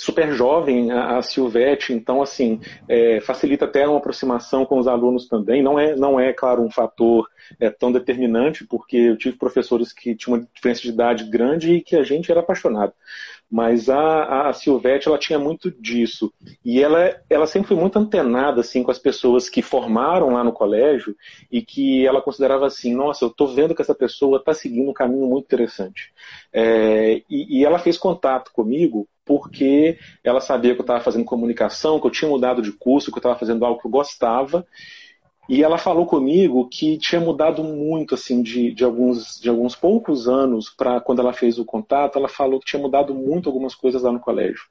super 0.00 0.32
jovem 0.32 0.90
a, 0.90 1.20
Silvete, 1.20 1.92
então 1.92 2.22
assim 2.22 2.58
é, 2.88 3.20
facilita 3.20 3.66
até 3.66 3.86
uma 3.86 3.98
aproximação 3.98 4.64
com 4.64 4.78
os 4.78 4.88
alunos 4.88 5.28
também. 5.28 5.62
Não 5.62 5.78
é, 5.78 5.94
não 5.94 6.18
é 6.18 6.32
claro 6.32 6.62
um 6.62 6.70
fator 6.70 7.28
é, 7.60 7.68
tão 7.68 7.92
determinante, 7.92 8.66
porque 8.66 8.96
eu 8.96 9.16
tive 9.16 9.36
professores 9.36 9.92
que 9.92 10.14
tinham 10.14 10.38
uma 10.38 10.48
diferença 10.54 10.80
de 10.80 10.88
idade 10.88 11.24
grande 11.24 11.74
e 11.74 11.80
que 11.82 11.96
a 11.96 12.02
gente 12.02 12.30
era 12.30 12.40
apaixonado. 12.40 12.94
Mas 13.50 13.88
a, 13.88 14.48
a 14.48 14.52
Silvete 14.52 15.08
ela 15.08 15.18
tinha 15.18 15.38
muito 15.38 15.70
disso 15.72 16.32
e 16.64 16.80
ela, 16.80 17.20
ela 17.28 17.46
sempre 17.46 17.68
foi 17.68 17.76
muito 17.76 17.98
antenada 17.98 18.60
assim 18.60 18.82
com 18.82 18.92
as 18.92 18.98
pessoas 18.98 19.48
que 19.48 19.60
formaram 19.60 20.30
lá 20.30 20.44
no 20.44 20.52
colégio 20.52 21.16
e 21.50 21.60
que 21.60 22.06
ela 22.06 22.22
considerava 22.22 22.66
assim, 22.66 22.94
nossa, 22.94 23.24
eu 23.24 23.28
estou 23.28 23.48
vendo 23.48 23.74
que 23.74 23.82
essa 23.82 23.94
pessoa 23.94 24.38
está 24.38 24.54
seguindo 24.54 24.90
um 24.90 24.94
caminho 24.94 25.26
muito 25.26 25.46
interessante. 25.46 26.12
É, 26.52 27.22
e, 27.28 27.58
e 27.58 27.64
ela 27.64 27.78
fez 27.78 27.98
contato 27.98 28.52
comigo 28.52 29.08
porque 29.24 29.98
ela 30.24 30.40
sabia 30.40 30.74
que 30.74 30.80
eu 30.80 30.84
estava 30.84 31.00
fazendo 31.00 31.24
comunicação, 31.24 32.00
que 32.00 32.06
eu 32.06 32.10
tinha 32.10 32.28
mudado 32.28 32.60
de 32.62 32.72
curso, 32.72 33.12
que 33.12 33.18
eu 33.18 33.20
estava 33.20 33.38
fazendo 33.38 33.64
algo 33.64 33.80
que 33.80 33.86
eu 33.86 33.90
gostava. 33.90 34.66
E 35.50 35.64
ela 35.64 35.78
falou 35.78 36.06
comigo 36.06 36.68
que 36.68 36.96
tinha 36.96 37.20
mudado 37.20 37.64
muito, 37.64 38.14
assim, 38.14 38.40
de, 38.40 38.72
de, 38.72 38.84
alguns, 38.84 39.34
de 39.40 39.48
alguns 39.48 39.74
poucos 39.74 40.28
anos 40.28 40.70
para 40.70 41.00
quando 41.00 41.18
ela 41.18 41.32
fez 41.32 41.58
o 41.58 41.64
contato, 41.64 42.16
ela 42.16 42.28
falou 42.28 42.60
que 42.60 42.66
tinha 42.66 42.80
mudado 42.80 43.12
muito 43.12 43.48
algumas 43.48 43.74
coisas 43.74 44.02
lá 44.02 44.12
no 44.12 44.20
colégio. 44.20 44.62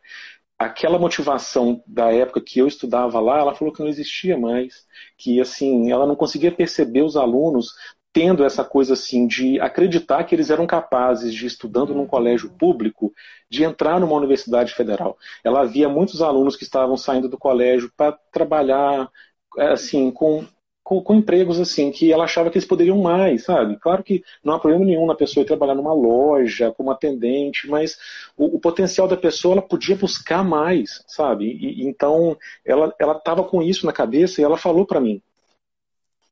Aquela 0.57 0.97
motivação 0.97 1.83
da 1.85 2.13
época 2.13 2.39
que 2.39 2.59
eu 2.59 2.65
estudava 2.65 3.19
lá, 3.19 3.39
ela 3.39 3.53
falou 3.53 3.73
que 3.73 3.81
não 3.81 3.89
existia 3.89 4.37
mais, 4.37 4.87
que 5.17 5.41
assim, 5.41 5.91
ela 5.91 6.07
não 6.07 6.15
conseguia 6.15 6.49
perceber 6.49 7.01
os 7.01 7.17
alunos 7.17 7.73
tendo 8.13 8.45
essa 8.45 8.63
coisa 8.63 8.93
assim 8.93 9.27
de 9.27 9.59
acreditar 9.59 10.23
que 10.23 10.33
eles 10.33 10.49
eram 10.49 10.65
capazes 10.65 11.33
de 11.33 11.45
estudando 11.45 11.93
num 11.93 12.07
colégio 12.07 12.51
público 12.51 13.11
de 13.49 13.65
entrar 13.65 13.99
numa 13.99 14.15
universidade 14.15 14.73
federal. 14.73 15.17
Ela 15.43 15.65
via 15.65 15.89
muitos 15.89 16.21
alunos 16.21 16.55
que 16.55 16.63
estavam 16.63 16.95
saindo 16.95 17.27
do 17.27 17.37
colégio 17.37 17.91
para 17.97 18.13
trabalhar 18.31 19.09
assim 19.57 20.09
com, 20.11 20.45
com, 20.89 21.03
com, 21.03 21.13
empregos 21.13 21.59
assim 21.59 21.91
que 21.91 22.11
ela 22.11 22.23
achava 22.23 22.49
que 22.49 22.57
eles 22.57 22.67
poderiam 22.67 22.97
mais, 22.97 23.43
sabe? 23.43 23.77
Claro 23.77 24.03
que 24.03 24.23
não 24.43 24.55
há 24.55 24.59
problema 24.59 24.83
nenhum 24.83 25.05
na 25.05 25.13
pessoa 25.13 25.45
trabalhar 25.45 25.75
numa 25.75 25.93
loja 25.93 26.71
como 26.71 26.89
atendente, 26.89 27.69
mas 27.69 27.95
o, 28.35 28.55
o 28.55 28.59
potencial 28.59 29.07
da 29.07 29.15
pessoa 29.15 29.53
ela 29.53 29.61
podia 29.61 29.95
buscar 29.95 30.43
mais, 30.43 31.03
sabe? 31.07 31.45
E, 31.45 31.87
então 31.87 32.35
ela 32.65 32.91
estava 33.15 33.43
com 33.43 33.61
isso 33.61 33.85
na 33.85 33.93
cabeça 33.93 34.41
e 34.41 34.43
ela 34.43 34.57
falou 34.57 34.83
para 34.83 34.99
mim 34.99 35.21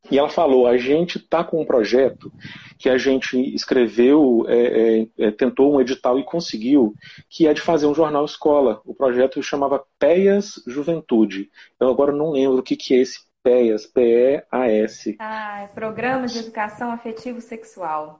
e 0.10 0.18
ela 0.18 0.30
falou: 0.30 0.66
a 0.66 0.78
gente 0.78 1.18
está 1.18 1.44
com 1.44 1.62
um 1.62 1.66
projeto 1.66 2.32
que 2.80 2.90
a 2.90 2.98
gente 2.98 3.38
escreveu, 3.54 4.46
é, 4.48 4.56
é, 4.58 5.08
é, 5.28 5.32
tentou 5.32 5.74
um 5.74 5.82
edital 5.82 6.18
e 6.18 6.24
conseguiu, 6.24 6.96
que 7.30 7.48
é 7.48 7.54
de 7.54 7.62
fazer 7.62 7.86
um 7.86 7.94
jornal 7.94 8.26
escola. 8.26 8.82
O 8.86 8.94
projeto 8.94 9.42
chamava 9.44 9.84
PEAS 10.00 10.64
Juventude. 10.66 11.50
Eu 11.80 11.90
agora 11.90 12.12
não 12.12 12.32
lembro 12.32 12.60
o 12.60 12.64
que, 12.64 12.76
que 12.76 12.96
é 12.96 13.00
esse 13.00 13.27
PEAS, 13.48 13.86
P-E-A-S. 13.86 15.16
Ah, 15.20 15.62
é 15.62 15.68
Programa 15.68 16.28
de 16.28 16.40
Educação 16.40 16.92
Afetivo 16.92 17.40
Sexual. 17.40 18.20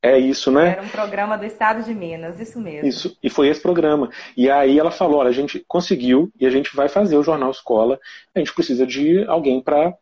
É 0.00 0.16
isso, 0.16 0.52
né? 0.52 0.74
Era 0.74 0.82
um 0.82 0.88
programa 0.88 1.36
do 1.36 1.44
Estado 1.44 1.82
de 1.82 1.92
Minas, 1.92 2.38
isso 2.38 2.60
mesmo. 2.60 2.88
Isso, 2.88 3.18
e 3.20 3.28
foi 3.28 3.48
esse 3.48 3.60
programa. 3.60 4.08
E 4.36 4.48
aí 4.48 4.78
ela 4.78 4.92
falou: 4.92 5.18
olha, 5.18 5.30
a 5.30 5.32
gente 5.32 5.64
conseguiu 5.66 6.30
e 6.38 6.46
a 6.46 6.50
gente 6.50 6.76
vai 6.76 6.88
fazer 6.88 7.16
o 7.16 7.24
Jornal 7.24 7.50
Escola. 7.50 7.98
A 8.32 8.38
gente 8.38 8.54
precisa 8.54 8.86
de 8.86 9.24
alguém 9.24 9.60
para 9.60 9.98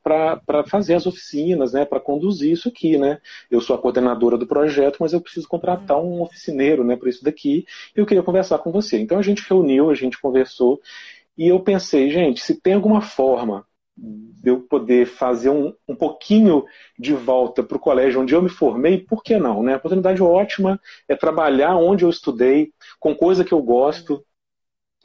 fazer 0.66 0.92
as 0.92 1.06
oficinas, 1.06 1.72
né? 1.72 1.86
Para 1.86 1.98
conduzir 1.98 2.52
isso 2.52 2.68
aqui, 2.68 2.98
né? 2.98 3.18
Eu 3.50 3.62
sou 3.62 3.74
a 3.74 3.78
coordenadora 3.78 4.36
do 4.36 4.46
projeto, 4.46 4.98
mas 5.00 5.14
eu 5.14 5.22
preciso 5.22 5.48
contratar 5.48 5.98
um 5.98 6.20
oficineiro, 6.20 6.84
né? 6.84 6.96
Para 6.96 7.08
isso 7.08 7.24
daqui. 7.24 7.64
E 7.96 7.98
eu 7.98 8.04
queria 8.04 8.22
conversar 8.22 8.58
com 8.58 8.70
você. 8.70 8.98
Então 8.98 9.18
a 9.18 9.22
gente 9.22 9.42
reuniu, 9.48 9.88
a 9.88 9.94
gente 9.94 10.20
conversou. 10.20 10.78
E 11.38 11.48
eu 11.48 11.60
pensei, 11.60 12.10
gente, 12.10 12.42
se 12.42 12.60
tem 12.60 12.74
alguma 12.74 13.00
forma 13.00 13.64
de 13.96 14.50
eu 14.50 14.60
poder 14.60 15.06
fazer 15.06 15.48
um, 15.48 15.72
um 15.88 15.94
pouquinho 15.94 16.64
de 16.98 17.14
volta 17.14 17.62
para 17.62 17.76
o 17.76 17.80
colégio 17.80 18.20
onde 18.20 18.34
eu 18.34 18.42
me 18.42 18.48
formei, 18.48 18.98
por 18.98 19.22
que 19.22 19.38
não? 19.38 19.62
Né? 19.62 19.74
A 19.74 19.76
oportunidade 19.76 20.22
ótima 20.22 20.80
é 21.08 21.16
trabalhar 21.16 21.76
onde 21.76 22.04
eu 22.04 22.10
estudei, 22.10 22.72
com 23.00 23.14
coisa 23.14 23.44
que 23.44 23.52
eu 23.52 23.62
gosto, 23.62 24.22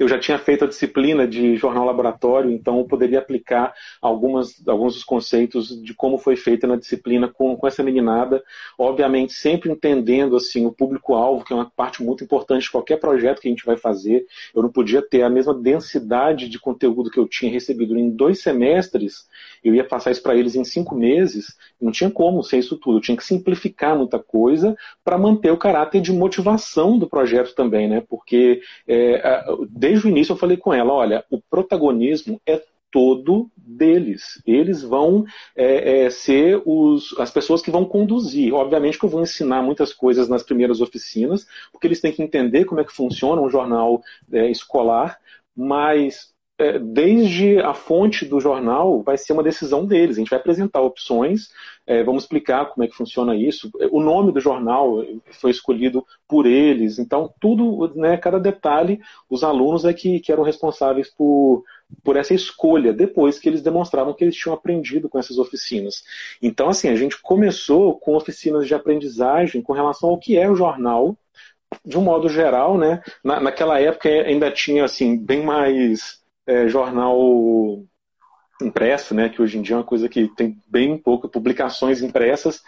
eu 0.02 0.08
já 0.08 0.18
tinha 0.18 0.40
feito 0.40 0.66
a 0.66 0.68
disciplina 0.68 1.28
de 1.28 1.56
jornal 1.56 1.86
laboratório, 1.86 2.50
então 2.50 2.80
eu 2.80 2.86
poderia 2.86 3.20
aplicar 3.20 3.72
algumas, 4.02 4.68
alguns 4.68 4.96
dos 4.96 5.04
conceitos 5.04 5.80
de 5.80 5.94
como 5.94 6.18
foi 6.18 6.36
feita 6.36 6.66
na 6.66 6.76
disciplina 6.76 7.28
com, 7.28 7.56
com 7.56 7.68
essa 7.68 7.84
meninada, 7.84 8.44
obviamente 8.78 9.34
sempre 9.34 9.70
entendendo 9.70 10.36
assim 10.36 10.66
o 10.66 10.72
público-alvo, 10.72 11.46
que 11.46 11.54
é 11.54 11.56
uma 11.56 11.70
parte 11.70 12.02
muito 12.02 12.24
importante 12.24 12.64
de 12.64 12.72
qualquer 12.72 12.98
projeto 12.98 13.40
que 13.40 13.48
a 13.48 13.52
gente 13.52 13.66
vai 13.66 13.78
fazer. 13.78 14.26
Eu 14.56 14.64
não 14.64 14.72
podia 14.72 15.04
ter 15.04 15.22
a 15.22 15.30
mesma 15.30 15.54
densidade 15.54 16.50
de 16.50 16.60
conteúdo 16.60 17.12
que 17.12 17.20
eu 17.20 17.28
tinha 17.28 17.52
recebido 17.52 17.96
em 17.96 18.10
dois 18.10 18.42
semestres, 18.42 19.28
eu 19.64 19.76
ia 19.76 19.84
passar 19.84 20.12
isso 20.12 20.24
para 20.24 20.36
eles 20.36 20.56
em 20.56 20.64
cinco 20.64 20.96
meses, 20.96 21.56
não 21.80 21.92
tinha 21.92 22.10
como 22.10 22.44
ser 22.44 22.58
isso 22.58 22.78
tudo, 22.78 22.98
eu 22.98 23.02
tinha 23.02 23.18
que 23.18 23.24
simplificar 23.24 23.96
muita 23.96 24.20
coisa 24.20 24.76
para 25.04 25.18
manter 25.18 25.52
o 25.52 25.58
caráter 25.58 26.02
de 26.02 26.12
motivação 26.12 26.98
do 26.98 27.08
projeto 27.08 27.54
também, 27.54 27.88
né? 27.88 28.04
Porque 28.08 28.62
é, 28.88 29.44
desde 29.70 30.08
o 30.08 30.10
início 30.10 30.34
eu 30.34 30.38
falei 30.38 30.58
com 30.58 30.74
ela, 30.74 30.94
olha, 30.94 31.24
o 31.30 31.40
protagonismo 31.42 32.42
é 32.46 32.62
todo 32.92 33.50
deles. 33.56 34.42
Eles 34.46 34.84
vão 34.84 35.26
é, 35.56 36.04
é, 36.04 36.10
ser 36.10 36.62
os, 36.66 37.18
as 37.18 37.32
pessoas 37.32 37.62
que 37.62 37.72
vão 37.72 37.86
conduzir. 37.86 38.54
Obviamente 38.54 39.00
que 39.00 39.06
eu 39.06 39.10
vou 39.10 39.22
ensinar 39.22 39.62
muitas 39.62 39.94
coisas 39.94 40.28
nas 40.28 40.44
primeiras 40.44 40.82
oficinas, 40.82 41.48
porque 41.72 41.88
eles 41.88 42.02
têm 42.02 42.12
que 42.12 42.22
entender 42.22 42.66
como 42.66 42.82
é 42.82 42.84
que 42.84 42.92
funciona 42.92 43.42
um 43.42 43.50
jornal 43.50 44.02
é, 44.32 44.52
escolar, 44.52 45.18
mas 45.56 46.34
desde 46.80 47.60
a 47.60 47.74
fonte 47.74 48.26
do 48.26 48.40
jornal 48.40 49.02
vai 49.02 49.18
ser 49.18 49.34
uma 49.34 49.44
decisão 49.44 49.86
deles. 49.86 50.18
A 50.18 50.20
gente 50.20 50.30
vai 50.30 50.40
apresentar 50.40 50.82
opções, 50.82 51.50
é, 51.86 52.04
vamos 52.04 52.24
explicar 52.24 52.66
como 52.66 52.84
é 52.84 52.88
que 52.88 52.96
funciona 52.96 53.36
isso. 53.36 53.70
O 53.92 54.02
nome 54.02 54.32
do 54.32 54.40
jornal 54.40 55.04
foi 55.40 55.52
escolhido 55.52 56.06
por 56.28 56.46
eles, 56.46 57.00
então 57.00 57.34
tudo, 57.40 57.94
né, 57.96 58.18
cada 58.18 58.40
detalhe, 58.40 59.00
os 59.30 59.44
alunos 59.44 59.86
é 59.86 59.94
que, 59.94 60.20
que 60.20 60.32
eram 60.32 60.44
responsáveis 60.44 61.10
por, 61.10 61.64
por 62.04 62.16
essa 62.16 62.34
escolha, 62.34 62.94
depois 62.94 63.40
que 63.40 63.50
eles 63.50 63.62
demonstravam 63.62 64.14
que 64.14 64.24
eles 64.24 64.36
tinham 64.36 64.56
aprendido 64.56 65.10
com 65.10 65.20
essas 65.20 65.38
oficinas. 65.38 66.04
Então, 66.42 66.70
assim, 66.70 66.90
a 66.90 66.96
gente 66.96 67.22
começou 67.22 67.98
com 68.00 68.16
oficinas 68.16 68.68
de 68.68 68.74
aprendizagem 68.74 69.62
com 69.62 69.74
relação 69.74 70.10
ao 70.10 70.18
que 70.18 70.38
é 70.38 70.50
o 70.50 70.56
jornal, 70.56 71.18
de 71.86 71.98
um 71.98 72.02
modo 72.02 72.28
geral, 72.28 72.78
né? 72.78 73.02
Na, 73.24 73.40
naquela 73.40 73.80
época 73.80 74.10
ainda 74.10 74.52
tinha 74.52 74.84
assim 74.84 75.18
bem 75.18 75.44
mais 75.44 76.21
é, 76.46 76.68
jornal 76.68 77.18
impresso, 78.62 79.16
né, 79.16 79.30
que 79.30 79.42
hoje 79.42 79.58
em 79.58 79.62
dia 79.62 79.76
é 79.76 79.80
uma 79.80 79.84
coisa 79.84 80.08
que 80.08 80.28
tem 80.36 80.58
bem 80.68 80.98
pouco 80.98 81.28
publicações 81.28 82.02
impressas, 82.02 82.62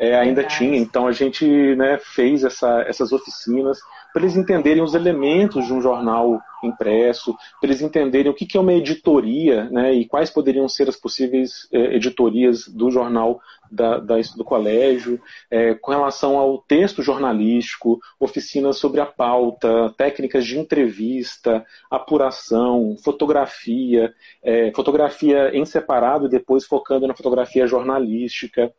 é, 0.00 0.16
ainda 0.18 0.40
Verdade. 0.40 0.56
tinha. 0.56 0.78
Então 0.78 1.06
a 1.06 1.12
gente 1.12 1.46
né, 1.76 1.98
fez 1.98 2.42
essa, 2.42 2.80
essas 2.88 3.12
oficinas 3.12 3.78
para 4.12 4.22
eles 4.22 4.36
entenderem 4.36 4.82
os 4.82 4.94
elementos 4.94 5.66
de 5.66 5.72
um 5.72 5.80
jornal 5.80 6.40
impresso, 6.64 7.34
para 7.60 7.70
eles 7.70 7.80
entenderem 7.80 8.30
o 8.30 8.34
que, 8.34 8.44
que 8.46 8.56
é 8.56 8.60
uma 8.60 8.72
editoria 8.72 9.68
né, 9.70 9.94
e 9.94 10.06
quais 10.06 10.30
poderiam 10.30 10.68
ser 10.68 10.88
as 10.88 10.96
possíveis 10.96 11.68
é, 11.72 11.94
editorias 11.94 12.66
do 12.66 12.90
jornal 12.90 13.40
da, 13.70 13.98
da, 13.98 14.16
do 14.36 14.44
colégio, 14.44 15.20
é, 15.50 15.74
com 15.74 15.92
relação 15.92 16.36
ao 16.36 16.58
texto 16.58 17.02
jornalístico, 17.02 18.00
oficinas 18.18 18.78
sobre 18.78 19.00
a 19.00 19.06
pauta, 19.06 19.94
técnicas 19.96 20.44
de 20.44 20.58
entrevista, 20.58 21.64
apuração, 21.90 22.96
fotografia, 23.02 24.12
é, 24.42 24.72
fotografia 24.74 25.56
em 25.56 25.64
separado 25.64 26.26
e 26.26 26.30
depois 26.30 26.66
focando 26.66 27.06
na 27.06 27.14
fotografia 27.14 27.66
jornalística, 27.66 28.72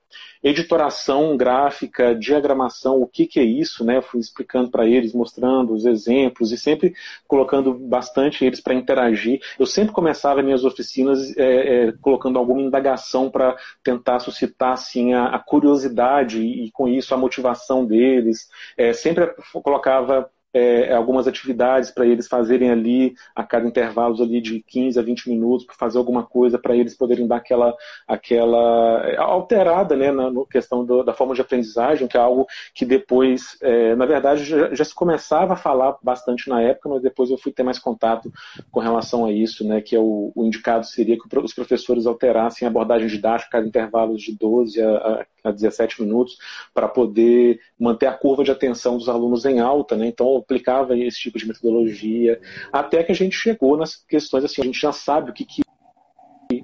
editoração 0.43 1.11
gráfica, 1.36 2.15
diagramação, 2.15 3.02
o 3.02 3.08
que, 3.08 3.26
que 3.26 3.39
é 3.39 3.43
isso, 3.43 3.84
né? 3.84 4.02
Fui 4.02 4.19
explicando 4.19 4.69
para 4.69 4.86
eles, 4.86 5.13
mostrando 5.13 5.74
os 5.74 5.86
exemplos 5.86 6.52
e 6.52 6.58
sempre 6.58 6.93
colocando 7.28 7.74
bastante 7.74 8.45
eles 8.45 8.62
para 8.62 8.74
interagir. 8.74 9.39
Eu 9.60 9.65
sempre 9.65 9.93
começava 9.93 10.41
minhas 10.41 10.63
oficinas 10.63 11.36
é, 11.38 11.43
é, 11.88 11.91
colocando 12.02 12.39
alguma 12.39 12.62
indagação 12.62 13.30
para 13.30 13.56
tentar 13.84 14.19
suscitar 14.19 14.74
assim, 14.74 15.13
a, 15.13 15.26
a, 15.28 15.39
curiosidade 15.39 16.41
e, 16.41 16.71
com 16.71 16.88
isso, 16.88 17.13
a 17.13 17.17
motivação 17.17 17.86
deles. 17.86 18.50
É, 18.78 18.93
sempre 18.93 19.34
colocava 19.63 20.30
é, 20.53 20.93
algumas 20.93 21.27
atividades 21.27 21.91
para 21.91 22.05
eles 22.05 22.27
fazerem 22.27 22.69
ali 22.69 23.13
a 23.35 23.43
cada 23.43 23.67
intervalo 23.67 24.21
ali 24.21 24.41
de 24.41 24.61
15 24.61 24.99
a 24.99 25.01
20 25.01 25.29
minutos 25.29 25.65
para 25.65 25.75
fazer 25.75 25.97
alguma 25.97 26.23
coisa 26.23 26.59
para 26.59 26.75
eles 26.75 26.95
poderem 26.95 27.27
dar 27.27 27.37
aquela, 27.37 27.75
aquela 28.07 29.01
é, 29.07 29.17
alterada 29.17 29.95
né, 29.95 30.11
na 30.11 30.29
questão 30.49 30.85
do, 30.85 31.03
da 31.03 31.13
forma 31.13 31.33
de 31.33 31.41
aprendizagem, 31.41 32.07
que 32.07 32.17
é 32.17 32.19
algo 32.19 32.45
que 32.73 32.85
depois, 32.85 33.57
é, 33.61 33.95
na 33.95 34.05
verdade, 34.05 34.43
já, 34.43 34.73
já, 34.73 34.83
se 34.83 34.93
começava 34.93 35.53
a 35.53 35.57
falar 35.57 35.97
bastante 36.03 36.49
na 36.49 36.61
época, 36.61 36.89
mas 36.89 37.01
depois 37.01 37.29
eu 37.29 37.37
fui 37.37 37.51
ter 37.51 37.63
mais 37.63 37.79
contato 37.79 38.31
com 38.69 38.79
relação 38.79 39.25
a 39.25 39.31
isso, 39.31 39.65
né, 39.65 39.79
que 39.81 39.95
é 39.95 39.99
o, 39.99 40.31
o 40.35 40.45
indicado 40.45 40.85
seria 40.85 41.17
que 41.17 41.37
os 41.37 41.53
professores 41.53 42.05
alterassem 42.05 42.65
a 42.65 42.69
abordagem 42.69 43.07
didática 43.07 43.47
a 43.47 43.51
cada 43.51 43.67
intervalo 43.67 44.17
de 44.17 44.35
12 44.37 44.81
a, 44.81 45.25
a 45.43 45.51
17 45.51 46.01
minutos 46.01 46.37
para 46.73 46.87
poder 46.87 47.59
manter 47.79 48.07
a 48.07 48.13
curva 48.13 48.43
de 48.43 48.51
atenção 48.51 48.97
dos 48.97 49.09
alunos 49.09 49.45
em 49.45 49.59
alta, 49.59 49.95
né? 49.95 50.07
Então 50.07 50.40
aplicava 50.41 50.97
esse 50.97 51.19
tipo 51.19 51.38
de 51.38 51.47
metodologia, 51.47 52.39
até 52.71 53.04
que 53.04 53.12
a 53.12 53.15
gente 53.15 53.36
chegou 53.36 53.77
nas 53.77 53.95
questões 53.95 54.43
assim, 54.43 54.62
a 54.62 54.65
gente 54.65 54.80
já 54.80 54.91
sabe 54.91 55.32
o 55.32 55.34
que, 55.34 55.45
que 55.45 55.62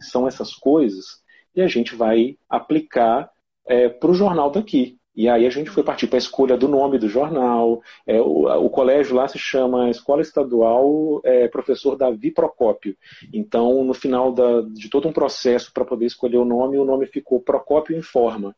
são 0.02 0.28
essas 0.28 0.54
coisas 0.54 1.06
e 1.56 1.62
a 1.62 1.68
gente 1.68 1.96
vai 1.96 2.38
aplicar 2.50 3.30
é, 3.66 3.90
para 3.90 4.12
o 4.12 4.14
jornal 4.14 4.52
daqui. 4.52 4.98
E 5.16 5.28
aí 5.28 5.48
a 5.48 5.50
gente 5.50 5.72
foi 5.72 5.82
partir 5.84 6.06
para 6.06 6.18
a 6.18 6.20
escolha 6.20 6.56
do 6.56 6.68
nome 6.68 7.00
do 7.00 7.10
jornal. 7.10 7.82
É, 8.06 8.22
o, 8.22 8.44
o, 8.66 8.70
colégio 8.70 9.16
lá 9.16 9.28
se 9.28 9.40
chama 9.40 9.90
Escola 9.90 10.22
Estadual 10.22 11.20
é, 11.24 11.48
Professor 11.48 11.96
Davi 11.96 12.30
Procópio. 12.30 12.96
Então, 13.34 13.84
no 13.84 13.96
final 13.96 14.32
da, 14.32 14.62
de 14.62 14.92
todo 14.92 15.08
um 15.08 15.12
processo 15.12 15.74
para 15.74 15.84
poder 15.84 16.06
escolher 16.06 16.38
o 16.38 16.46
nome, 16.46 16.78
o 16.78 16.86
nome 16.86 17.08
ficou 17.08 17.42
Procópio 17.42 17.98
Informa 17.98 18.56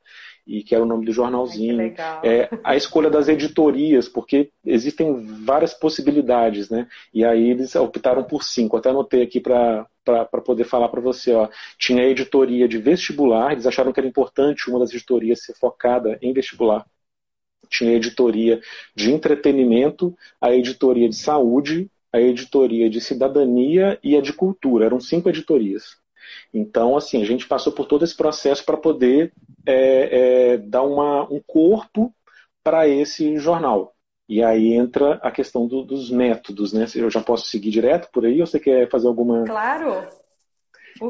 e 0.50 0.64
que 0.64 0.74
era 0.74 0.84
o 0.84 0.88
nome 0.88 1.06
do 1.06 1.14
jornalzinho. 1.14 1.78
É, 2.24 2.50
a 2.64 2.76
escolha 2.76 3.08
das 3.08 3.28
editorias, 3.28 4.10
porque 4.10 4.50
existem 4.66 5.24
várias 5.46 5.76
possibilidades, 5.76 6.72
né? 6.72 6.88
E 7.14 7.24
aí 7.24 7.52
eles 7.52 7.76
optaram 7.76 8.24
por 8.24 8.44
cinco. 8.44 8.76
Até 8.76 8.90
anotei 8.90 9.22
aqui 9.22 9.40
para 9.40 9.86
poder 10.44 10.64
falar 10.64 10.90
para 10.90 11.00
você. 11.00 11.34
Ó. 11.34 11.48
Tinha 11.78 12.02
a 12.02 12.08
editoria 12.08 12.68
de 12.68 12.80
vestibular, 12.80 13.52
eles 13.52 13.68
acharam 13.68 13.94
que 13.94 14.00
era 14.00 14.10
importante 14.10 14.70
uma 14.72 14.80
das 14.80 14.90
editorias 14.90 15.44
ser 15.44 15.54
focada 15.54 16.18
em 16.20 16.34
vestibular. 16.34 16.84
Tinha 17.70 17.92
a 17.92 17.96
editoria 17.96 18.60
de 18.96 19.12
entretenimento, 19.14 20.18
a 20.42 20.52
editoria 20.52 21.08
de 21.08 21.16
saúde, 21.16 21.92
a 22.12 22.20
editoria 22.20 22.90
de 22.90 23.00
cidadania 23.00 24.00
e 24.04 24.18
a 24.18 24.22
de 24.22 24.34
cultura. 24.34 24.86
Eram 24.86 25.00
cinco 25.00 25.30
editorias. 25.30 25.96
Então, 26.54 26.96
assim, 26.98 27.22
a 27.22 27.26
gente 27.26 27.48
passou 27.48 27.74
por 27.74 27.86
todo 27.86 28.04
esse 28.04 28.16
processo 28.16 28.64
para 28.66 28.78
poder 28.78 29.34
é, 29.66 30.54
é, 30.54 30.58
dar 30.58 30.84
uma, 30.84 31.24
um 31.32 31.42
corpo 31.46 32.14
para 32.64 32.88
esse 32.88 33.38
jornal. 33.38 33.94
E 34.28 34.44
aí 34.44 34.74
entra 34.74 35.16
a 35.24 35.32
questão 35.32 35.68
do, 35.68 35.84
dos 35.84 36.12
métodos, 36.12 36.72
né? 36.72 36.86
Eu 36.96 37.10
já 37.10 37.22
posso 37.22 37.48
seguir 37.48 37.72
direto 37.72 38.10
por 38.12 38.26
aí 38.26 38.40
ou 38.40 38.46
você 38.46 38.60
quer 38.60 38.88
fazer 38.90 39.08
alguma. 39.08 39.44
Claro! 39.44 40.08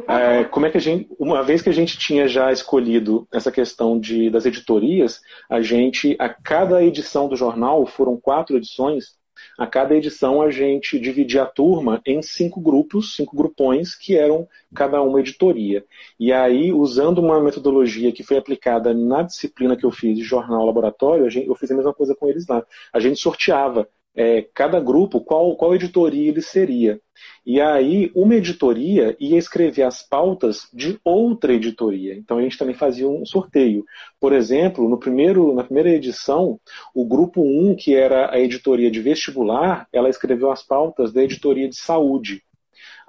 É, 0.08 0.44
como 0.46 0.66
é 0.68 0.70
que 0.70 0.78
a 0.78 0.82
gente, 0.82 1.10
uma 1.20 1.44
vez 1.44 1.62
que 1.62 1.70
a 1.70 1.74
gente 1.74 1.98
tinha 1.98 2.28
já 2.28 2.52
escolhido 2.52 3.28
essa 3.34 3.52
questão 3.52 4.00
de, 4.00 4.30
das 4.30 4.46
editorias, 4.46 5.20
a 5.50 5.62
gente, 5.62 6.16
a 6.20 6.30
cada 6.30 6.84
edição 6.84 7.28
do 7.28 7.36
jornal, 7.36 7.86
foram 7.88 8.16
quatro 8.16 8.56
edições, 8.56 9.18
a 9.60 9.68
cada 9.68 9.94
edição 9.94 10.42
a 10.42 10.50
gente 10.50 10.98
dividia 10.98 11.44
a 11.44 11.46
turma 11.46 12.02
em 12.06 12.22
cinco 12.22 12.62
grupos, 12.62 13.14
cinco 13.14 13.36
grupões, 13.36 13.94
que 13.94 14.16
eram 14.16 14.48
cada 14.74 15.02
uma 15.02 15.20
editoria. 15.20 15.86
E 16.18 16.32
aí, 16.32 16.72
usando 16.72 17.18
uma 17.20 17.42
metodologia 17.42 18.14
que 18.14 18.24
foi 18.24 18.38
aplicada 18.38 18.94
na 18.94 19.22
disciplina 19.22 19.76
que 19.76 19.86
eu 19.86 19.92
fiz 19.92 20.16
de 20.18 20.24
jornal 20.24 20.66
laboratório, 20.66 21.28
eu 21.46 21.56
fiz 21.56 21.70
a 21.72 21.76
mesma 21.76 21.94
coisa 21.94 22.16
com 22.16 22.30
eles 22.30 22.48
lá. 22.48 22.66
A 22.94 23.02
gente 23.02 23.20
sorteava 23.20 23.86
é, 24.16 24.42
cada 24.54 24.80
grupo 24.80 25.22
qual, 25.22 25.56
qual 25.56 25.76
editoria 25.76 26.30
ele 26.30 26.42
seria. 26.42 27.00
E 27.46 27.60
aí, 27.60 28.12
uma 28.16 28.36
editoria 28.36 29.16
ia 29.20 29.38
escrever 29.38 29.84
as 29.84 30.02
pautas 30.02 30.68
de 30.74 31.00
outra 31.04 31.54
editoria. 31.54 32.16
Então, 32.16 32.38
a 32.38 32.42
gente 32.42 32.58
também 32.58 32.76
fazia 32.76 33.08
um 33.08 33.26
sorteio. 33.26 33.84
Por 34.20 34.34
exemplo, 34.34 34.88
no 34.88 34.98
primeiro, 34.98 35.54
na 35.54 35.64
primeira 35.64 35.90
edição, 35.90 36.60
o 36.94 37.06
grupo 37.06 37.42
1, 37.42 37.76
que 37.76 37.96
era 37.96 38.34
a 38.34 38.40
editoria 38.40 38.90
de 38.90 39.02
vestibular, 39.02 39.88
ela 39.92 40.10
escreveu 40.10 40.52
as 40.52 40.64
pautas 40.64 41.12
da 41.12 41.24
editoria 41.24 41.68
de 41.68 41.76
saúde. 41.76 42.42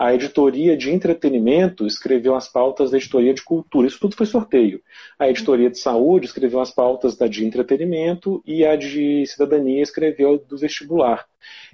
A 0.01 0.15
editoria 0.15 0.79
de 0.79 0.91
entretenimento 0.91 1.87
escreveu 1.87 2.35
as 2.35 2.49
pautas 2.49 2.91
da 2.91 2.97
editoria 2.97 3.35
de 3.35 3.45
cultura. 3.45 3.87
Isso 3.87 4.01
tudo 4.01 4.17
foi 4.17 4.25
sorteio. 4.25 4.81
A 5.19 5.29
editoria 5.29 5.69
de 5.69 5.79
saúde 5.79 6.25
escreveu 6.25 6.59
as 6.59 6.71
pautas 6.71 7.19
da 7.19 7.27
de 7.27 7.45
entretenimento 7.45 8.43
e 8.47 8.65
a 8.65 8.77
de 8.77 9.27
cidadania 9.27 9.83
escreveu 9.83 10.39
do 10.39 10.57
vestibular. 10.57 11.27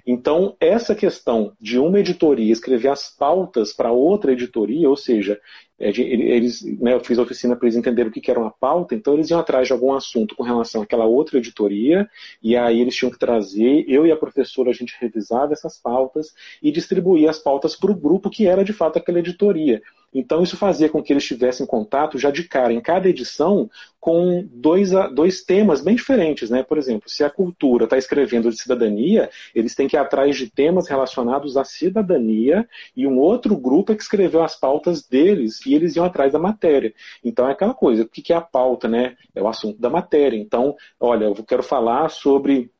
Então, 0.05 0.57
essa 0.59 0.93
questão 0.93 1.53
de 1.57 1.79
uma 1.79 2.01
editoria 2.01 2.51
escrever 2.51 2.89
as 2.89 3.09
pautas 3.09 3.71
para 3.71 3.93
outra 3.93 4.33
editoria, 4.33 4.89
ou 4.89 4.97
seja, 4.97 5.39
eles, 5.79 6.63
né, 6.63 6.93
eu 6.93 6.99
fiz 6.99 7.19
a 7.19 7.21
oficina 7.21 7.55
para 7.55 7.67
eles 7.67 7.77
entenderem 7.77 8.09
o 8.09 8.13
que 8.13 8.31
era 8.31 8.39
uma 8.39 8.51
pauta, 8.51 8.95
então 8.95 9.13
eles 9.13 9.29
iam 9.29 9.39
atrás 9.39 9.67
de 9.67 9.73
algum 9.73 9.93
assunto 9.93 10.35
com 10.35 10.43
relação 10.43 10.81
àquela 10.81 11.05
outra 11.05 11.37
editoria, 11.37 12.09
e 12.41 12.55
aí 12.55 12.81
eles 12.81 12.95
tinham 12.95 13.11
que 13.11 13.19
trazer, 13.19 13.85
eu 13.87 14.05
e 14.05 14.11
a 14.11 14.17
professora, 14.17 14.71
a 14.71 14.73
gente 14.73 14.95
revisava 14.99 15.53
essas 15.53 15.77
pautas 15.77 16.33
e 16.61 16.71
distribuía 16.71 17.29
as 17.29 17.37
pautas 17.37 17.75
para 17.75 17.91
o 17.91 17.95
grupo 17.95 18.29
que 18.29 18.47
era 18.47 18.63
de 18.63 18.73
fato 18.73 18.97
aquela 18.97 19.19
editoria. 19.19 19.81
Então, 20.17 20.41
isso 20.41 20.57
fazia 20.57 20.89
com 20.89 21.03
que 21.03 21.13
eles 21.13 21.23
tivessem 21.23 21.63
contato 21.63 22.17
já 22.17 22.31
de 22.31 22.43
cara, 22.43 22.73
em 22.73 22.81
cada 22.81 23.07
edição, 23.07 23.69
com 23.99 24.43
dois, 24.51 24.89
dois 25.13 25.43
temas 25.43 25.79
bem 25.79 25.95
diferentes. 25.95 26.49
Né? 26.49 26.63
Por 26.63 26.79
exemplo, 26.79 27.07
se 27.07 27.23
a 27.23 27.29
cultura 27.29 27.83
está 27.83 27.99
escrevendo 27.99 28.49
de 28.49 28.59
cidadania, 28.59 29.29
eles 29.53 29.75
têm 29.75 29.87
que 29.87 29.95
ir 29.95 29.99
atrás 29.99 30.35
de 30.35 30.49
temas 30.49 30.87
relacionados 30.87 31.55
à 31.55 31.63
cidadania, 31.63 32.67
e 32.95 33.05
um 33.05 33.19
outro 33.19 33.55
grupo 33.55 33.91
é 33.91 33.95
que 33.95 34.01
escreveu 34.01 34.41
as 34.41 34.59
pautas 34.59 35.07
deles, 35.07 35.63
e 35.67 35.75
eles 35.75 35.95
iam 35.95 36.03
atrás 36.05 36.33
da 36.33 36.39
matéria. 36.39 36.91
Então, 37.23 37.47
é 37.47 37.51
aquela 37.51 37.75
coisa, 37.75 38.01
o 38.01 38.07
que 38.07 38.33
é 38.33 38.35
a 38.35 38.41
pauta? 38.41 38.87
Né? 38.87 39.15
É 39.35 39.41
o 39.41 39.47
assunto 39.47 39.79
da 39.79 39.89
matéria. 39.89 40.37
Então, 40.37 40.75
olha, 40.99 41.25
eu 41.25 41.35
quero 41.43 41.61
falar 41.61 42.09
sobre 42.09 42.71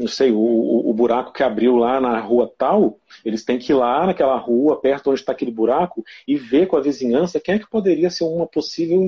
não 0.00 0.08
sei, 0.08 0.32
o, 0.32 0.90
o, 0.90 0.92
buraco 0.94 1.32
que 1.32 1.42
abriu 1.42 1.76
lá 1.76 2.00
na 2.00 2.18
rua 2.18 2.50
tal, 2.56 2.98
eles 3.22 3.44
têm 3.44 3.58
que 3.58 3.72
ir 3.72 3.74
lá 3.74 4.06
naquela 4.06 4.36
rua, 4.36 4.80
perto 4.80 5.10
onde 5.10 5.20
está 5.20 5.32
aquele 5.32 5.50
buraco, 5.50 6.02
e 6.26 6.36
ver 6.36 6.66
com 6.66 6.76
a 6.76 6.80
vizinhança 6.80 7.38
quem 7.38 7.56
é 7.56 7.58
que 7.58 7.68
poderia 7.68 8.08
ser 8.08 8.24
uma 8.24 8.46
possível 8.46 8.98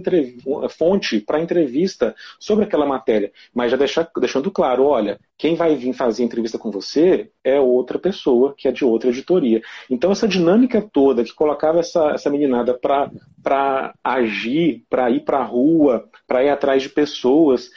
fonte 0.69 1.19
para 1.21 1.41
entrevista 1.41 2.15
sobre 2.39 2.65
aquela 2.65 2.85
matéria. 2.85 3.33
Mas 3.55 3.71
já 3.71 3.79
deixando 4.19 4.51
claro, 4.51 4.85
olha, 4.85 5.19
quem 5.39 5.55
vai 5.55 5.75
vir 5.75 5.95
fazer 5.95 6.23
entrevista 6.23 6.59
com 6.59 6.71
você 6.71 7.31
é 7.43 7.59
outra 7.59 7.99
pessoa 7.99 8.55
que 8.57 8.69
é 8.69 8.73
de 8.73 8.85
outra 8.85 9.09
editoria. 9.09 9.63
Então, 9.89 10.13
essa 10.13 10.29
dinâmica 10.29 10.87
toda 10.93 11.25
que 11.25 11.35
colocava 11.35 11.81
essa, 11.81 12.11
essa 12.11 12.29
meninada 12.29 12.79
para 12.79 13.95
agir, 14.05 14.85
para 14.91 15.11
ir 15.11 15.21
para 15.25 15.39
a 15.39 15.45
rua, 15.45 16.09
para 16.27 16.45
ir 16.45 16.51
atrás 16.51 16.83
de 16.83 16.91
pessoas, 16.91 17.71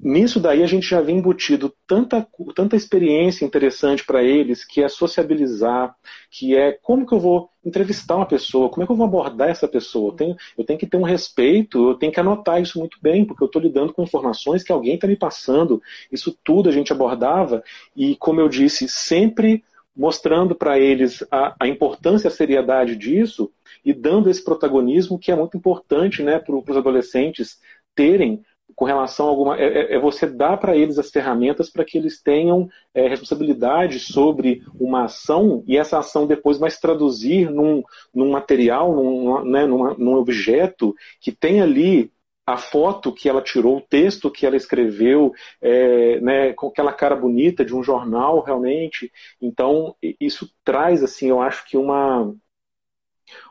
nisso 0.00 0.40
daí 0.40 0.62
a 0.62 0.66
gente 0.66 0.88
já 0.88 1.00
vem 1.00 1.18
embutido 1.18 1.72
tanta, 1.86 2.26
tanta 2.54 2.76
experiência 2.76 3.44
interessante 3.44 4.04
para 4.04 4.22
eles, 4.22 4.64
que 4.64 4.82
é 4.82 4.88
sociabilizar, 4.88 5.94
que 6.30 6.56
é 6.56 6.72
como 6.72 7.06
que 7.06 7.14
eu 7.14 7.20
vou 7.20 7.50
entrevistar 7.64 8.16
uma 8.16 8.26
pessoa, 8.26 8.68
como 8.68 8.82
é 8.82 8.86
que 8.86 8.92
eu 8.92 8.96
vou 8.96 9.06
abordar 9.06 9.48
essa 9.48 9.66
pessoa. 9.66 10.10
Eu 10.10 10.16
tenho, 10.16 10.36
eu 10.58 10.64
tenho 10.64 10.78
que 10.78 10.86
ter 10.86 10.96
um 10.96 11.02
respeito, 11.02 11.90
eu 11.90 11.94
tenho 11.94 12.12
que 12.12 12.20
anotar 12.20 12.60
isso 12.60 12.78
muito 12.78 12.98
bem, 13.00 13.24
porque 13.24 13.42
eu 13.42 13.46
estou 13.46 13.62
lidando 13.62 13.92
com 13.92 14.02
informações 14.02 14.62
que 14.62 14.72
alguém 14.72 14.94
está 14.94 15.06
me 15.06 15.16
passando. 15.16 15.82
Isso 16.10 16.36
tudo 16.44 16.68
a 16.68 16.72
gente 16.72 16.92
abordava, 16.92 17.62
e 17.96 18.16
como 18.16 18.40
eu 18.40 18.48
disse, 18.48 18.88
sempre 18.88 19.64
mostrando 19.96 20.54
para 20.54 20.78
eles 20.78 21.24
a, 21.30 21.54
a, 21.60 21.68
importância 21.68 22.28
a 22.28 22.30
seriedade 22.30 22.96
disso 22.96 23.50
e 23.84 23.92
dando 23.92 24.28
esse 24.28 24.42
protagonismo 24.42 25.18
que 25.18 25.30
é 25.30 25.36
muito 25.36 25.56
importante 25.56 26.22
né, 26.22 26.38
para 26.38 26.56
os 26.56 26.76
adolescentes 26.76 27.60
terem 27.94 28.42
com 28.74 28.84
relação 28.84 29.26
a 29.26 29.28
alguma. 29.30 29.56
É, 29.58 29.64
é, 29.64 29.94
é 29.94 29.98
você 29.98 30.26
dar 30.26 30.56
para 30.56 30.76
eles 30.76 30.98
as 30.98 31.10
ferramentas 31.10 31.70
para 31.70 31.84
que 31.84 31.98
eles 31.98 32.22
tenham 32.22 32.68
é, 32.94 33.08
responsabilidade 33.08 33.98
sobre 33.98 34.62
uma 34.78 35.04
ação 35.04 35.62
e 35.66 35.76
essa 35.76 35.98
ação 35.98 36.26
depois 36.26 36.58
vai 36.58 36.70
se 36.70 36.80
traduzir 36.80 37.50
num, 37.50 37.82
num 38.14 38.30
material, 38.30 38.94
num, 38.94 39.44
né, 39.44 39.66
numa, 39.66 39.94
num 39.94 40.14
objeto 40.14 40.94
que 41.20 41.32
tem 41.32 41.60
ali 41.60 42.12
a 42.46 42.58
foto 42.58 43.12
que 43.12 43.28
ela 43.28 43.40
tirou, 43.40 43.78
o 43.78 43.80
texto 43.80 44.30
que 44.30 44.44
ela 44.44 44.56
escreveu, 44.56 45.32
é, 45.62 46.20
né, 46.20 46.52
com 46.52 46.66
aquela 46.66 46.92
cara 46.92 47.16
bonita 47.16 47.64
de 47.64 47.74
um 47.74 47.82
jornal 47.82 48.42
realmente. 48.42 49.10
Então, 49.40 49.96
isso 50.20 50.50
traz, 50.62 51.02
assim, 51.02 51.28
eu 51.28 51.40
acho 51.40 51.66
que 51.66 51.76
uma, 51.76 52.34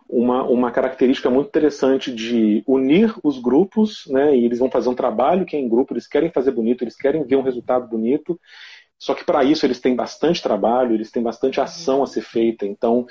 uma, 0.08 0.44
uma 0.44 0.72
característica 0.72 1.30
muito 1.30 1.48
interessante 1.48 2.14
de 2.14 2.64
unir 2.68 3.14
os 3.24 3.40
grupos, 3.40 4.06
né, 4.08 4.36
e 4.36 4.46
eles 4.46 4.60
vão 4.60 4.70
fazer 4.70 4.90
um 4.90 4.96
trabalho 4.96 5.46
que 5.46 5.56
é 5.56 5.60
em 5.60 5.70
grupo, 5.70 5.94
eles 5.94 6.08
querem 6.08 6.32
fazer 6.32 6.52
bonito, 6.52 6.84
eles 6.84 6.96
querem 6.96 7.24
ver 7.24 7.36
um 7.36 7.42
resultado 7.42 7.88
bonito, 7.88 8.40
só 9.04 9.14
que 9.14 9.26
para 9.26 9.44
isso 9.44 9.66
eles 9.66 9.82
têm 9.82 9.96
bastante 9.96 10.42
trabalho, 10.42 10.94
eles 10.94 11.12
têm 11.12 11.22
bastante 11.22 11.60
ação 11.60 12.04
a 12.04 12.08
ser 12.08 12.22
feita. 12.22 12.66
Então, 12.66 13.06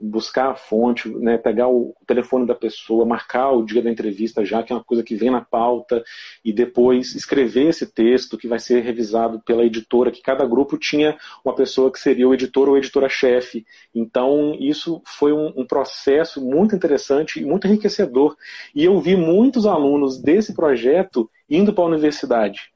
buscar 0.00 0.50
a 0.50 0.54
fonte, 0.54 1.08
né, 1.08 1.38
pegar 1.38 1.68
o 1.68 1.94
telefone 2.06 2.46
da 2.46 2.54
pessoa, 2.54 3.06
marcar 3.06 3.52
o 3.52 3.64
dia 3.64 3.82
da 3.82 3.90
entrevista 3.90 4.44
já, 4.44 4.62
que 4.62 4.72
é 4.72 4.76
uma 4.76 4.84
coisa 4.84 5.02
que 5.02 5.16
vem 5.16 5.30
na 5.30 5.40
pauta, 5.40 6.04
e 6.44 6.52
depois 6.52 7.14
escrever 7.14 7.68
esse 7.68 7.86
texto 7.86 8.36
que 8.36 8.46
vai 8.46 8.58
ser 8.58 8.82
revisado 8.82 9.40
pela 9.40 9.64
editora, 9.64 10.10
que 10.10 10.20
cada 10.20 10.46
grupo 10.46 10.76
tinha 10.76 11.16
uma 11.44 11.54
pessoa 11.54 11.90
que 11.90 11.98
seria 11.98 12.28
o 12.28 12.34
editor 12.34 12.68
ou 12.68 12.76
editora-chefe. 12.76 13.64
Então, 13.94 14.54
isso 14.60 15.00
foi 15.06 15.32
um, 15.32 15.52
um 15.56 15.66
processo 15.66 16.44
muito 16.44 16.76
interessante 16.76 17.40
e 17.40 17.44
muito 17.44 17.66
enriquecedor. 17.66 18.36
E 18.74 18.84
eu 18.84 19.00
vi 19.00 19.16
muitos 19.16 19.66
alunos 19.66 20.20
desse 20.20 20.54
projeto 20.54 21.30
indo 21.48 21.72
para 21.72 21.84
a 21.84 21.88
universidade 21.88 22.70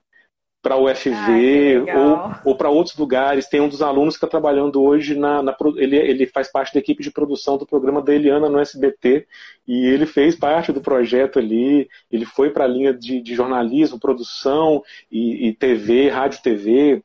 para 0.62 0.76
o 0.76 0.84
UFV 0.84 1.84
ou, 1.94 2.34
ou 2.44 2.56
para 2.56 2.70
outros 2.70 2.96
lugares. 2.96 3.48
Tem 3.48 3.60
um 3.60 3.68
dos 3.68 3.82
alunos 3.82 4.14
que 4.14 4.18
está 4.18 4.28
trabalhando 4.28 4.80
hoje 4.80 5.16
na, 5.16 5.42
na, 5.42 5.56
ele, 5.76 5.96
ele 5.96 6.26
faz 6.26 6.50
parte 6.50 6.72
da 6.72 6.78
equipe 6.78 7.02
de 7.02 7.10
produção 7.10 7.58
do 7.58 7.66
programa 7.66 8.00
da 8.00 8.14
Eliana 8.14 8.48
no 8.48 8.60
SBT 8.60 9.26
e 9.66 9.86
ele 9.86 10.06
fez 10.06 10.36
parte 10.36 10.72
do 10.72 10.80
projeto 10.80 11.40
ali. 11.40 11.88
Ele 12.10 12.24
foi 12.24 12.50
para 12.50 12.64
a 12.64 12.68
linha 12.68 12.94
de, 12.94 13.20
de, 13.20 13.34
jornalismo, 13.34 13.98
produção 13.98 14.82
e, 15.10 15.48
e 15.48 15.52
TV, 15.52 16.08
rádio 16.08 16.40
TV 16.40 17.02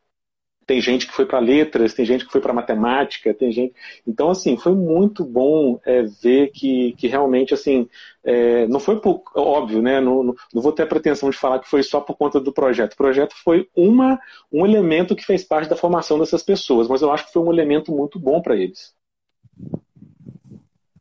tem 0.67 0.81
gente 0.81 1.07
que 1.07 1.13
foi 1.13 1.25
para 1.25 1.39
letras, 1.39 1.93
tem 1.93 2.05
gente 2.05 2.25
que 2.25 2.31
foi 2.31 2.41
para 2.41 2.51
matemática, 2.51 3.33
tem 3.33 3.49
gente. 3.53 3.73
Então, 4.05 4.29
assim, 4.29 4.57
foi 4.57 4.75
muito 4.75 5.23
bom 5.23 5.79
é, 5.85 6.03
ver 6.03 6.51
que, 6.51 6.91
que 6.97 7.07
realmente, 7.07 7.53
assim, 7.53 7.89
é, 8.21 8.67
não 8.67 8.77
foi 8.77 8.99
por, 8.99 9.23
óbvio, 9.33 9.81
né? 9.81 10.01
Não, 10.01 10.21
não, 10.21 10.35
não, 10.53 10.61
vou 10.61 10.73
ter 10.73 10.83
a 10.83 10.87
pretensão 10.87 11.29
de 11.29 11.37
falar 11.37 11.59
que 11.59 11.69
foi 11.69 11.81
só 11.81 12.01
por 12.01 12.17
conta 12.17 12.41
do 12.41 12.51
projeto. 12.51 12.93
O 12.93 12.97
projeto 12.97 13.33
foi 13.41 13.69
uma, 13.73 14.19
um 14.51 14.65
elemento 14.65 15.15
que 15.15 15.25
fez 15.25 15.41
parte 15.41 15.69
da 15.69 15.77
formação 15.77 16.19
dessas 16.19 16.43
pessoas, 16.43 16.89
mas 16.89 17.01
eu 17.01 17.13
acho 17.13 17.27
que 17.27 17.33
foi 17.33 17.41
um 17.41 17.53
elemento 17.53 17.93
muito 17.93 18.19
bom 18.19 18.41
para 18.41 18.57
eles. 18.57 18.93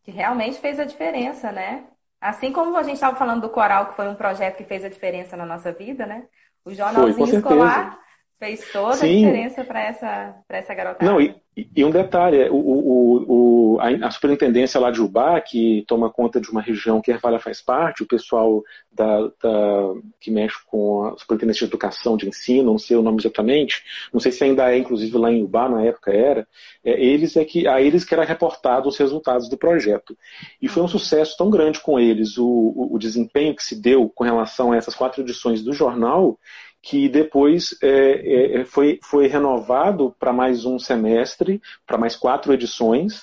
Que 0.04 0.12
realmente 0.12 0.58
fez 0.58 0.78
a 0.78 0.84
diferença, 0.84 1.50
né? 1.50 1.86
Assim 2.20 2.52
como 2.52 2.76
a 2.76 2.84
gente 2.84 2.94
estava 2.94 3.16
falando 3.16 3.42
do 3.42 3.50
coral, 3.50 3.86
que 3.86 3.96
foi 3.96 4.08
um 4.08 4.14
projeto 4.14 4.58
que 4.58 4.64
fez 4.64 4.84
a 4.84 4.88
diferença 4.88 5.36
na 5.36 5.44
nossa 5.44 5.72
vida, 5.72 6.06
né? 6.06 6.26
O 6.64 6.72
jornalzinho 6.72 7.26
foi, 7.26 7.36
escolar 7.36 8.05
Fez 8.38 8.70
toda 8.70 8.96
Sim. 8.96 9.24
a 9.24 9.28
diferença 9.28 9.64
para 9.64 9.80
essa, 9.80 10.36
essa 10.50 10.74
garotada. 10.74 11.10
Não, 11.10 11.18
e, 11.18 11.34
e 11.74 11.82
um 11.82 11.90
detalhe, 11.90 12.36
é, 12.38 12.50
o, 12.50 12.56
o, 12.56 13.76
o, 13.76 13.80
a, 13.80 14.10
superintendência 14.10 14.78
lá 14.78 14.90
de 14.90 15.00
Ubá, 15.00 15.40
que 15.40 15.84
toma 15.88 16.10
conta 16.10 16.38
de 16.38 16.50
uma 16.50 16.60
região 16.60 17.00
que 17.00 17.10
a 17.10 17.14
Ervalha 17.14 17.38
faz 17.38 17.62
parte, 17.62 18.02
o 18.02 18.06
pessoal 18.06 18.62
da, 18.92 19.22
da, 19.42 19.94
que 20.20 20.30
mexe 20.30 20.58
com 20.66 21.04
a 21.06 21.16
superintendência 21.16 21.66
de 21.66 21.70
educação, 21.70 22.14
de 22.14 22.28
ensino, 22.28 22.72
não 22.72 22.78
sei 22.78 22.98
o 22.98 23.02
nome 23.02 23.18
exatamente, 23.22 23.82
não 24.12 24.20
sei 24.20 24.30
se 24.30 24.44
ainda 24.44 24.70
é, 24.70 24.76
inclusive 24.76 25.16
lá 25.16 25.32
em 25.32 25.42
Ubá, 25.42 25.66
na 25.66 25.82
época 25.82 26.12
era, 26.12 26.46
é, 26.84 27.02
eles 27.02 27.38
é 27.38 27.44
que, 27.44 27.66
a 27.66 27.80
eles 27.80 28.04
que 28.04 28.12
era 28.12 28.24
reportado 28.24 28.86
os 28.86 28.98
resultados 28.98 29.48
do 29.48 29.56
projeto. 29.56 30.14
E 30.60 30.68
foi 30.68 30.82
um 30.82 30.88
sucesso 30.88 31.38
tão 31.38 31.48
grande 31.48 31.80
com 31.80 31.98
eles, 31.98 32.36
o, 32.36 32.90
o 32.92 32.98
desempenho 32.98 33.56
que 33.56 33.64
se 33.64 33.80
deu 33.80 34.10
com 34.10 34.24
relação 34.24 34.72
a 34.72 34.76
essas 34.76 34.94
quatro 34.94 35.22
edições 35.22 35.62
do 35.62 35.72
jornal, 35.72 36.38
que 36.82 37.08
depois 37.08 37.76
é, 37.82 38.60
é, 38.60 38.64
foi, 38.64 38.98
foi 39.02 39.26
renovado 39.26 40.14
para 40.18 40.32
mais 40.32 40.64
um 40.64 40.78
semestre, 40.78 41.60
para 41.86 41.98
mais 41.98 42.14
quatro 42.14 42.52
edições, 42.52 43.22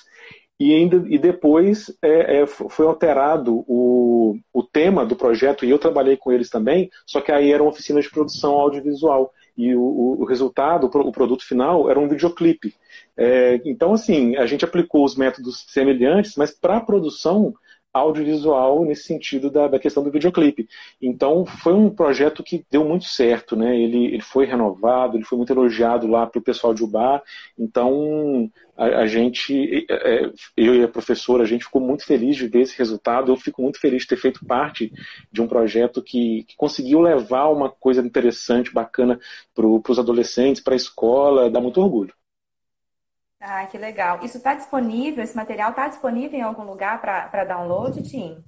e, 0.58 0.72
ainda, 0.72 1.04
e 1.08 1.18
depois 1.18 1.92
é, 2.00 2.42
é, 2.42 2.46
foi 2.46 2.86
alterado 2.86 3.64
o, 3.66 4.36
o 4.52 4.62
tema 4.62 5.04
do 5.04 5.16
projeto, 5.16 5.64
e 5.64 5.70
eu 5.70 5.78
trabalhei 5.78 6.16
com 6.16 6.30
eles 6.30 6.48
também, 6.48 6.90
só 7.06 7.20
que 7.20 7.32
aí 7.32 7.52
era 7.52 7.62
uma 7.62 7.72
oficina 7.72 8.00
de 8.00 8.10
produção 8.10 8.52
audiovisual. 8.52 9.32
E 9.56 9.74
o, 9.74 10.16
o 10.20 10.24
resultado, 10.24 10.86
o 10.86 11.12
produto 11.12 11.46
final, 11.46 11.88
era 11.88 11.98
um 11.98 12.08
videoclipe. 12.08 12.74
É, 13.16 13.60
então, 13.64 13.92
assim, 13.92 14.36
a 14.36 14.46
gente 14.46 14.64
aplicou 14.64 15.04
os 15.04 15.16
métodos 15.16 15.64
semelhantes, 15.68 16.34
mas 16.36 16.50
para 16.50 16.78
a 16.78 16.80
produção 16.80 17.54
audiovisual 17.94 18.84
nesse 18.84 19.04
sentido 19.04 19.48
da, 19.48 19.68
da, 19.68 19.78
questão 19.78 20.02
do 20.02 20.10
videoclipe. 20.10 20.68
Então 21.00 21.46
foi 21.46 21.72
um 21.72 21.88
projeto 21.88 22.42
que 22.42 22.66
deu 22.68 22.84
muito 22.84 23.04
certo, 23.04 23.54
né? 23.54 23.78
Ele, 23.78 24.06
ele 24.06 24.20
foi 24.20 24.44
renovado, 24.44 25.16
ele 25.16 25.24
foi 25.24 25.38
muito 25.38 25.52
elogiado 25.52 26.08
lá 26.08 26.26
para 26.26 26.40
o 26.40 26.42
pessoal 26.42 26.74
de 26.74 26.82
Ubá. 26.82 27.22
Então 27.56 28.50
a, 28.76 28.84
a 29.02 29.06
gente, 29.06 29.86
é, 29.88 30.24
é, 30.24 30.32
eu 30.56 30.74
e 30.74 30.82
a 30.82 30.88
professora, 30.88 31.44
a 31.44 31.46
gente 31.46 31.64
ficou 31.64 31.80
muito 31.80 32.04
feliz 32.04 32.36
de 32.36 32.48
ver 32.48 32.62
esse 32.62 32.76
resultado. 32.76 33.30
Eu 33.30 33.36
fico 33.36 33.62
muito 33.62 33.78
feliz 33.78 34.02
de 34.02 34.08
ter 34.08 34.16
feito 34.16 34.44
parte 34.44 34.92
de 35.30 35.40
um 35.40 35.46
projeto 35.46 36.02
que, 36.02 36.44
que 36.48 36.56
conseguiu 36.56 37.00
levar 37.00 37.48
uma 37.48 37.70
coisa 37.70 38.00
interessante, 38.00 38.72
bacana 38.72 39.20
para 39.54 39.66
os 39.66 39.98
adolescentes, 40.00 40.60
para 40.60 40.74
a 40.74 40.76
escola. 40.76 41.48
Dá 41.48 41.60
muito 41.60 41.80
orgulho. 41.80 42.12
Ah, 43.46 43.66
que 43.66 43.76
legal. 43.76 44.20
Isso 44.22 44.38
está 44.38 44.54
disponível? 44.54 45.22
Esse 45.22 45.36
material 45.36 45.68
está 45.68 45.86
disponível 45.86 46.38
em 46.38 46.42
algum 46.42 46.64
lugar 46.64 46.98
para 46.98 47.44
download, 47.44 48.02
Tim? 48.02 48.38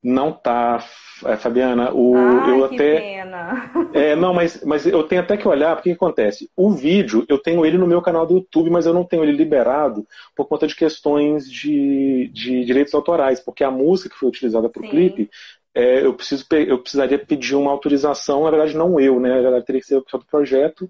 Não 0.00 0.30
tá, 0.30 0.78
é, 1.26 1.36
Fabiana. 1.36 1.92
O, 1.92 2.14
Ai, 2.16 2.50
eu 2.52 2.68
que 2.68 2.76
até, 2.76 3.00
pena. 3.00 3.72
É, 3.92 4.14
não, 4.14 4.32
mas, 4.32 4.62
mas 4.64 4.86
eu 4.86 5.02
tenho 5.02 5.22
até 5.22 5.36
que 5.36 5.48
olhar, 5.48 5.74
porque 5.74 5.90
o 5.90 5.92
que 5.92 5.96
acontece? 5.96 6.48
O 6.56 6.70
vídeo, 6.70 7.26
eu 7.28 7.36
tenho 7.36 7.66
ele 7.66 7.76
no 7.76 7.86
meu 7.86 8.00
canal 8.00 8.24
do 8.24 8.34
YouTube, 8.34 8.70
mas 8.70 8.86
eu 8.86 8.94
não 8.94 9.02
tenho 9.02 9.24
ele 9.24 9.32
liberado 9.32 10.06
por 10.36 10.46
conta 10.46 10.68
de 10.68 10.76
questões 10.76 11.50
de, 11.50 12.30
de 12.32 12.64
direitos 12.64 12.94
autorais, 12.94 13.40
porque 13.40 13.64
a 13.64 13.72
música 13.72 14.10
que 14.10 14.16
foi 14.16 14.28
utilizada 14.28 14.68
para 14.68 14.86
o 14.86 14.88
clipe 14.88 15.28
é, 15.74 16.06
eu, 16.06 16.14
preciso, 16.14 16.46
eu 16.52 16.78
precisaria 16.78 17.18
pedir 17.18 17.56
uma 17.56 17.72
autorização, 17.72 18.44
na 18.44 18.50
verdade 18.50 18.76
não 18.76 19.00
eu, 19.00 19.18
né? 19.18 19.30
Na 19.30 19.42
verdade 19.42 19.66
teria 19.66 19.80
que 19.80 19.86
ser 19.88 19.96
o 19.96 20.02
pessoal 20.02 20.22
do 20.22 20.26
projeto, 20.26 20.88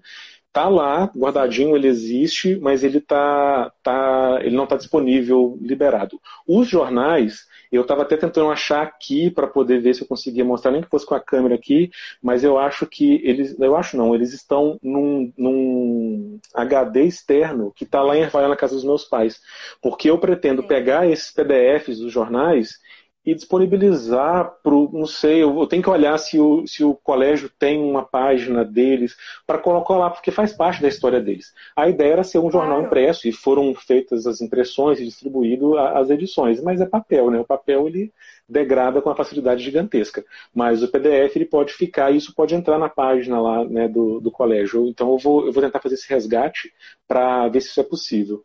tá 0.55 0.69
lá, 0.69 1.11
guardadinho, 1.13 1.75
ele 1.75 1.89
existe, 1.89 2.57
mas 2.61 2.81
ele 2.81 3.01
tá, 3.01 3.69
tá, 3.83 4.39
ele 4.41 4.55
não 4.55 4.63
está 4.63 4.77
disponível, 4.77 5.59
liberado. 5.61 6.17
Os 6.47 6.69
jornais, 6.69 7.45
eu 7.69 7.81
estava 7.81 8.03
até 8.03 8.15
tentando 8.15 8.49
achar 8.49 8.81
aqui 8.81 9.29
para 9.29 9.47
poder 9.47 9.81
ver 9.81 9.93
se 9.93 10.03
eu 10.03 10.07
conseguia 10.07 10.45
mostrar, 10.45 10.71
nem 10.71 10.81
que 10.81 10.87
fosse 10.87 11.05
com 11.05 11.13
a 11.13 11.19
câmera 11.19 11.55
aqui, 11.55 11.91
mas 12.23 12.41
eu 12.41 12.57
acho 12.57 12.87
que 12.87 13.15
eles, 13.25 13.59
eu 13.59 13.75
acho 13.75 13.97
não, 13.97 14.15
eles 14.15 14.31
estão 14.31 14.79
num, 14.81 15.29
num 15.37 16.39
HD 16.53 17.03
externo 17.03 17.73
que 17.75 17.83
está 17.83 18.01
lá 18.01 18.15
em 18.15 18.21
Ervalha 18.21 18.47
na 18.47 18.55
casa 18.55 18.75
dos 18.75 18.85
meus 18.85 19.03
pais, 19.03 19.41
porque 19.81 20.09
eu 20.09 20.17
pretendo 20.17 20.63
pegar 20.63 21.05
esses 21.05 21.31
PDFs 21.31 21.99
dos 21.99 22.13
jornais 22.13 22.79
e 23.25 23.33
disponibilizar 23.33 24.53
para 24.61 24.75
não 24.91 25.07
sei, 25.07 25.41
eu 25.41 25.65
tenho 25.67 25.81
que 25.81 25.89
olhar 25.89 26.17
se 26.17 26.39
o, 26.39 26.67
se 26.67 26.83
o 26.83 26.93
colégio 26.93 27.49
tem 27.57 27.81
uma 27.81 28.03
página 28.03 28.63
deles 28.63 29.15
para 29.47 29.57
colocar 29.57 29.97
lá, 29.97 30.09
porque 30.09 30.31
faz 30.31 30.53
parte 30.53 30.81
da 30.81 30.87
história 30.87 31.19
deles. 31.19 31.53
A 31.75 31.89
ideia 31.89 32.13
era 32.13 32.23
ser 32.23 32.39
um 32.39 32.51
jornal 32.51 32.77
claro. 32.79 32.85
impresso 32.85 33.27
e 33.27 33.31
foram 33.31 33.73
feitas 33.73 34.27
as 34.27 34.41
impressões 34.41 34.99
e 34.99 35.05
distribuído 35.05 35.77
as 35.77 36.09
edições, 36.09 36.61
mas 36.61 36.79
é 36.79 36.85
papel, 36.85 37.31
né? 37.31 37.39
O 37.39 37.45
papel 37.45 37.87
ele 37.87 38.13
degrada 38.47 39.01
com 39.01 39.09
uma 39.09 39.15
facilidade 39.15 39.63
gigantesca, 39.63 40.23
mas 40.53 40.83
o 40.83 40.87
PDF 40.87 41.35
ele 41.35 41.45
pode 41.45 41.73
ficar 41.73 42.11
e 42.11 42.17
isso 42.17 42.33
pode 42.35 42.53
entrar 42.53 42.77
na 42.77 42.89
página 42.89 43.41
lá 43.41 43.65
né, 43.65 43.87
do, 43.87 44.19
do 44.19 44.29
colégio. 44.29 44.87
Então 44.87 45.11
eu 45.11 45.17
vou, 45.17 45.45
eu 45.47 45.51
vou 45.51 45.63
tentar 45.63 45.79
fazer 45.79 45.95
esse 45.95 46.07
resgate 46.07 46.71
para 47.07 47.47
ver 47.47 47.61
se 47.61 47.69
isso 47.69 47.79
é 47.79 47.83
possível. 47.83 48.43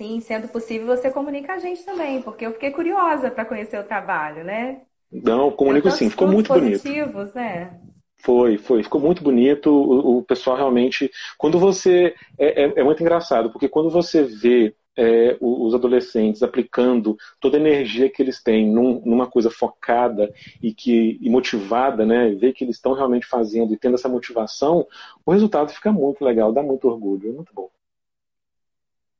Sim, 0.00 0.18
sendo 0.18 0.48
possível, 0.48 0.86
você 0.86 1.10
comunica 1.10 1.52
a 1.52 1.58
gente 1.58 1.84
também, 1.84 2.22
porque 2.22 2.46
eu 2.46 2.54
fiquei 2.54 2.70
curiosa 2.70 3.30
para 3.30 3.44
conhecer 3.44 3.78
o 3.78 3.84
trabalho, 3.84 4.42
né? 4.42 4.80
Não, 5.12 5.50
comunico 5.50 5.90
sim, 5.90 6.08
ficou 6.08 6.26
muito 6.26 6.48
positivos, 6.48 7.12
bonito. 7.12 7.34
Né? 7.34 7.78
Foi, 8.16 8.56
foi, 8.56 8.82
ficou 8.82 8.98
muito 8.98 9.22
bonito. 9.22 9.70
O, 9.70 10.16
o 10.16 10.22
pessoal 10.22 10.56
realmente. 10.56 11.10
Quando 11.36 11.58
você. 11.58 12.14
É, 12.38 12.64
é, 12.64 12.72
é, 12.76 12.82
muito 12.82 13.02
engraçado, 13.02 13.50
porque 13.50 13.68
quando 13.68 13.90
você 13.90 14.22
vê 14.22 14.74
é, 14.96 15.36
os 15.38 15.74
adolescentes 15.74 16.42
aplicando 16.42 17.14
toda 17.38 17.58
a 17.58 17.60
energia 17.60 18.08
que 18.08 18.22
eles 18.22 18.42
têm 18.42 18.72
num, 18.72 19.02
numa 19.04 19.26
coisa 19.26 19.50
focada 19.50 20.32
e 20.62 20.72
que 20.72 21.18
e 21.20 21.28
motivada, 21.28 22.06
né, 22.06 22.30
ver 22.30 22.54
que 22.54 22.64
eles 22.64 22.76
estão 22.76 22.94
realmente 22.94 23.26
fazendo 23.26 23.74
e 23.74 23.76
tendo 23.76 23.96
essa 23.96 24.08
motivação, 24.08 24.86
o 25.26 25.30
resultado 25.30 25.70
fica 25.70 25.92
muito 25.92 26.24
legal, 26.24 26.54
dá 26.54 26.62
muito 26.62 26.88
orgulho, 26.88 27.28
é 27.28 27.32
muito 27.32 27.52
bom. 27.52 27.68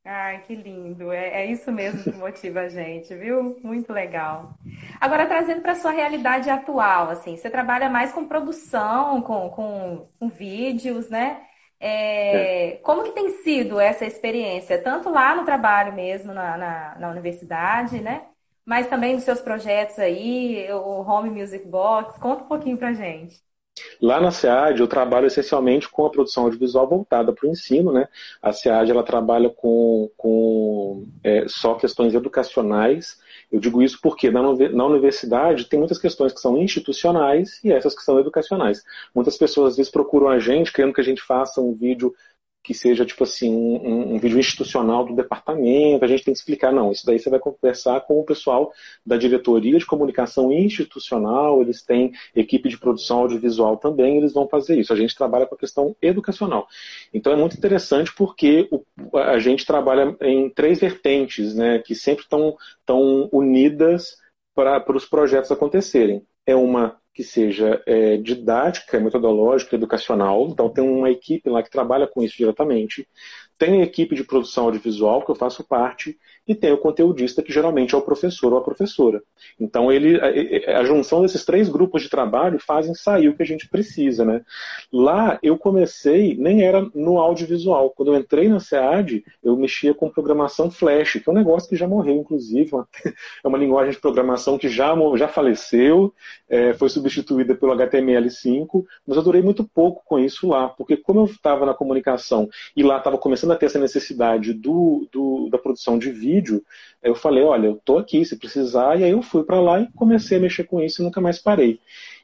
Ai, 0.05 0.43
que 0.43 0.55
lindo. 0.55 1.13
É, 1.13 1.43
é, 1.43 1.47
isso 1.47 1.71
mesmo 1.71 2.07
que 2.07 2.17
motiva 2.17 2.61
a 2.61 2.69
gente, 2.69 3.15
viu? 3.15 3.59
Muito 3.63 3.93
legal. 3.93 4.59
Agora, 5.01 5.27
trazendo 5.27 5.61
para 5.63 5.73
a 5.73 5.75
sua 5.75 5.91
realidade 5.93 6.49
atual, 6.51 7.11
assim, 7.11 7.37
você 7.37 7.51
trabalha 7.51 7.89
mais 7.91 8.13
com 8.13 8.27
produção, 8.27 9.21
com, 9.23 9.51
com, 9.51 10.09
com 10.19 10.29
vídeos, 10.29 11.11
né? 11.11 11.47
É, 11.79 12.71
é. 12.75 12.77
Como 12.79 13.05
que 13.05 13.13
tem 13.13 13.29
sido 13.43 13.79
essa 13.81 14.05
experiência, 14.07 14.83
tanto 14.83 15.11
lá 15.11 15.35
no 15.35 15.45
trabalho 15.45 15.93
mesmo, 15.95 16.33
na, 16.33 16.57
na, 16.57 16.99
na 16.99 17.11
universidade, 17.11 18.01
né? 18.01 18.27
Mas 18.65 18.89
também 18.89 19.15
nos 19.15 19.25
seus 19.25 19.41
projetos 19.41 19.99
aí, 19.99 20.71
o 20.73 21.03
Home 21.03 21.31
Music 21.31 21.67
Box. 21.67 22.19
Conta 22.19 22.45
um 22.45 22.49
pouquinho 22.49 22.79
pra 22.79 22.93
gente. 22.95 23.43
Lá 24.01 24.21
na 24.21 24.31
SEAD, 24.31 24.81
eu 24.81 24.89
trabalho 24.89 25.27
essencialmente 25.27 25.89
com 25.89 26.07
a 26.07 26.11
produção 26.11 26.45
audiovisual 26.45 26.89
voltada 26.89 27.33
para 27.33 27.47
o 27.47 27.51
ensino. 27.51 27.93
Né? 27.93 28.09
A 28.43 28.53
SEAD 28.53 28.91
ela 28.91 29.03
trabalha 29.03 29.51
com, 29.51 30.11
com 30.17 31.07
é, 31.23 31.45
só 31.49 31.75
questões 31.75 32.15
educacionais. 32.15 33.19
Eu 33.51 33.61
digo 33.61 33.83
isso 33.83 33.99
porque 34.01 34.31
na, 34.31 34.43
na 34.43 34.87
universidade 34.87 35.65
tem 35.67 35.79
muitas 35.79 35.99
questões 35.99 36.33
que 36.33 36.41
são 36.41 36.57
institucionais 36.57 37.63
e 37.65 37.73
essas 37.73 37.95
que 37.95 38.03
são 38.03 38.19
educacionais. 38.19 38.83
Muitas 39.15 39.37
pessoas 39.37 39.73
às 39.73 39.77
vezes 39.77 39.91
procuram 39.91 40.29
a 40.29 40.39
gente 40.39 40.73
querendo 40.73 40.95
que 40.95 41.01
a 41.01 41.05
gente 41.05 41.23
faça 41.23 41.61
um 41.61 41.75
vídeo 41.75 42.15
que 42.63 42.75
seja 42.75 43.07
tipo 43.07 43.25
assim 43.25 43.51
um, 43.51 44.15
um, 44.15 44.19
vídeo 44.19 44.39
institucional 44.39 45.05
do 45.05 45.15
departamento, 45.15 46.05
a 46.05 46.09
gente 46.09 46.25
tem 46.25 46.35
que 46.35 46.39
explicar, 46.39 46.73
não, 46.73 46.93
isso 46.93 47.07
daí 47.07 47.19
você 47.19 47.31
vai 47.31 47.39
conversar 47.39 48.01
com 48.03 48.21
o 48.21 48.25
pessoal 48.25 48.73
da 49.05 49.17
diretoria 49.17 49.79
de 49.79 49.87
comunicação 49.87 50.53
institucional, 50.53 51.63
eles 51.63 51.83
têm 51.83 52.13
equipe 52.35 52.69
de 52.69 52.79
produção 52.79 53.21
audiovisual 53.21 53.79
também, 53.79 54.19
eles 54.19 54.35
vão 54.35 54.47
fazer 54.47 54.79
isso. 54.79 54.93
A 54.93 54.97
gente 54.97 55.17
trabalha 55.17 55.47
com 55.47 55.55
a 55.55 55.59
questão 55.59 55.97
educacional. 56.03 56.69
Então 57.15 57.33
é 57.33 57.37
muito 57.37 57.57
interessante 57.57 58.15
porque 58.15 58.69
o, 58.71 58.85
a 59.17 59.39
gente 59.39 59.65
trabalha 59.65 60.15
em 60.21 60.51
três 60.51 60.79
vertentes, 60.79 61.55
né, 61.55 61.79
que 61.79 61.95
sempre 61.95 62.25
estão 62.25 62.57
tão 62.85 63.29
unidas 63.33 64.19
para 64.55 64.97
os 64.97 65.07
projetos 65.07 65.51
acontecerem. 65.51 66.23
É 66.47 66.55
uma 66.55 67.00
que 67.13 67.25
seja 67.25 67.83
é, 67.87 68.17
didática, 68.17 69.01
metodológica, 69.01 69.77
educacional. 69.77 70.49
Então, 70.49 70.69
tem 70.69 70.85
uma 70.85 71.11
equipe 71.11 71.51
lá 71.51 71.63
que 71.63 71.71
trabalha 71.71 72.07
com 72.07 72.23
isso 72.23 72.37
diretamente. 72.37 73.09
Tem 73.59 73.81
a 73.81 73.85
equipe 73.85 74.15
de 74.15 74.25
produção 74.25 74.65
audiovisual, 74.65 75.25
que 75.25 75.31
eu 75.31 75.35
faço 75.35 75.67
parte, 75.67 76.19
e 76.51 76.55
tem 76.55 76.73
o 76.73 76.79
conteudista, 76.79 77.45
que 77.45 77.53
geralmente 77.53 77.95
é 77.95 77.99
o 77.99 78.03
professor 78.03 78.53
ou 78.53 78.59
a 78.59 78.65
professora. 78.65 79.23
Então, 79.59 79.91
ele, 79.93 80.21
a, 80.21 80.81
a 80.81 80.85
junção 80.85 81.23
desses 81.23 81.45
três 81.45 81.69
grupos 81.69 82.03
de 82.03 82.11
trabalho 82.11 82.59
fazem 82.59 82.93
sair 82.93 83.29
o 83.29 83.37
que 83.37 83.43
a 83.45 83.47
gente 83.47 83.69
precisa. 83.69 84.25
Né? 84.25 84.43
Lá, 84.93 85.39
eu 85.45 85.57
comecei, 85.57 86.37
nem 86.37 86.65
era 86.65 86.85
no 86.93 87.19
audiovisual. 87.19 87.91
Quando 87.91 88.13
eu 88.13 88.19
entrei 88.19 88.49
na 88.49 88.59
SEAD, 88.59 89.25
eu 89.45 89.57
mexia 89.57 89.95
com 89.95 90.11
programação 90.11 90.73
Flash, 90.73 91.21
que 91.23 91.29
é 91.29 91.31
um 91.31 91.37
negócio 91.37 91.69
que 91.69 91.77
já 91.77 91.87
morreu, 91.87 92.17
inclusive. 92.17 92.71
é 93.45 93.49
uma 93.49 93.57
linguagem 93.57 93.93
de 93.93 94.01
programação 94.01 94.59
que 94.59 94.69
já, 94.69 94.93
já 95.17 95.29
faleceu, 95.29 96.13
é, 96.49 96.73
foi 96.75 96.89
substituída 96.89 97.55
pelo 97.55 97.77
HTML5, 97.77 98.85
mas 99.07 99.17
eu 99.17 99.23
durei 99.23 99.41
muito 99.41 99.63
pouco 99.63 100.03
com 100.05 100.19
isso 100.19 100.49
lá, 100.49 100.69
porque 100.69 100.97
como 100.97 101.21
eu 101.21 101.25
estava 101.27 101.65
na 101.65 101.75
comunicação 101.75 102.49
e 102.77 102.83
lá 102.83 102.99
estava 102.99 103.17
começando 103.17 103.53
a 103.53 103.57
ter 103.57 103.67
essa 103.67 103.79
necessidade 103.79 104.53
do, 104.53 105.09
do, 105.13 105.49
da 105.49 105.59
produção 105.59 105.97
de 105.97 106.11
vídeo, 106.11 106.40
eu 107.03 107.15
falei, 107.15 107.43
olha, 107.43 107.67
eu 107.67 107.75
estou 107.75 107.99
aqui, 107.99 108.25
se 108.25 108.37
precisar, 108.37 108.99
e 108.99 109.05
aí 109.05 109.11
eu 109.11 109.23
fui 109.23 109.45
para 109.45 109.61
lá 109.61 109.81
e 109.81 109.91
comecei 109.93 110.39
a 110.39 110.41
mexer 110.41 110.65
com 110.65 110.81
isso 110.81 111.03
e 111.03 111.05
nunca 111.05 111.21
mais 111.21 111.39
parei. 111.39 111.81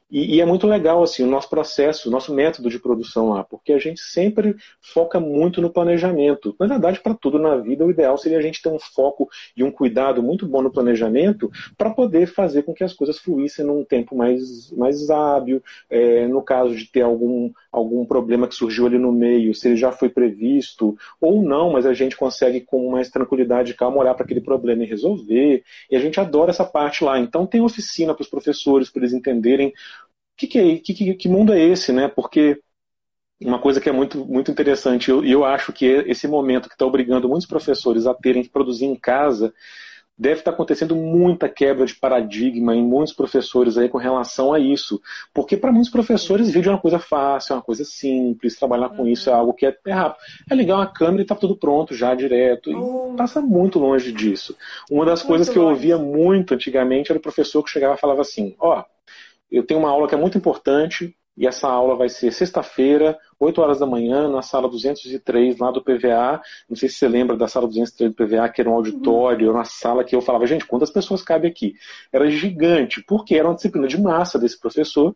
E, 0.08 0.36
e, 0.36 0.40
é 0.40 0.46
muito 0.46 0.68
legal 0.68 1.02
assim 1.02 1.24
o 1.24 1.26
nosso 1.26 1.50
processo, 1.50 2.08
o 2.08 2.12
nosso 2.12 2.32
método 2.32 2.70
de 2.70 2.78
produção 2.78 3.30
lá, 3.30 3.42
porque 3.42 3.72
a 3.72 3.78
gente 3.78 4.00
sempre 4.00 4.54
foca 4.80 5.18
muito 5.18 5.60
no 5.60 5.68
planejamento. 5.68 6.54
Na 6.60 6.66
verdade, 6.66 7.00
para 7.00 7.12
tudo 7.12 7.40
na 7.40 7.56
vida, 7.56 7.84
o 7.84 7.90
ideal 7.90 8.16
seria 8.16 8.38
a 8.38 8.42
gente 8.42 8.62
ter 8.62 8.68
um 8.68 8.78
foco 8.78 9.28
e 9.56 9.64
um 9.64 9.70
cuidado 9.70 10.22
muito 10.22 10.46
bom 10.46 10.62
no 10.62 10.70
planejamento 10.70 11.50
para 11.76 11.90
poder 11.90 12.26
fazer 12.26 12.62
com 12.62 12.72
que 12.72 12.84
as 12.84 12.92
coisas 12.92 13.18
fluíssem 13.18 13.64
num 13.64 13.84
tempo 13.84 14.16
mais, 14.16 14.70
mais 14.72 15.10
hábil. 15.10 15.60
É, 15.90 16.28
no 16.28 16.40
caso 16.40 16.76
de 16.76 16.86
ter 16.86 17.02
algum, 17.02 17.50
algum 17.72 18.04
problema 18.04 18.46
que 18.46 18.54
surgiu 18.54 18.86
ali 18.86 18.98
no 18.98 19.10
meio, 19.10 19.54
se 19.54 19.66
ele 19.66 19.76
já 19.76 19.90
foi 19.90 20.08
previsto 20.08 20.96
ou 21.20 21.42
não, 21.42 21.72
mas 21.72 21.84
a 21.84 21.92
gente 21.92 22.16
consegue 22.16 22.60
com 22.60 22.90
mais 22.90 23.10
tranquilidade 23.10 23.72
e 23.72 23.74
calma 23.74 23.98
olhar 23.98 24.14
para 24.14 24.24
aquele 24.24 24.40
problema 24.40 24.84
e 24.84 24.86
resolver. 24.86 25.64
E 25.90 25.96
a 25.96 26.00
gente 26.00 26.20
adora 26.20 26.50
essa 26.50 26.64
parte 26.64 27.02
lá. 27.02 27.18
Então 27.18 27.44
tem 27.44 27.60
oficina 27.60 28.14
para 28.14 28.22
os 28.22 28.28
professores, 28.28 28.88
para 28.88 29.02
eles 29.02 29.12
entenderem 29.12 29.72
que, 30.36 30.46
que, 30.46 30.58
é, 30.58 30.76
que, 30.78 31.14
que 31.14 31.28
mundo 31.28 31.52
é 31.52 31.60
esse, 31.60 31.92
né? 31.92 32.08
Porque 32.08 32.60
uma 33.40 33.58
coisa 33.58 33.80
que 33.80 33.88
é 33.88 33.92
muito, 33.92 34.24
muito 34.24 34.50
interessante, 34.50 35.08
e 35.08 35.10
eu, 35.10 35.24
eu, 35.24 35.44
acho 35.44 35.72
que 35.72 35.84
esse 35.84 36.26
momento 36.26 36.68
que 36.68 36.74
está 36.74 36.86
obrigando 36.86 37.28
muitos 37.28 37.46
professores 37.46 38.06
a 38.06 38.14
terem 38.14 38.42
que 38.42 38.48
produzir 38.48 38.86
em 38.86 38.96
casa, 38.96 39.52
deve 40.18 40.38
estar 40.38 40.50
tá 40.50 40.54
acontecendo 40.54 40.96
muita 40.96 41.48
quebra 41.48 41.84
de 41.84 41.94
paradigma 41.94 42.74
em 42.74 42.82
muitos 42.82 43.12
professores 43.12 43.76
aí 43.76 43.88
com 43.88 43.98
relação 43.98 44.52
a 44.52 44.58
isso. 44.58 45.00
Porque 45.34 45.56
para 45.56 45.70
muitos 45.70 45.90
professores 45.90 46.50
vídeo 46.50 46.70
é 46.70 46.72
uma 46.72 46.80
coisa 46.80 46.98
fácil, 46.98 47.52
é 47.52 47.56
uma 47.56 47.62
coisa 47.62 47.84
simples, 47.84 48.56
trabalhar 48.56 48.88
com 48.90 49.02
uhum. 49.02 49.08
isso 49.08 49.28
é 49.28 49.32
algo 49.34 49.52
que 49.52 49.66
é, 49.66 49.76
é, 49.86 49.92
rápido. 49.92 50.22
É 50.50 50.54
ligar 50.54 50.76
uma 50.76 50.86
câmera 50.86 51.20
e 51.20 51.22
está 51.24 51.34
tudo 51.34 51.56
pronto 51.56 51.94
já 51.94 52.14
direto. 52.14 52.70
E 52.70 52.74
uhum. 52.74 53.14
passa 53.16 53.42
muito 53.42 53.78
longe 53.78 54.10
disso. 54.10 54.56
Uma 54.90 55.04
das 55.04 55.20
muito 55.20 55.28
coisas 55.28 55.48
que 55.50 55.58
eu 55.58 55.66
ouvia 55.66 55.98
muito 55.98 56.54
antigamente 56.54 57.12
era 57.12 57.18
o 57.18 57.22
professor 57.22 57.62
que 57.62 57.70
chegava 57.70 57.94
e 57.94 58.00
falava 58.00 58.22
assim, 58.22 58.54
ó, 58.58 58.80
oh, 58.80 58.95
eu 59.56 59.66
tenho 59.66 59.80
uma 59.80 59.90
aula 59.90 60.08
que 60.08 60.14
é 60.14 60.18
muito 60.18 60.38
importante, 60.38 61.16
e 61.36 61.46
essa 61.46 61.68
aula 61.68 61.94
vai 61.96 62.08
ser 62.08 62.32
sexta-feira, 62.32 63.18
8 63.38 63.60
horas 63.60 63.78
da 63.78 63.86
manhã, 63.86 64.26
na 64.28 64.40
sala 64.40 64.68
203 64.68 65.58
lá 65.58 65.70
do 65.70 65.82
PVA. 65.82 66.40
Não 66.68 66.74
sei 66.74 66.88
se 66.88 66.96
você 66.96 67.06
lembra 67.06 67.36
da 67.36 67.46
sala 67.46 67.66
203 67.66 68.10
do 68.10 68.16
PVA, 68.16 68.48
que 68.48 68.62
era 68.62 68.70
um 68.70 68.74
auditório, 68.74 69.48
uhum. 69.48 69.54
uma 69.54 69.64
sala 69.64 70.02
que 70.02 70.16
eu 70.16 70.22
falava, 70.22 70.46
gente, 70.46 70.64
quantas 70.64 70.90
pessoas 70.90 71.22
cabem 71.22 71.50
aqui? 71.50 71.74
Era 72.10 72.30
gigante, 72.30 73.04
porque 73.06 73.34
era 73.34 73.46
uma 73.46 73.54
disciplina 73.54 73.86
de 73.86 74.00
massa 74.00 74.38
desse 74.38 74.58
professor, 74.58 75.14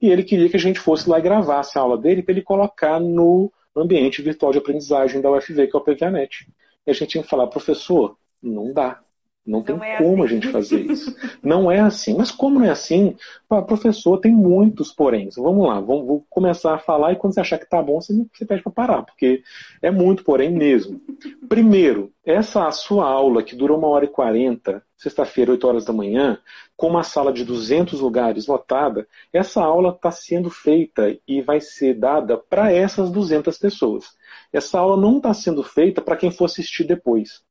e 0.00 0.10
ele 0.10 0.24
queria 0.24 0.48
que 0.48 0.56
a 0.56 0.60
gente 0.60 0.80
fosse 0.80 1.08
lá 1.08 1.20
e 1.20 1.22
gravasse 1.22 1.78
a 1.78 1.80
aula 1.80 1.96
dele 1.96 2.24
para 2.24 2.32
ele 2.32 2.42
colocar 2.42 2.98
no 2.98 3.52
ambiente 3.74 4.20
virtual 4.20 4.50
de 4.50 4.58
aprendizagem 4.58 5.20
da 5.20 5.30
UFV, 5.30 5.68
que 5.68 5.76
é 5.76 5.78
o 5.78 5.82
PVANet. 5.82 6.48
E 6.84 6.90
a 6.90 6.92
gente 6.92 7.10
tinha 7.10 7.22
que 7.22 7.30
falar, 7.30 7.46
professor, 7.46 8.16
não 8.42 8.72
dá. 8.72 9.00
Não, 9.44 9.58
não 9.58 9.64
tem 9.64 9.76
é 9.82 9.98
como 9.98 10.22
assim. 10.22 10.22
a 10.22 10.26
gente 10.26 10.52
fazer 10.52 10.80
isso. 10.80 11.14
não 11.42 11.70
é 11.70 11.80
assim. 11.80 12.16
Mas 12.16 12.30
como 12.30 12.60
não 12.60 12.66
é 12.66 12.70
assim, 12.70 13.16
professor, 13.48 14.18
tem 14.18 14.32
muitos 14.32 14.92
poréns. 14.92 15.34
Vamos 15.36 15.66
lá, 15.66 15.80
vamos, 15.80 16.06
vou 16.06 16.26
começar 16.30 16.74
a 16.74 16.78
falar 16.78 17.12
e 17.12 17.16
quando 17.16 17.34
você 17.34 17.40
achar 17.40 17.58
que 17.58 17.68
tá 17.68 17.82
bom, 17.82 18.00
você, 18.00 18.14
você 18.32 18.44
pede 18.46 18.62
para 18.62 18.72
parar, 18.72 19.02
porque 19.02 19.42
é 19.80 19.90
muito 19.90 20.22
porém 20.22 20.50
mesmo. 20.50 21.00
Primeiro, 21.48 22.12
essa 22.24 22.70
sua 22.70 23.04
aula 23.08 23.42
que 23.42 23.56
dura 23.56 23.74
uma 23.74 23.88
hora 23.88 24.04
e 24.04 24.08
quarenta, 24.08 24.82
sexta-feira, 24.96 25.50
8 25.50 25.66
horas 25.66 25.84
da 25.84 25.92
manhã, 25.92 26.38
com 26.76 26.86
uma 26.88 27.02
sala 27.02 27.32
de 27.32 27.44
200 27.44 28.00
lugares 28.00 28.46
lotada, 28.46 29.08
essa 29.32 29.60
aula 29.60 29.90
está 29.90 30.12
sendo 30.12 30.48
feita 30.48 31.16
e 31.26 31.42
vai 31.42 31.60
ser 31.60 31.94
dada 31.94 32.38
para 32.38 32.72
essas 32.72 33.10
200 33.10 33.58
pessoas. 33.58 34.06
Essa 34.52 34.78
aula 34.78 34.96
não 34.96 35.16
está 35.16 35.34
sendo 35.34 35.64
feita 35.64 36.00
para 36.00 36.16
quem 36.16 36.30
for 36.30 36.44
assistir 36.44 36.84
depois. 36.84 37.42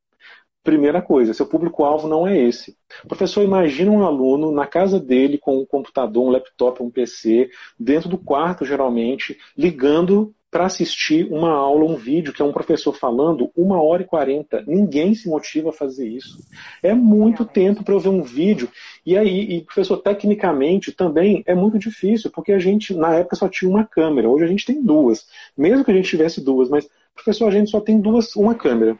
Primeira 0.63 1.01
coisa, 1.01 1.33
seu 1.33 1.47
público-alvo 1.47 2.07
não 2.07 2.27
é 2.27 2.37
esse. 2.39 2.77
Professor, 3.07 3.43
imagina 3.43 3.89
um 3.89 4.05
aluno 4.05 4.51
na 4.51 4.67
casa 4.67 4.99
dele 4.99 5.39
com 5.39 5.57
um 5.57 5.65
computador, 5.65 6.23
um 6.23 6.29
laptop, 6.29 6.83
um 6.83 6.91
PC, 6.91 7.49
dentro 7.79 8.07
do 8.07 8.17
quarto, 8.17 8.63
geralmente, 8.63 9.39
ligando 9.57 10.35
para 10.51 10.65
assistir 10.65 11.25
uma 11.31 11.49
aula, 11.49 11.85
um 11.85 11.95
vídeo 11.95 12.31
que 12.31 12.41
é 12.41 12.45
um 12.45 12.51
professor 12.51 12.93
falando 12.93 13.49
uma 13.55 13.81
hora 13.81 14.03
e 14.03 14.05
quarenta. 14.05 14.63
Ninguém 14.67 15.15
se 15.15 15.29
motiva 15.29 15.69
a 15.69 15.73
fazer 15.73 16.07
isso. 16.07 16.37
É 16.83 16.93
muito 16.93 17.43
tempo 17.45 17.83
para 17.83 17.95
eu 17.95 17.99
ver 17.99 18.09
um 18.09 18.21
vídeo. 18.21 18.69
E 19.03 19.17
aí, 19.17 19.55
e, 19.55 19.61
professor, 19.61 19.97
tecnicamente 19.97 20.91
também 20.91 21.41
é 21.47 21.55
muito 21.55 21.79
difícil, 21.79 22.29
porque 22.29 22.51
a 22.51 22.59
gente, 22.59 22.93
na 22.93 23.15
época, 23.15 23.37
só 23.37 23.47
tinha 23.47 23.71
uma 23.71 23.85
câmera. 23.85 24.29
Hoje 24.29 24.43
a 24.43 24.47
gente 24.47 24.65
tem 24.65 24.83
duas. 24.83 25.25
Mesmo 25.57 25.83
que 25.83 25.89
a 25.91 25.93
gente 25.95 26.09
tivesse 26.09 26.43
duas, 26.43 26.69
mas, 26.69 26.87
professor, 27.15 27.47
a 27.47 27.51
gente 27.51 27.71
só 27.71 27.79
tem 27.79 27.99
duas, 27.99 28.35
uma 28.35 28.53
câmera 28.53 28.95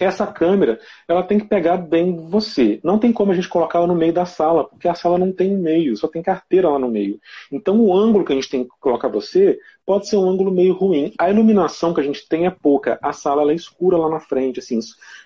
essa 0.00 0.26
câmera 0.26 0.78
ela 1.06 1.22
tem 1.22 1.38
que 1.38 1.46
pegar 1.46 1.76
bem 1.76 2.16
você. 2.16 2.80
Não 2.82 2.98
tem 2.98 3.12
como 3.12 3.32
a 3.32 3.34
gente 3.34 3.48
colocar 3.48 3.78
ela 3.78 3.86
no 3.86 3.94
meio 3.94 4.12
da 4.12 4.24
sala, 4.24 4.64
porque 4.64 4.88
a 4.88 4.94
sala 4.94 5.18
não 5.18 5.32
tem 5.32 5.56
meio, 5.56 5.96
só 5.96 6.08
tem 6.08 6.22
carteira 6.22 6.68
lá 6.68 6.78
no 6.78 6.88
meio. 6.88 7.20
Então 7.50 7.80
o 7.80 7.96
ângulo 7.96 8.24
que 8.24 8.32
a 8.32 8.36
gente 8.36 8.48
tem 8.48 8.64
que 8.64 8.70
colocar 8.80 9.08
você 9.08 9.58
pode 9.84 10.08
ser 10.08 10.16
um 10.16 10.28
ângulo 10.28 10.50
meio 10.50 10.74
ruim. 10.74 11.12
A 11.18 11.30
iluminação 11.30 11.94
que 11.94 12.00
a 12.00 12.04
gente 12.04 12.28
tem 12.28 12.46
é 12.46 12.50
pouca, 12.50 12.98
a 13.02 13.12
sala 13.12 13.50
é 13.52 13.54
escura 13.54 13.96
lá 13.96 14.08
na 14.10 14.20
frente. 14.20 14.58
Assim, 14.58 14.78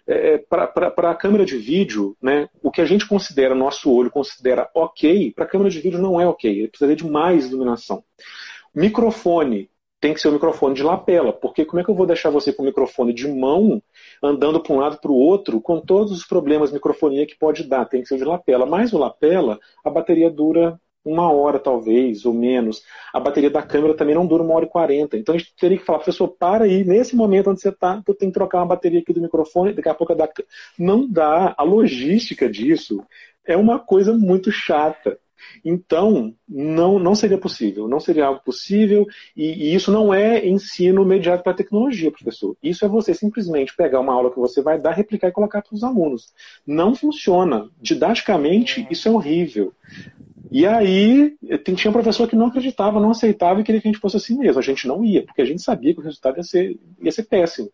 é, 0.06 0.34
é 0.34 0.38
para 0.38 1.10
a 1.10 1.14
câmera 1.14 1.44
de 1.44 1.56
vídeo, 1.56 2.16
né, 2.22 2.48
o 2.62 2.70
que 2.70 2.80
a 2.80 2.84
gente 2.84 3.06
considera, 3.06 3.54
nosso 3.54 3.92
olho 3.92 4.10
considera 4.10 4.68
ok, 4.74 5.32
para 5.34 5.44
a 5.44 5.48
câmera 5.48 5.70
de 5.70 5.80
vídeo 5.80 6.00
não 6.00 6.20
é 6.20 6.26
ok, 6.26 6.50
ele 6.50 6.68
precisa 6.68 6.94
de 6.94 7.06
mais 7.06 7.48
iluminação. 7.48 8.04
Microfone, 8.74 9.68
tem 10.03 10.12
que 10.12 10.20
ser 10.20 10.26
o 10.26 10.30
um 10.32 10.34
microfone 10.34 10.74
de 10.74 10.82
lapela, 10.82 11.32
porque 11.32 11.64
como 11.64 11.80
é 11.80 11.84
que 11.84 11.88
eu 11.88 11.94
vou 11.94 12.05
deixar 12.05 12.28
você 12.28 12.53
com 12.53 12.64
o 12.64 12.66
microfone 12.66 13.12
de 13.14 13.28
mão 13.28 13.80
andando 14.20 14.61
para 14.61 14.74
um 14.74 14.80
lado 14.80 14.98
para 15.00 15.12
o 15.12 15.14
outro 15.14 15.61
com 15.61 15.78
todos 15.78 16.11
os 16.11 16.26
problemas 16.26 16.70
de 16.70 16.74
microfonia 16.74 17.24
que 17.24 17.38
pode 17.38 17.62
dar? 17.62 17.84
Tem 17.84 18.03
que 18.03 18.09
ser 18.09 18.16
o 18.16 18.18
de 18.18 18.24
lapela. 18.24 18.66
Mas 18.66 18.92
o 18.92 18.98
lapela, 18.98 19.61
a 19.84 19.88
bateria 19.88 20.28
dura 20.28 20.76
uma 21.05 21.30
hora 21.30 21.57
talvez, 21.61 22.26
ou 22.26 22.34
menos. 22.34 22.82
A 23.14 23.20
bateria 23.20 23.48
da 23.48 23.62
câmera 23.62 23.94
também 23.94 24.16
não 24.16 24.26
dura 24.26 24.42
uma 24.42 24.55
hora 24.55 24.64
e 24.64 24.68
quarenta. 24.68 25.16
Então 25.16 25.36
a 25.36 25.38
gente 25.38 25.55
teria 25.55 25.78
que 25.78 25.84
falar, 25.84 26.00
professor, 26.00 26.26
para 26.26 26.64
aí, 26.64 26.82
nesse 26.82 27.14
momento 27.14 27.50
onde 27.50 27.61
você 27.61 27.68
está, 27.68 28.03
eu 28.05 28.14
tenho 28.14 28.32
que 28.32 28.38
trocar 28.38 28.59
uma 28.59 28.66
bateria 28.66 28.98
aqui 28.98 29.12
do 29.12 29.20
microfone, 29.20 29.72
daqui 29.72 29.88
a 29.88 29.94
pouco 29.94 30.16
da 30.16 30.28
Não 30.76 31.09
dá. 31.09 31.55
A 31.57 31.62
logística 31.62 32.50
disso 32.50 33.05
é 33.46 33.57
uma 33.57 33.78
coisa 33.78 34.12
muito 34.12 34.50
chata. 34.50 35.16
Então, 35.64 36.34
não, 36.49 36.99
não 36.99 37.14
seria 37.14 37.38
possível, 37.38 37.88
não 37.88 38.01
seria 38.01 38.26
algo 38.26 38.40
possível, 38.45 39.07
e, 39.36 39.70
e 39.70 39.74
isso 39.74 39.90
não 39.90 40.12
é 40.12 40.47
ensino 40.47 41.05
mediado 41.05 41.43
para 41.43 41.55
tecnologia, 41.55 42.11
professor. 42.11 42.57
Isso 42.62 42.84
é 42.84 42.88
você 42.88 43.14
simplesmente 43.14 43.74
pegar 43.76 44.01
uma 44.01 44.12
aula 44.12 44.30
que 44.30 44.38
você 44.38 44.62
vai 44.62 44.80
dar, 44.80 44.93
replicar 44.93 45.28
e 45.28 45.32
colocar 45.32 45.62
para 45.62 45.74
os 45.74 45.84
alunos. 45.84 46.32
Não 46.66 46.95
funciona. 46.95 47.70
Didaticamente, 47.80 48.86
isso 48.90 49.09
é 49.09 49.11
horrível. 49.11 49.72
E 50.51 50.66
aí, 50.66 51.34
tinha 51.76 51.90
um 51.90 51.95
professor 51.95 52.28
que 52.28 52.36
não 52.36 52.47
acreditava, 52.47 53.01
não 53.01 53.11
aceitava 53.11 53.61
e 53.61 53.64
queria 53.64 53.80
que 53.80 53.88
a 53.88 53.90
gente 53.90 54.01
fosse 54.01 54.18
assim 54.18 54.36
mesmo. 54.36 54.59
A 54.59 54.62
gente 54.62 54.86
não 54.86 55.03
ia, 55.03 55.24
porque 55.24 55.40
a 55.40 55.47
gente 55.47 55.62
sabia 55.62 55.95
que 55.95 56.01
o 56.01 56.03
resultado 56.03 56.36
ia 56.36 56.43
ser, 56.43 56.78
ia 57.01 57.11
ser 57.11 57.22
péssimo. 57.22 57.70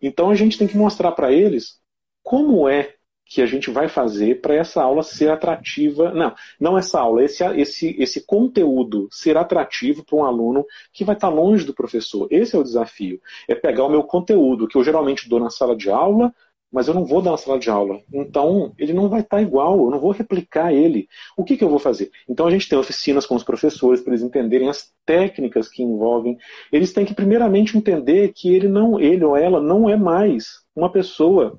Então, 0.00 0.30
a 0.30 0.34
gente 0.34 0.58
tem 0.58 0.68
que 0.68 0.76
mostrar 0.76 1.12
para 1.12 1.32
eles 1.32 1.80
como 2.22 2.68
é 2.68 2.97
que 3.28 3.42
a 3.42 3.46
gente 3.46 3.70
vai 3.70 3.88
fazer 3.88 4.40
para 4.40 4.54
essa 4.54 4.82
aula 4.82 5.02
ser 5.02 5.30
atrativa. 5.30 6.10
Não, 6.12 6.34
não 6.58 6.78
essa 6.78 6.98
aula, 6.98 7.22
esse, 7.22 7.44
esse, 7.60 7.94
esse 7.98 8.24
conteúdo 8.24 9.06
ser 9.10 9.36
atrativo 9.36 10.02
para 10.02 10.16
um 10.16 10.24
aluno 10.24 10.64
que 10.92 11.04
vai 11.04 11.14
estar 11.14 11.28
tá 11.28 11.34
longe 11.34 11.64
do 11.64 11.74
professor. 11.74 12.26
Esse 12.30 12.56
é 12.56 12.58
o 12.58 12.64
desafio. 12.64 13.20
É 13.46 13.54
pegar 13.54 13.84
o 13.84 13.90
meu 13.90 14.02
conteúdo, 14.02 14.66
que 14.66 14.76
eu 14.76 14.82
geralmente 14.82 15.28
dou 15.28 15.38
na 15.38 15.50
sala 15.50 15.76
de 15.76 15.90
aula, 15.90 16.32
mas 16.72 16.88
eu 16.88 16.94
não 16.94 17.04
vou 17.04 17.20
dar 17.20 17.32
na 17.32 17.36
sala 17.36 17.58
de 17.58 17.68
aula. 17.68 18.00
Então, 18.12 18.72
ele 18.78 18.94
não 18.94 19.10
vai 19.10 19.20
estar 19.20 19.42
igual, 19.42 19.78
eu 19.78 19.90
não 19.90 20.00
vou 20.00 20.10
replicar 20.10 20.72
ele. 20.72 21.06
O 21.36 21.44
que, 21.44 21.56
que 21.56 21.64
eu 21.64 21.68
vou 21.68 21.78
fazer? 21.78 22.10
Então, 22.26 22.46
a 22.46 22.50
gente 22.50 22.68
tem 22.68 22.78
oficinas 22.78 23.26
com 23.26 23.34
os 23.34 23.44
professores 23.44 24.00
para 24.00 24.12
eles 24.12 24.22
entenderem 24.22 24.70
as 24.70 24.90
técnicas 25.04 25.68
que 25.68 25.82
envolvem. 25.82 26.38
Eles 26.72 26.92
têm 26.92 27.04
que, 27.04 27.14
primeiramente, 27.14 27.76
entender 27.76 28.32
que 28.34 28.54
ele 28.54 28.68
não, 28.68 28.98
ele 28.98 29.24
ou 29.24 29.36
ela 29.36 29.60
não 29.60 29.88
é 29.88 29.96
mais 29.96 30.62
uma 30.74 30.90
pessoa 30.90 31.58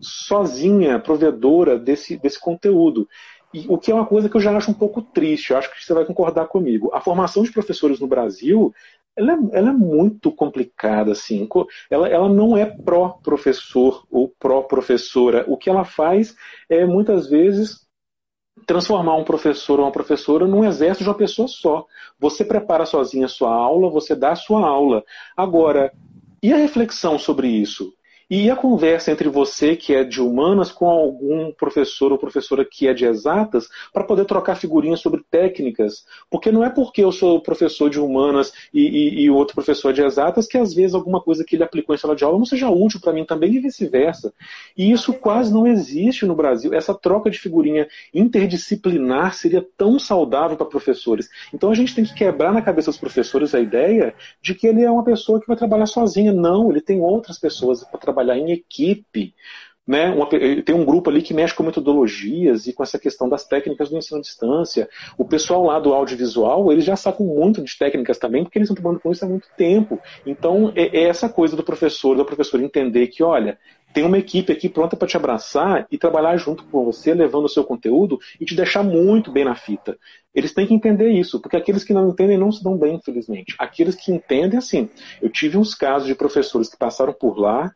sozinha, 0.00 0.98
provedora 0.98 1.78
desse, 1.78 2.16
desse 2.16 2.40
conteúdo. 2.40 3.08
E, 3.52 3.64
o 3.68 3.78
que 3.78 3.90
é 3.90 3.94
uma 3.94 4.06
coisa 4.06 4.28
que 4.28 4.36
eu 4.36 4.40
já 4.40 4.56
acho 4.56 4.70
um 4.70 4.74
pouco 4.74 5.00
triste, 5.00 5.50
eu 5.50 5.58
acho 5.58 5.70
que 5.72 5.82
você 5.82 5.94
vai 5.94 6.04
concordar 6.04 6.46
comigo. 6.46 6.90
A 6.92 7.00
formação 7.00 7.42
de 7.42 7.52
professores 7.52 7.98
no 7.98 8.06
Brasil 8.06 8.72
ela 9.18 9.32
é, 9.32 9.58
ela 9.58 9.70
é 9.70 9.72
muito 9.72 10.30
complicada, 10.30 11.10
assim. 11.10 11.48
Ela, 11.90 12.08
ela 12.08 12.28
não 12.28 12.56
é 12.56 12.64
pró-professor 12.64 14.06
ou 14.08 14.32
pró-professora. 14.38 15.44
O 15.48 15.56
que 15.56 15.68
ela 15.68 15.84
faz 15.84 16.36
é, 16.68 16.86
muitas 16.86 17.28
vezes, 17.28 17.84
transformar 18.64 19.16
um 19.16 19.24
professor 19.24 19.80
ou 19.80 19.86
uma 19.86 19.92
professora 19.92 20.46
num 20.46 20.64
exército 20.64 21.02
de 21.02 21.10
uma 21.10 21.16
pessoa 21.16 21.48
só. 21.48 21.84
Você 22.18 22.44
prepara 22.44 22.86
sozinha 22.86 23.26
a 23.26 23.28
sua 23.28 23.52
aula, 23.52 23.90
você 23.90 24.14
dá 24.14 24.30
a 24.30 24.36
sua 24.36 24.64
aula. 24.64 25.02
Agora, 25.36 25.92
e 26.40 26.52
a 26.52 26.56
reflexão 26.56 27.18
sobre 27.18 27.48
isso? 27.48 27.92
E 28.30 28.50
a 28.50 28.56
conversa 28.56 29.10
entre 29.10 29.28
você, 29.28 29.74
que 29.74 29.94
é 29.94 30.04
de 30.04 30.20
humanas, 30.20 30.70
com 30.70 30.86
algum 30.86 31.50
professor 31.52 32.12
ou 32.12 32.18
professora 32.18 32.62
que 32.62 32.86
é 32.86 32.92
de 32.92 33.06
exatas, 33.06 33.68
para 33.90 34.04
poder 34.04 34.26
trocar 34.26 34.56
figurinhas 34.56 35.00
sobre 35.00 35.22
técnicas. 35.30 36.04
Porque 36.30 36.52
não 36.52 36.62
é 36.62 36.68
porque 36.68 37.02
eu 37.02 37.10
sou 37.10 37.40
professor 37.40 37.88
de 37.88 37.98
humanas 37.98 38.52
e, 38.72 39.22
e 39.22 39.30
outro 39.30 39.54
professor 39.54 39.94
de 39.94 40.02
exatas 40.02 40.46
que 40.46 40.58
às 40.58 40.74
vezes 40.74 40.94
alguma 40.94 41.22
coisa 41.22 41.42
que 41.42 41.56
ele 41.56 41.64
aplicou 41.64 41.94
em 41.94 41.98
sala 41.98 42.14
de 42.14 42.22
aula 42.22 42.36
não 42.36 42.44
seja 42.44 42.68
útil 42.68 43.00
para 43.00 43.14
mim 43.14 43.24
também 43.24 43.54
e 43.54 43.60
vice-versa. 43.60 44.32
E 44.76 44.92
isso 44.92 45.14
quase 45.14 45.50
não 45.50 45.66
existe 45.66 46.26
no 46.26 46.34
Brasil. 46.34 46.74
Essa 46.74 46.94
troca 46.94 47.30
de 47.30 47.38
figurinha 47.38 47.88
interdisciplinar 48.12 49.32
seria 49.32 49.66
tão 49.74 49.98
saudável 49.98 50.56
para 50.56 50.66
professores. 50.66 51.30
Então 51.54 51.70
a 51.70 51.74
gente 51.74 51.94
tem 51.94 52.04
que 52.04 52.14
quebrar 52.14 52.52
na 52.52 52.60
cabeça 52.60 52.90
dos 52.90 53.00
professores 53.00 53.54
a 53.54 53.60
ideia 53.60 54.14
de 54.42 54.54
que 54.54 54.66
ele 54.66 54.82
é 54.82 54.90
uma 54.90 55.04
pessoa 55.04 55.40
que 55.40 55.46
vai 55.46 55.56
trabalhar 55.56 55.86
sozinha. 55.86 56.30
Não, 56.30 56.70
ele 56.70 56.82
tem 56.82 57.00
outras 57.00 57.38
pessoas 57.38 57.82
para 57.84 57.98
trabalhar 57.98 58.17
trabalhar 58.18 58.38
em 58.38 58.50
equipe. 58.50 59.34
Né? 59.86 60.10
Uma, 60.10 60.26
tem 60.28 60.74
um 60.74 60.84
grupo 60.84 61.08
ali 61.08 61.22
que 61.22 61.32
mexe 61.32 61.54
com 61.54 61.62
metodologias 61.62 62.66
e 62.66 62.74
com 62.74 62.82
essa 62.82 62.98
questão 62.98 63.26
das 63.26 63.46
técnicas 63.46 63.88
do 63.88 63.96
ensino 63.96 64.18
à 64.18 64.20
distância. 64.20 64.86
O 65.16 65.24
pessoal 65.24 65.64
lá 65.64 65.80
do 65.80 65.94
audiovisual, 65.94 66.70
eles 66.70 66.84
já 66.84 66.94
sacam 66.94 67.24
muito 67.24 67.64
de 67.64 67.78
técnicas 67.78 68.18
também, 68.18 68.44
porque 68.44 68.58
eles 68.58 68.68
estão 68.68 68.74
trabalhando 68.74 69.00
com 69.00 69.10
isso 69.10 69.24
há 69.24 69.28
muito 69.28 69.48
tempo. 69.56 69.98
Então, 70.26 70.70
é, 70.76 70.98
é 70.98 71.02
essa 71.04 71.26
coisa 71.26 71.56
do 71.56 71.62
professor, 71.62 72.14
da 72.18 72.24
professora 72.24 72.62
entender 72.62 73.06
que, 73.06 73.22
olha, 73.22 73.58
tem 73.94 74.04
uma 74.04 74.18
equipe 74.18 74.52
aqui 74.52 74.68
pronta 74.68 74.94
para 74.94 75.08
te 75.08 75.16
abraçar 75.16 75.86
e 75.90 75.96
trabalhar 75.96 76.36
junto 76.36 76.64
com 76.64 76.84
você, 76.84 77.14
levando 77.14 77.46
o 77.46 77.48
seu 77.48 77.64
conteúdo 77.64 78.18
e 78.38 78.44
te 78.44 78.54
deixar 78.54 78.82
muito 78.82 79.32
bem 79.32 79.46
na 79.46 79.54
fita. 79.54 79.96
Eles 80.34 80.52
têm 80.52 80.66
que 80.66 80.74
entender 80.74 81.08
isso, 81.08 81.40
porque 81.40 81.56
aqueles 81.56 81.82
que 81.82 81.94
não 81.94 82.10
entendem 82.10 82.36
não 82.36 82.52
se 82.52 82.62
dão 82.62 82.76
bem, 82.76 82.96
infelizmente. 82.96 83.54
Aqueles 83.58 83.94
que 83.94 84.12
entendem, 84.12 84.58
assim, 84.58 84.90
eu 85.22 85.30
tive 85.30 85.56
uns 85.56 85.74
casos 85.74 86.06
de 86.06 86.14
professores 86.14 86.68
que 86.68 86.76
passaram 86.76 87.14
por 87.14 87.38
lá 87.38 87.72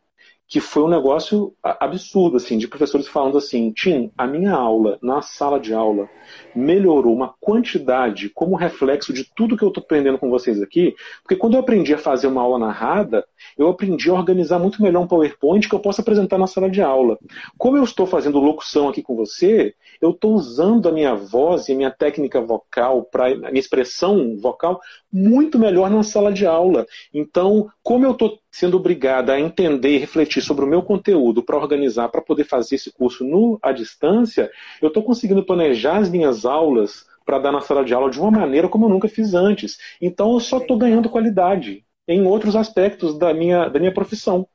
que 0.53 0.59
foi 0.59 0.83
um 0.83 0.87
negócio 0.87 1.51
absurdo, 1.63 2.37
assim, 2.37 2.59
de 2.59 2.67
professores 2.67 3.07
falando 3.07 3.39
assim, 3.39 3.71
Tim, 3.71 4.11
a 4.15 4.27
minha 4.27 4.53
aula 4.53 4.99
na 5.01 5.19
sala 5.19 5.59
de 5.59 5.73
aula 5.73 6.07
melhorou 6.55 7.11
uma 7.11 7.33
quantidade 7.41 8.29
como 8.29 8.55
reflexo 8.55 9.11
de 9.11 9.23
tudo 9.35 9.57
que 9.57 9.63
eu 9.63 9.69
estou 9.69 9.81
aprendendo 9.81 10.19
com 10.19 10.29
vocês 10.29 10.61
aqui, 10.61 10.93
porque 11.23 11.35
quando 11.35 11.55
eu 11.55 11.59
aprendi 11.59 11.91
a 11.91 11.97
fazer 11.97 12.27
uma 12.27 12.43
aula 12.43 12.59
narrada, 12.59 13.25
eu 13.57 13.67
aprendi 13.67 14.11
a 14.11 14.13
organizar 14.13 14.59
muito 14.59 14.79
melhor 14.79 15.01
um 15.01 15.07
PowerPoint 15.07 15.67
que 15.67 15.73
eu 15.73 15.79
possa 15.79 16.03
apresentar 16.03 16.37
na 16.37 16.45
sala 16.45 16.69
de 16.69 16.83
aula. 16.83 17.17
Como 17.57 17.75
eu 17.75 17.83
estou 17.83 18.05
fazendo 18.05 18.37
locução 18.37 18.89
aqui 18.89 19.01
com 19.01 19.15
você, 19.15 19.73
eu 19.99 20.11
estou 20.11 20.35
usando 20.35 20.87
a 20.87 20.91
minha 20.91 21.15
voz 21.15 21.67
e 21.67 21.71
a 21.71 21.75
minha 21.75 21.89
técnica 21.89 22.39
vocal, 22.39 23.05
pra, 23.05 23.25
a 23.25 23.35
minha 23.35 23.59
expressão 23.59 24.37
vocal, 24.37 24.79
muito 25.11 25.57
melhor 25.57 25.89
na 25.89 26.03
sala 26.03 26.31
de 26.31 26.45
aula. 26.45 26.85
Então, 27.11 27.71
como 27.81 28.05
eu 28.05 28.11
estou 28.11 28.42
sendo 28.53 28.77
obrigada 28.77 29.33
a 29.33 29.39
entender 29.39 29.95
e 29.95 29.97
refletir 29.97 30.43
sobre 30.43 30.63
o 30.63 30.67
meu 30.67 30.83
conteúdo 30.83 31.41
para 31.41 31.57
organizar, 31.57 32.07
para 32.09 32.21
poder 32.21 32.43
fazer 32.43 32.75
esse 32.75 32.93
curso 32.93 33.23
no, 33.23 33.57
à 33.63 33.71
distância, 33.71 34.51
eu 34.79 34.89
estou 34.89 35.01
conseguindo 35.01 35.43
planejar 35.43 35.97
as 35.97 36.07
minhas 36.07 36.45
aulas 36.45 37.03
para 37.25 37.39
dar 37.39 37.51
na 37.51 37.61
sala 37.61 37.83
de 37.83 37.95
aula 37.95 38.11
de 38.11 38.19
uma 38.19 38.29
maneira 38.29 38.69
como 38.69 38.85
eu 38.85 38.89
nunca 38.89 39.09
fiz 39.09 39.33
antes. 39.33 39.79
Então 39.99 40.33
eu 40.33 40.39
só 40.39 40.59
estou 40.59 40.77
ganhando 40.77 41.09
qualidade 41.09 41.83
em 42.07 42.27
outros 42.27 42.55
aspectos 42.55 43.17
da 43.17 43.33
minha, 43.33 43.67
da 43.69 43.79
minha 43.79 43.93
profissão. 43.93 44.47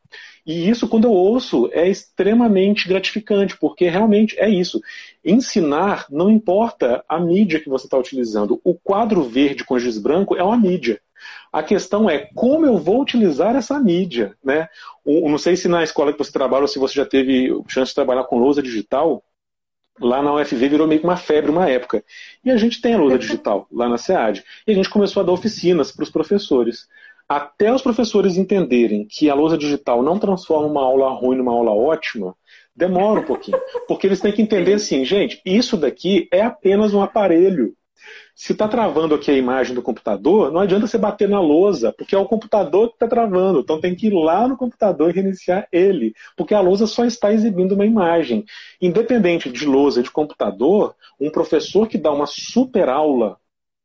E 0.47 0.69
isso, 0.69 0.87
quando 0.87 1.05
eu 1.05 1.13
ouço, 1.13 1.69
é 1.73 1.89
extremamente 1.89 2.87
gratificante, 2.87 3.59
porque 3.59 3.89
realmente 3.89 4.39
é 4.39 4.49
isso. 4.49 4.81
Ensinar 5.25 6.07
não 6.09 6.31
importa 6.31 7.05
a 7.09 7.19
mídia 7.19 7.59
que 7.59 7.69
você 7.69 7.87
está 7.87 7.99
utilizando. 7.99 8.61
O 8.63 8.75
quadro 8.75 9.25
verde 9.25 9.65
com 9.65 9.79
giz 9.79 9.99
branco 9.99 10.37
é 10.37 10.43
uma 10.43 10.57
mídia. 10.57 11.01
A 11.53 11.63
questão 11.63 12.09
é 12.09 12.29
como 12.35 12.67
eu 12.67 12.77
vou 12.77 13.01
utilizar 13.01 13.57
essa 13.57 13.79
mídia. 13.79 14.37
Né? 14.43 14.69
O, 15.05 15.29
não 15.29 15.39
sei 15.39 15.57
se 15.57 15.69
na 15.69 15.83
escola 15.83 16.13
que 16.13 16.19
você 16.19 16.33
trabalha 16.33 16.63
ou 16.63 16.69
se 16.69 16.79
você 16.79 16.95
já 16.95 17.07
teve 17.07 17.51
chance 17.69 17.91
de 17.91 17.95
trabalhar 17.95 18.25
com 18.25 18.39
lousa 18.39 18.63
digital, 18.63 19.23
lá 20.01 20.23
na 20.23 20.35
UFV 20.35 20.69
virou 20.69 20.87
meio 20.87 21.01
que 21.01 21.07
uma 21.07 21.17
febre 21.17 21.51
uma 21.51 21.69
época. 21.69 22.05
E 22.45 22.51
a 22.51 22.57
gente 22.57 22.81
tem 22.81 22.95
a 22.95 22.99
lousa 22.99 23.19
digital 23.19 23.67
lá 23.73 23.89
na 23.89 23.99
SEAD. 23.99 24.45
E 24.67 24.73
a 24.73 24.75
gente 24.75 24.91
começou 24.91 25.23
a 25.23 25.27
dar 25.27 25.33
oficinas 25.33 25.91
para 25.93 26.03
os 26.03 26.11
professores. 26.11 26.87
Até 27.29 27.73
os 27.73 27.83
professores 27.83 28.39
entenderem 28.39 29.07
que 29.07 29.29
a 29.29 29.35
lousa 29.35 29.59
digital 29.59 30.03
não 30.03 30.19
transforma 30.19 30.67
uma 30.67 30.83
aula 30.83 31.11
ruim 31.11 31.37
numa 31.37 31.53
aula 31.53 31.73
ótima, 31.73 32.35
demora 32.75 33.21
um 33.21 33.25
pouquinho. 33.25 33.59
Porque 33.87 34.07
eles 34.07 34.21
têm 34.21 34.33
que 34.33 34.41
entender 34.41 34.75
assim, 34.75 35.05
gente, 35.05 35.41
isso 35.45 35.77
daqui 35.77 36.27
é 36.33 36.41
apenas 36.41 36.95
um 36.95 37.03
aparelho. 37.03 37.75
Se 38.41 38.53
está 38.53 38.69
travando 38.69 39.17
aqui 39.17 39.33
a 39.33 39.37
imagem 39.37 39.75
do 39.75 39.83
computador, 39.83 40.53
não 40.53 40.61
adianta 40.61 40.87
você 40.87 40.97
bater 40.97 41.29
na 41.29 41.41
lousa, 41.41 41.93
porque 41.93 42.15
é 42.15 42.19
o 42.19 42.25
computador 42.25 42.87
que 42.91 42.95
está 42.95 43.09
travando. 43.09 43.59
Então 43.59 43.81
tem 43.81 43.97
que 43.97 44.07
ir 44.07 44.15
lá 44.15 44.47
no 44.47 44.57
computador 44.57 45.11
e 45.11 45.13
reiniciar 45.13 45.67
ele, 45.73 46.15
porque 46.37 46.55
a 46.55 46.61
lousa 46.61 46.87
só 46.87 47.05
está 47.05 47.33
exibindo 47.33 47.73
uma 47.73 47.85
imagem. 47.85 48.45
Independente 48.81 49.51
de 49.51 49.67
lousa 49.67 49.99
e 49.99 50.05
de 50.05 50.13
computador, 50.13 50.95
um 51.21 51.33
professor 51.33 51.89
que 51.89 51.99
dá 51.99 52.13
uma 52.13 52.27
super 52.27 52.89
aula, 52.89 53.41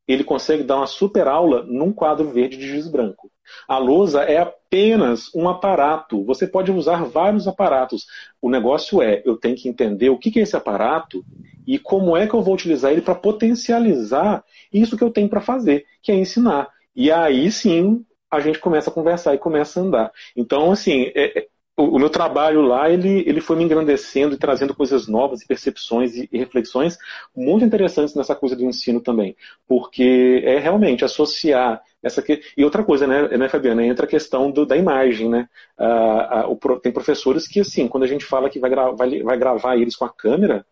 ele 0.06 0.22
consegue 0.22 0.62
dar 0.62 0.76
uma 0.76 0.86
super 0.86 1.26
aula 1.26 1.64
num 1.64 1.92
quadro 1.92 2.30
verde 2.30 2.56
de 2.56 2.68
giz 2.68 2.86
branco. 2.86 3.32
A 3.68 3.78
lousa 3.78 4.22
é 4.22 4.38
apenas 4.38 5.32
um 5.34 5.48
aparato. 5.48 6.24
Você 6.24 6.46
pode 6.46 6.70
usar 6.70 7.04
vários 7.04 7.46
aparatos. 7.46 8.06
O 8.40 8.50
negócio 8.50 9.02
é, 9.02 9.22
eu 9.24 9.36
tenho 9.36 9.56
que 9.56 9.68
entender 9.68 10.10
o 10.10 10.18
que 10.18 10.38
é 10.38 10.42
esse 10.42 10.56
aparato 10.56 11.24
e 11.66 11.78
como 11.78 12.16
é 12.16 12.26
que 12.26 12.34
eu 12.34 12.42
vou 12.42 12.54
utilizar 12.54 12.92
ele 12.92 13.00
para 13.00 13.14
potencializar 13.14 14.44
isso 14.72 14.96
que 14.96 15.04
eu 15.04 15.10
tenho 15.10 15.28
para 15.28 15.40
fazer, 15.40 15.84
que 16.02 16.12
é 16.12 16.14
ensinar. 16.14 16.68
E 16.94 17.10
aí 17.10 17.50
sim 17.50 18.04
a 18.30 18.40
gente 18.40 18.58
começa 18.58 18.90
a 18.90 18.92
conversar 18.92 19.34
e 19.34 19.38
começa 19.38 19.80
a 19.80 19.82
andar. 19.82 20.12
Então, 20.36 20.72
assim, 20.72 21.10
é, 21.14 21.46
o, 21.76 21.98
meu 21.98 22.08
trabalho 22.08 22.62
lá, 22.62 22.88
ele, 22.88 23.24
ele 23.26 23.40
foi 23.40 23.56
me 23.56 23.64
engrandecendo 23.64 24.34
e 24.34 24.38
trazendo 24.38 24.74
coisas 24.74 25.08
novas 25.08 25.42
e 25.42 25.46
percepções 25.46 26.14
e, 26.14 26.28
e, 26.30 26.38
reflexões 26.38 26.96
muito 27.34 27.64
interessantes 27.64 28.14
nessa 28.14 28.34
coisa 28.34 28.54
do 28.54 28.64
ensino 28.64 29.00
também. 29.00 29.36
Porque 29.66 30.40
é 30.44 30.58
realmente 30.58 31.04
associar 31.04 31.82
essa 32.02 32.22
que... 32.22 32.40
E 32.56 32.64
outra 32.64 32.84
coisa, 32.84 33.06
né, 33.06 33.28
né 33.36 33.48
Fabiana, 33.48 33.84
entra 33.84 34.06
a 34.06 34.08
questão 34.08 34.50
do, 34.50 34.64
da 34.64 34.76
imagem, 34.76 35.28
né? 35.28 35.48
Ah, 35.76 36.46
o, 36.48 36.56
tem 36.78 36.92
professores 36.92 37.48
que, 37.48 37.60
assim, 37.60 37.88
quando 37.88 38.04
a 38.04 38.08
gente 38.08 38.24
fala 38.24 38.48
que 38.48 38.60
vai, 38.60 38.70
gra 38.70 38.92
vai, 38.92 39.22
vai 39.22 39.36
gravar 39.36 39.76
eles 39.76 39.96
com 39.96 40.04
a 40.04 40.12
câmera, 40.12 40.64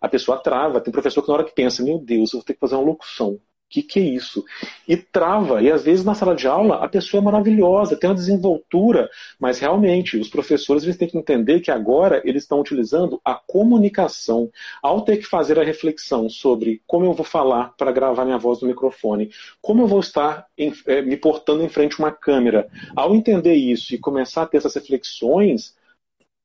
A 0.00 0.08
pessoa 0.08 0.42
trava. 0.42 0.80
Tem 0.80 0.92
professor 0.92 1.22
que 1.22 1.28
na 1.28 1.34
hora 1.34 1.44
que 1.44 1.54
pensa, 1.54 1.82
meu 1.82 1.98
Deus, 1.98 2.32
eu 2.32 2.40
vou 2.40 2.44
ter 2.44 2.54
que 2.54 2.60
fazer 2.60 2.74
uma 2.74 2.84
locução 2.84 3.40
que, 3.70 3.82
que 3.82 4.00
é 4.00 4.02
isso? 4.02 4.44
E 4.86 4.96
trava. 4.96 5.62
E 5.62 5.70
às 5.70 5.84
vezes 5.84 6.04
na 6.04 6.14
sala 6.14 6.34
de 6.34 6.46
aula 6.46 6.84
a 6.84 6.88
pessoa 6.88 7.20
é 7.20 7.24
maravilhosa, 7.24 7.96
tem 7.96 8.10
uma 8.10 8.16
desenvoltura, 8.16 9.08
mas 9.38 9.60
realmente 9.60 10.18
os 10.18 10.28
professores 10.28 10.82
eles 10.82 10.96
têm 10.96 11.08
que 11.08 11.16
entender 11.16 11.60
que 11.60 11.70
agora 11.70 12.20
eles 12.24 12.42
estão 12.42 12.60
utilizando 12.60 13.20
a 13.24 13.34
comunicação. 13.34 14.50
Ao 14.82 15.02
ter 15.02 15.18
que 15.18 15.26
fazer 15.26 15.58
a 15.58 15.64
reflexão 15.64 16.28
sobre 16.28 16.82
como 16.86 17.06
eu 17.06 17.12
vou 17.12 17.24
falar 17.24 17.72
para 17.78 17.92
gravar 17.92 18.24
minha 18.24 18.38
voz 18.38 18.60
no 18.60 18.68
microfone, 18.68 19.30
como 19.62 19.82
eu 19.82 19.86
vou 19.86 20.00
estar 20.00 20.46
em, 20.58 20.72
é, 20.86 21.00
me 21.00 21.16
portando 21.16 21.62
em 21.62 21.68
frente 21.68 21.94
a 21.94 22.04
uma 22.04 22.12
câmera, 22.12 22.68
ao 22.96 23.14
entender 23.14 23.54
isso 23.54 23.94
e 23.94 23.98
começar 23.98 24.42
a 24.42 24.46
ter 24.46 24.56
essas 24.56 24.74
reflexões, 24.74 25.76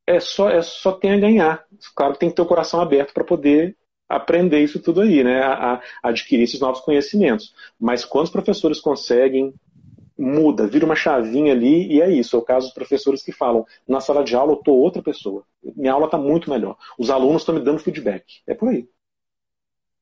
é 0.08 0.20
só, 0.20 0.50
é 0.50 0.62
só 0.62 0.92
tem 0.92 1.12
a 1.14 1.18
ganhar. 1.18 1.66
Claro 1.96 2.14
que 2.14 2.20
tem 2.20 2.30
que 2.30 2.36
ter 2.36 2.42
o 2.44 2.46
coração 2.46 2.80
aberto 2.80 3.14
para 3.14 3.24
poder 3.24 3.76
aprender 4.08 4.64
isso 4.64 4.80
tudo 4.80 5.01
aí, 5.01 5.24
né? 5.24 5.41
A, 5.41 5.74
a, 5.74 5.82
adquirir 6.10 6.43
esses 6.43 6.60
novos 6.60 6.82
conhecimentos. 6.82 7.53
Mas 7.80 8.06
quando 8.06 8.26
os 8.26 8.32
professores 8.32 8.80
conseguem, 8.80 9.53
muda, 10.18 10.68
vira 10.68 10.86
uma 10.86 10.95
chavinha 10.95 11.51
ali 11.53 11.91
e 11.91 12.01
é 12.01 12.10
isso. 12.10 12.36
É 12.36 12.39
o 12.39 12.43
caso 12.43 12.68
dos 12.68 12.74
professores 12.74 13.24
que 13.24 13.32
falam, 13.32 13.66
na 13.88 13.99
sala 13.99 14.24
de 14.24 14.36
aula 14.36 14.53
eu 14.53 14.60
estou 14.60 14.78
outra 14.78 15.01
pessoa. 15.01 15.43
Minha 15.76 15.93
aula 15.93 16.06
está 16.06 16.18
muito 16.18 16.49
melhor. 16.49 16.78
Os 16.97 17.10
alunos 17.10 17.41
estão 17.41 17.56
me 17.56 17.62
dando 17.62 17.80
feedback. 17.80 18.41
É 18.47 18.53
por 18.53 18.70
aí. 18.70 18.88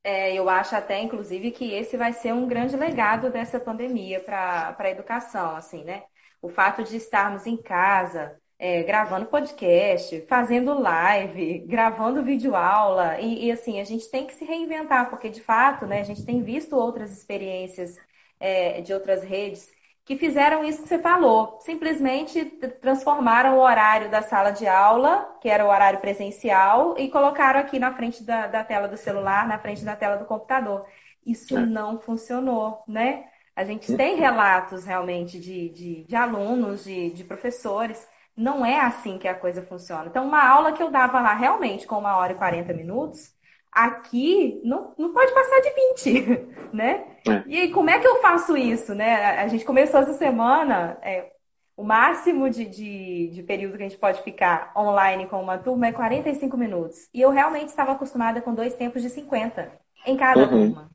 É, 0.04 0.34
eu 0.34 0.50
acho 0.50 0.76
até, 0.76 1.02
inclusive, 1.02 1.52
que 1.52 1.72
esse 1.72 1.96
vai 1.96 2.12
ser 2.12 2.34
um 2.34 2.46
grande 2.46 2.76
legado 2.76 3.30
dessa 3.30 3.58
pandemia 3.58 4.20
para 4.20 4.76
a 4.78 4.90
educação, 4.90 5.56
assim, 5.56 5.84
né? 5.86 6.04
O 6.42 6.50
fato 6.50 6.84
de 6.84 6.98
estarmos 6.98 7.48
em 7.48 7.56
casa, 7.56 8.38
é, 8.64 8.82
gravando 8.82 9.26
podcast, 9.26 10.22
fazendo 10.22 10.74
live, 10.80 11.60
gravando 11.68 12.24
videoaula. 12.24 13.20
E, 13.20 13.48
e, 13.48 13.52
assim, 13.52 13.82
a 13.82 13.84
gente 13.84 14.10
tem 14.10 14.26
que 14.26 14.34
se 14.34 14.46
reinventar, 14.46 15.10
porque 15.10 15.28
de 15.28 15.42
fato, 15.42 15.86
né, 15.86 16.00
a 16.00 16.04
gente 16.06 16.26
tem 16.26 16.42
visto 16.42 16.78
outras 16.78 17.12
experiências 17.12 18.00
é, 18.40 18.80
de 18.80 18.94
outras 18.94 19.22
redes 19.22 19.70
que 20.06 20.16
fizeram 20.16 20.64
isso 20.64 20.82
que 20.82 20.88
você 20.88 20.98
falou. 20.98 21.58
Simplesmente 21.60 22.46
transformaram 22.80 23.58
o 23.58 23.60
horário 23.60 24.10
da 24.10 24.22
sala 24.22 24.52
de 24.52 24.66
aula, 24.66 25.38
que 25.42 25.50
era 25.50 25.66
o 25.66 25.70
horário 25.70 26.00
presencial, 26.00 26.96
e 26.98 27.10
colocaram 27.10 27.60
aqui 27.60 27.78
na 27.78 27.94
frente 27.94 28.24
da, 28.24 28.48
da 28.48 28.64
tela 28.64 28.88
do 28.88 28.96
celular, 28.96 29.46
na 29.46 29.60
frente 29.60 29.84
da 29.84 29.98
tela 29.98 30.16
do 30.16 30.24
computador. 30.24 30.86
Isso 31.26 31.58
é. 31.58 31.66
não 31.66 32.00
funcionou, 32.00 32.82
né? 32.88 33.26
A 33.54 33.66
gente 33.66 33.94
tem 33.98 34.16
relatos 34.16 34.86
realmente 34.86 35.38
de, 35.38 35.68
de, 35.68 36.04
de 36.06 36.16
alunos, 36.16 36.86
de, 36.86 37.12
de 37.12 37.26
professores 37.26 38.13
não 38.36 38.66
é 38.66 38.80
assim 38.80 39.18
que 39.18 39.28
a 39.28 39.36
coisa 39.36 39.62
funciona. 39.62 40.08
Então, 40.08 40.26
uma 40.26 40.44
aula 40.44 40.74
que 40.74 40.82
eu 40.82 40.90
dava 40.90 41.22
lá 41.22 41.34
realmente 41.34 41.86
com 41.86 41.98
uma 41.98 42.18
hora 42.18 42.34
e 42.34 42.36
40 42.36 42.74
minutos, 42.74 43.32
aqui 43.72 44.62
não, 44.64 44.94
não 44.98 45.14
pode 45.14 45.34
passar 45.34 45.62
de 45.62 46.14
20, 46.14 46.48
né? 46.74 47.06
É. 47.28 47.44
E 47.46 47.60
aí, 47.60 47.72
como 47.72 47.90
é 47.90 48.00
que 48.00 48.08
eu 48.08 48.22
faço 48.22 48.58
isso, 48.58 48.94
né? 48.94 49.40
A 49.40 49.48
gente 49.48 49.66
começou 49.66 50.00
essa 50.00 50.14
semana, 50.14 50.98
é, 51.02 51.32
o 51.76 51.84
máximo 51.84 52.50
de, 52.50 52.66
de, 52.66 53.30
de, 53.30 53.44
período 53.44 53.78
que 53.78 53.84
a 53.84 53.90
gente 53.90 54.00
pode 54.00 54.22
ficar 54.22 54.72
online 54.76 55.28
com 55.28 55.42
uma 55.42 55.58
turma 55.58 55.88
é 55.88 55.92
45 55.92 56.56
minutos. 56.58 57.10
E 57.14 57.22
eu 57.22 57.32
realmente 57.32 57.70
estava 57.70 57.94
acostumada 57.94 58.42
com 58.42 58.54
dois 58.54 58.76
tempos 58.76 59.02
de 59.02 59.10
50 59.10 59.72
em 60.06 60.16
cada 60.16 60.42
uhum. 60.42 60.50
turma. 60.50 60.92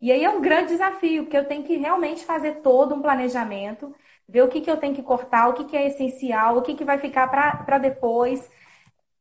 E 0.00 0.12
aí 0.12 0.24
é 0.24 0.30
um 0.30 0.40
grande 0.40 0.68
desafio, 0.68 1.24
porque 1.24 1.36
eu 1.36 1.46
tenho 1.46 1.64
que 1.64 1.76
realmente 1.76 2.24
fazer 2.24 2.56
todo 2.56 2.94
um 2.94 3.02
planejamento 3.02 3.94
ver 4.28 4.42
o 4.42 4.48
que, 4.48 4.60
que 4.60 4.70
eu 4.70 4.76
tenho 4.76 4.94
que 4.94 5.02
cortar, 5.02 5.48
o 5.48 5.54
que, 5.54 5.64
que 5.64 5.76
é 5.76 5.86
essencial, 5.86 6.56
o 6.56 6.62
que, 6.62 6.74
que 6.74 6.84
vai 6.84 6.98
ficar 6.98 7.28
para 7.28 7.78
depois. 7.78 8.50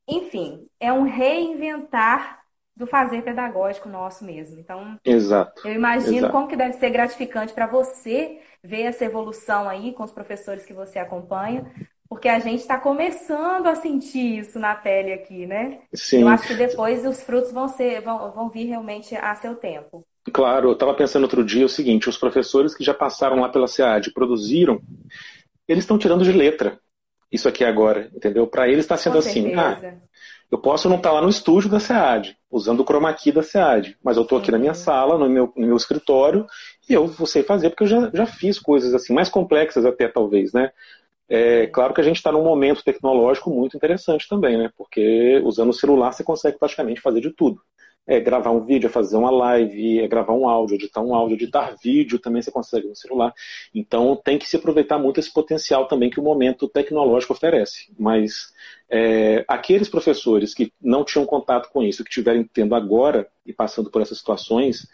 Enfim, 0.08 0.68
é 0.80 0.91
um 0.91 1.03
reinventar 1.03 2.43
do 2.76 2.86
fazer 2.86 3.24
pedagógico 3.24 3.88
nosso 3.88 4.26
mesmo. 4.26 4.60
Então, 4.60 4.99
Exato. 5.06 5.62
eu 5.66 5.74
imagino 5.74 6.18
Exato. 6.18 6.34
como 6.34 6.47
que 6.47 6.56
deve 6.58 6.74
ser 6.74 6.89
gratificante 6.89 7.53
para 7.53 7.68
você 7.68 8.41
ver 8.64 8.84
essa 8.84 9.06
evolução 9.06 9.70
aí 9.70 9.93
com 9.93 10.03
os 10.03 10.12
professores 10.12 10.66
que 10.66 10.74
você 10.74 10.99
acompanha, 10.99 11.72
porque 12.10 12.28
a 12.28 12.39
gente 12.39 12.62
está 12.62 12.78
começando 12.78 13.68
a 13.68 13.76
sentir 13.76 14.39
isso 14.39 14.60
na 14.60 14.76
pele 14.76 15.14
aqui, 15.14 15.45
né? 15.45 15.82
Sim. 15.93 16.22
Eu 16.22 16.28
acho 16.28 16.47
que 16.47 16.56
depois 16.56 17.06
os 17.06 17.22
frutos 17.24 17.51
vão 17.51 17.68
ser, 17.68 18.01
vão, 18.01 18.32
vão 18.32 18.49
vir 18.49 18.66
realmente 18.66 19.16
a 19.16 19.34
seu 19.36 19.56
tempo. 19.56 20.06
Claro, 20.34 20.69
eu 20.69 20.73
estava 20.73 20.93
pensando 20.93 21.23
outro 21.23 21.43
dia 21.43 21.65
o 21.65 21.69
seguinte: 21.69 22.09
os 22.09 22.17
professores 22.17 22.76
que 22.76 22.84
já 22.84 22.93
passaram 22.93 23.39
lá 23.39 23.49
pela 23.49 23.67
SEAD 23.67 24.11
produziram, 24.11 24.82
eles 25.67 25.84
estão 25.84 25.97
tirando 25.97 26.23
de 26.23 26.32
letra 26.32 26.80
isso 27.32 27.47
aqui 27.47 27.63
agora, 27.63 28.09
entendeu? 28.15 28.47
Para 28.47 28.67
eles 28.67 28.86
está 28.86 28.97
sendo 28.97 29.13
Com 29.13 29.19
assim: 29.19 29.53
ah, 29.55 29.97
eu 30.51 30.57
posso 30.57 30.88
não 30.88 30.97
estar 30.97 31.09
tá 31.09 31.15
lá 31.15 31.21
no 31.21 31.30
estúdio 31.30 31.69
da 31.69 31.80
SEAD, 31.80 32.38
usando 32.49 32.82
o 32.82 32.86
chroma 32.86 33.13
key 33.13 33.32
da 33.32 33.43
SEAD, 33.43 33.97
mas 34.03 34.17
eu 34.17 34.23
estou 34.23 34.38
aqui 34.38 34.51
na 34.51 34.59
minha 34.59 34.73
sala, 34.73 35.17
no 35.17 35.30
meu, 35.30 35.51
no 35.55 35.67
meu 35.67 35.76
escritório, 35.76 36.45
e 36.89 36.93
eu 36.93 37.07
vou 37.07 37.28
sei 37.28 37.43
fazer, 37.43 37.69
porque 37.69 37.84
eu 37.84 37.88
já, 37.88 38.11
já 38.13 38.26
fiz 38.26 38.59
coisas 38.59 38.93
assim, 38.93 39.13
mais 39.13 39.30
complexas 39.30 39.86
até 39.86 40.07
talvez, 40.07 40.53
né? 40.53 40.71
É 41.28 41.67
claro 41.67 41.93
que 41.93 42.01
a 42.01 42.03
gente 42.03 42.17
está 42.17 42.32
num 42.32 42.43
momento 42.43 42.84
tecnológico 42.84 43.49
muito 43.49 43.76
interessante 43.76 44.28
também, 44.28 44.57
né? 44.57 44.69
Porque 44.78 45.41
usando 45.43 45.69
o 45.69 45.73
celular 45.73 46.11
você 46.11 46.23
consegue 46.23 46.59
praticamente 46.59 47.01
fazer 47.01 47.21
de 47.21 47.32
tudo 47.32 47.61
é 48.07 48.19
gravar 48.19 48.51
um 48.51 48.63
vídeo, 48.63 48.88
é 48.88 48.89
fazer 48.89 49.17
uma 49.17 49.32
live, 49.32 49.99
é 49.99 50.07
gravar 50.07 50.34
um 50.34 50.47
áudio, 50.47 50.76
editar 50.76 51.01
um 51.01 51.15
áudio, 51.15 51.36
editar 51.36 51.76
vídeo 51.82 52.19
também 52.19 52.41
você 52.41 52.51
consegue 52.51 52.88
no 52.88 52.95
celular. 52.95 53.34
Então 53.73 54.15
tem 54.15 54.38
que 54.38 54.47
se 54.47 54.55
aproveitar 54.55 54.99
muito 54.99 55.19
esse 55.19 55.34
potencial 55.34 55.88
também 55.88 56.09
que 56.09 56.19
o 56.19 56.23
momento 56.23 56.67
tecnológico 56.67 57.34
oferece. 57.34 57.91
Mas 57.97 58.53
é, 58.89 59.43
aqueles 59.47 59.89
professores 59.89 60.53
que 60.53 60.71
não 60.80 61.03
tinham 61.03 61.26
contato 61.26 61.69
com 61.71 61.82
isso, 61.82 62.03
que 62.03 62.09
estiverem 62.09 62.43
tendo 62.43 62.76
agora 62.76 63.28
e 63.45 63.51
passando 63.51 63.89
por 63.89 64.01
essas 64.01 64.19
situações, 64.19 64.88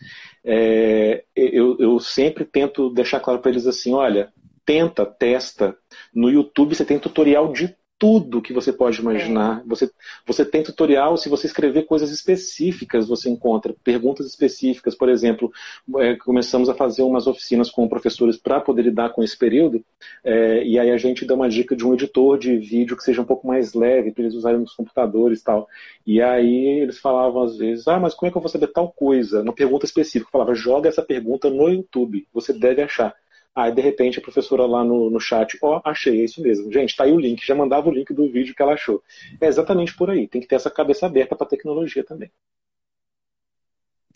é, 0.43 1.25
eu, 1.35 1.77
eu 1.79 1.99
sempre 1.99 2.45
tento 2.45 2.89
deixar 2.89 3.19
claro 3.19 3.39
para 3.39 3.51
eles 3.51 3.67
assim, 3.67 3.93
olha, 3.93 4.31
tenta, 4.65 5.05
testa. 5.05 5.75
No 6.13 6.29
YouTube 6.29 6.75
você 6.75 6.85
tem 6.85 6.99
tutorial 6.99 7.51
de 7.51 7.75
tudo 8.01 8.41
que 8.41 8.51
você 8.51 8.73
pode 8.73 8.99
imaginar. 8.99 9.59
É. 9.59 9.63
Você, 9.67 9.87
você 10.25 10.43
tem 10.43 10.63
tutorial, 10.63 11.15
se 11.17 11.29
você 11.29 11.45
escrever 11.45 11.83
coisas 11.83 12.09
específicas, 12.09 13.07
você 13.07 13.29
encontra 13.29 13.75
perguntas 13.83 14.25
específicas. 14.25 14.95
Por 14.95 15.07
exemplo, 15.07 15.53
é, 15.99 16.15
começamos 16.15 16.67
a 16.67 16.73
fazer 16.73 17.03
umas 17.03 17.27
oficinas 17.27 17.69
com 17.69 17.87
professores 17.87 18.37
para 18.37 18.59
poder 18.59 18.81
lidar 18.81 19.11
com 19.11 19.21
esse 19.21 19.37
período, 19.37 19.85
é, 20.23 20.63
e 20.65 20.79
aí 20.79 20.89
a 20.89 20.97
gente 20.97 21.25
dá 21.25 21.35
uma 21.35 21.47
dica 21.47 21.75
de 21.75 21.85
um 21.85 21.93
editor 21.93 22.39
de 22.39 22.57
vídeo 22.57 22.97
que 22.97 23.03
seja 23.03 23.21
um 23.21 23.25
pouco 23.25 23.45
mais 23.45 23.75
leve, 23.75 24.11
para 24.11 24.23
eles 24.23 24.33
usarem 24.33 24.59
nos 24.59 24.73
computadores 24.73 25.41
e 25.41 25.43
tal. 25.43 25.67
E 26.03 26.19
aí 26.23 26.79
eles 26.81 26.97
falavam 26.97 27.43
às 27.43 27.55
vezes, 27.55 27.87
ah, 27.87 27.99
mas 27.99 28.15
como 28.15 28.27
é 28.27 28.31
que 28.31 28.37
eu 28.37 28.41
vou 28.41 28.49
saber 28.49 28.65
tal 28.69 28.91
coisa? 28.91 29.43
Uma 29.43 29.53
pergunta 29.53 29.85
específica. 29.85 30.27
Eu 30.27 30.31
falava, 30.31 30.55
joga 30.55 30.89
essa 30.89 31.03
pergunta 31.03 31.51
no 31.51 31.69
YouTube, 31.69 32.27
você 32.33 32.51
deve 32.51 32.81
achar. 32.81 33.13
Aí, 33.53 33.71
de 33.71 33.81
repente, 33.81 34.17
a 34.17 34.21
professora 34.21 34.65
lá 34.65 34.83
no, 34.83 35.09
no 35.09 35.19
chat, 35.19 35.57
ó, 35.61 35.77
oh, 35.77 35.89
achei, 35.89 36.21
é 36.21 36.23
isso 36.23 36.41
mesmo. 36.41 36.71
Gente, 36.71 36.95
tá 36.95 37.03
aí 37.03 37.11
o 37.11 37.19
link, 37.19 37.45
já 37.45 37.53
mandava 37.53 37.89
o 37.89 37.91
link 37.91 38.13
do 38.13 38.31
vídeo 38.31 38.55
que 38.55 38.61
ela 38.61 38.73
achou. 38.73 39.03
É 39.41 39.47
exatamente 39.47 39.95
por 39.95 40.09
aí, 40.09 40.27
tem 40.27 40.39
que 40.39 40.47
ter 40.47 40.55
essa 40.55 40.71
cabeça 40.71 41.05
aberta 41.05 41.35
para 41.35 41.47
tecnologia 41.47 42.03
também. 42.03 42.31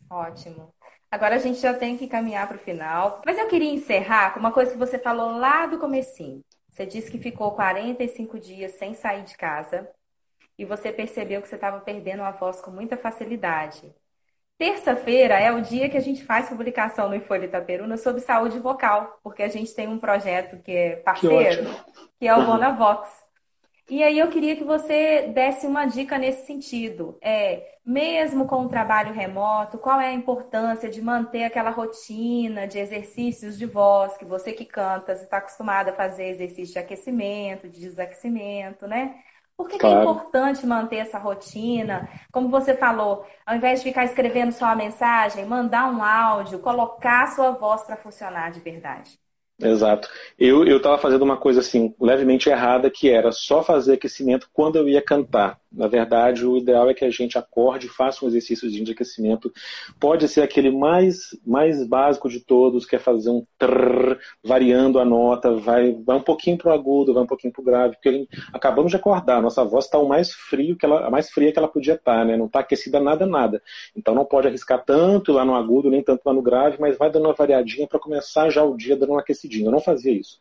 Ótimo. 0.09 0.73
Agora 1.11 1.35
a 1.35 1.39
gente 1.39 1.59
já 1.59 1.73
tem 1.73 1.97
que 1.97 2.07
caminhar 2.07 2.47
para 2.47 2.57
o 2.57 2.59
final. 2.59 3.21
Mas 3.25 3.37
eu 3.37 3.47
queria 3.47 3.71
encerrar 3.71 4.33
com 4.33 4.39
uma 4.39 4.51
coisa 4.51 4.71
que 4.71 4.77
você 4.77 4.97
falou 4.97 5.37
lá 5.37 5.65
do 5.65 5.79
comecinho. 5.79 6.43
Você 6.69 6.85
disse 6.85 7.11
que 7.11 7.17
ficou 7.17 7.51
45 7.51 8.39
dias 8.39 8.73
sem 8.73 8.93
sair 8.93 9.23
de 9.23 9.37
casa 9.37 9.89
e 10.57 10.65
você 10.65 10.91
percebeu 10.91 11.41
que 11.41 11.47
você 11.47 11.55
estava 11.55 11.79
perdendo 11.79 12.21
a 12.21 12.31
voz 12.31 12.61
com 12.61 12.71
muita 12.71 12.97
facilidade. 12.97 13.93
Terça-feira 14.57 15.37
é 15.37 15.51
o 15.51 15.61
dia 15.61 15.89
que 15.89 15.97
a 15.97 16.01
gente 16.01 16.23
faz 16.23 16.47
publicação 16.47 17.09
no 17.09 17.19
Folha 17.21 17.45
Itaperuna 17.45 17.97
sobre 17.97 18.21
saúde 18.21 18.57
vocal, 18.57 19.19
porque 19.21 19.43
a 19.43 19.49
gente 19.49 19.73
tem 19.73 19.87
um 19.87 19.99
projeto 19.99 20.61
que 20.63 20.71
é 20.71 20.95
parceiro, 20.95 21.65
que, 21.65 22.09
que 22.19 22.27
é 22.27 22.35
o 22.35 22.45
Bona 22.45 22.71
Vox. 22.71 23.25
E 23.89 24.01
aí 24.01 24.17
eu 24.17 24.29
queria 24.29 24.55
que 24.55 24.63
você 24.63 25.27
desse 25.27 25.67
uma 25.67 25.85
dica 25.85 26.17
nesse 26.17 26.47
sentido. 26.47 27.17
É, 27.21 27.75
mesmo 27.85 28.47
com 28.47 28.65
o 28.65 28.69
trabalho 28.69 29.13
remoto, 29.13 29.77
qual 29.77 29.99
é 29.99 30.07
a 30.07 30.13
importância 30.13 30.89
de 30.89 31.01
manter 31.01 31.43
aquela 31.43 31.69
rotina 31.69 32.65
de 32.65 32.79
exercícios 32.79 33.57
de 33.57 33.65
voz, 33.65 34.17
que 34.17 34.25
você 34.25 34.53
que 34.53 34.65
canta, 34.65 35.11
está 35.11 35.37
acostumado 35.37 35.89
a 35.89 35.93
fazer 35.93 36.29
exercício 36.29 36.73
de 36.73 36.79
aquecimento, 36.79 37.69
de 37.69 37.81
desaquecimento, 37.81 38.87
né? 38.87 39.19
Por 39.57 39.69
que, 39.69 39.77
claro. 39.77 40.01
que, 40.01 40.07
é 40.07 40.11
importante 40.11 40.65
manter 40.65 40.97
essa 40.97 41.17
rotina? 41.17 42.09
Como 42.31 42.49
você 42.49 42.75
falou, 42.75 43.25
ao 43.45 43.55
invés 43.55 43.79
de 43.79 43.87
ficar 43.89 44.03
escrevendo 44.03 44.51
só 44.51 44.65
a 44.65 44.75
mensagem, 44.75 45.45
mandar 45.45 45.91
um 45.91 46.03
áudio, 46.03 46.59
colocar 46.59 47.23
a 47.23 47.27
sua 47.27 47.51
voz 47.51 47.83
para 47.83 47.95
funcionar 47.95 48.51
de 48.51 48.59
verdade. 48.59 49.17
Exato. 49.59 50.09
Eu 50.37 50.65
estava 50.75 50.97
fazendo 50.97 51.21
uma 51.21 51.37
coisa 51.37 51.61
assim, 51.61 51.95
levemente 51.99 52.49
errada, 52.49 52.91
que 52.91 53.09
era 53.09 53.31
só 53.31 53.63
fazer 53.63 53.93
aquecimento 53.93 54.49
quando 54.51 54.75
eu 54.75 54.89
ia 54.89 55.01
cantar. 55.01 55.57
Na 55.75 55.87
verdade, 55.87 56.45
o 56.45 56.57
ideal 56.57 56.89
é 56.89 56.93
que 56.93 57.03
a 57.03 57.09
gente 57.09 57.37
acorde, 57.37 57.87
faça 57.87 58.23
um 58.23 58.27
exercício 58.27 58.69
de 58.69 58.91
aquecimento. 58.91 59.51
Pode 59.99 60.27
ser 60.27 60.41
aquele 60.41 60.71
mais, 60.71 61.37
mais 61.45 61.85
básico 61.85 62.29
de 62.29 62.39
todos, 62.39 62.85
que 62.85 62.95
é 62.95 62.99
fazer 62.99 63.29
um 63.29 63.45
trrr, 63.57 64.17
variando 64.43 64.99
a 64.99 65.05
nota, 65.05 65.53
vai, 65.55 65.93
vai 66.05 66.17
um 66.17 66.21
pouquinho 66.21 66.57
para 66.57 66.69
o 66.69 66.73
agudo, 66.73 67.13
vai 67.13 67.23
um 67.23 67.27
pouquinho 67.27 67.51
para 67.51 67.61
o 67.61 67.65
grave, 67.65 67.95
porque 67.95 68.27
acabamos 68.53 68.91
de 68.91 68.97
acordar, 68.97 69.41
nossa 69.41 69.63
voz 69.63 69.85
está 69.85 69.97
o 69.97 70.07
mais 70.07 70.31
frio 70.31 70.75
que 70.77 70.85
ela, 70.85 71.05
a 71.05 71.11
mais 71.11 71.29
fria 71.29 71.51
que 71.51 71.59
ela 71.59 71.67
podia 71.67 71.95
estar, 71.95 72.19
tá, 72.19 72.25
né? 72.25 72.37
Não 72.37 72.45
está 72.45 72.59
aquecida 72.59 72.99
nada, 72.99 73.25
nada. 73.25 73.61
Então 73.95 74.15
não 74.15 74.25
pode 74.25 74.47
arriscar 74.47 74.83
tanto 74.83 75.31
lá 75.31 75.43
no 75.43 75.55
agudo, 75.55 75.89
nem 75.89 76.03
tanto 76.03 76.21
lá 76.25 76.33
no 76.33 76.41
grave, 76.41 76.77
mas 76.79 76.97
vai 76.97 77.11
dando 77.11 77.25
uma 77.25 77.33
variadinha 77.33 77.87
para 77.87 77.99
começar 77.99 78.49
já 78.49 78.63
o 78.63 78.77
dia 78.77 78.95
dando 78.95 79.11
uma 79.11 79.21
aquecidinha. 79.21 79.67
Eu 79.67 79.71
não 79.71 79.79
fazia 79.79 80.13
isso. 80.13 80.39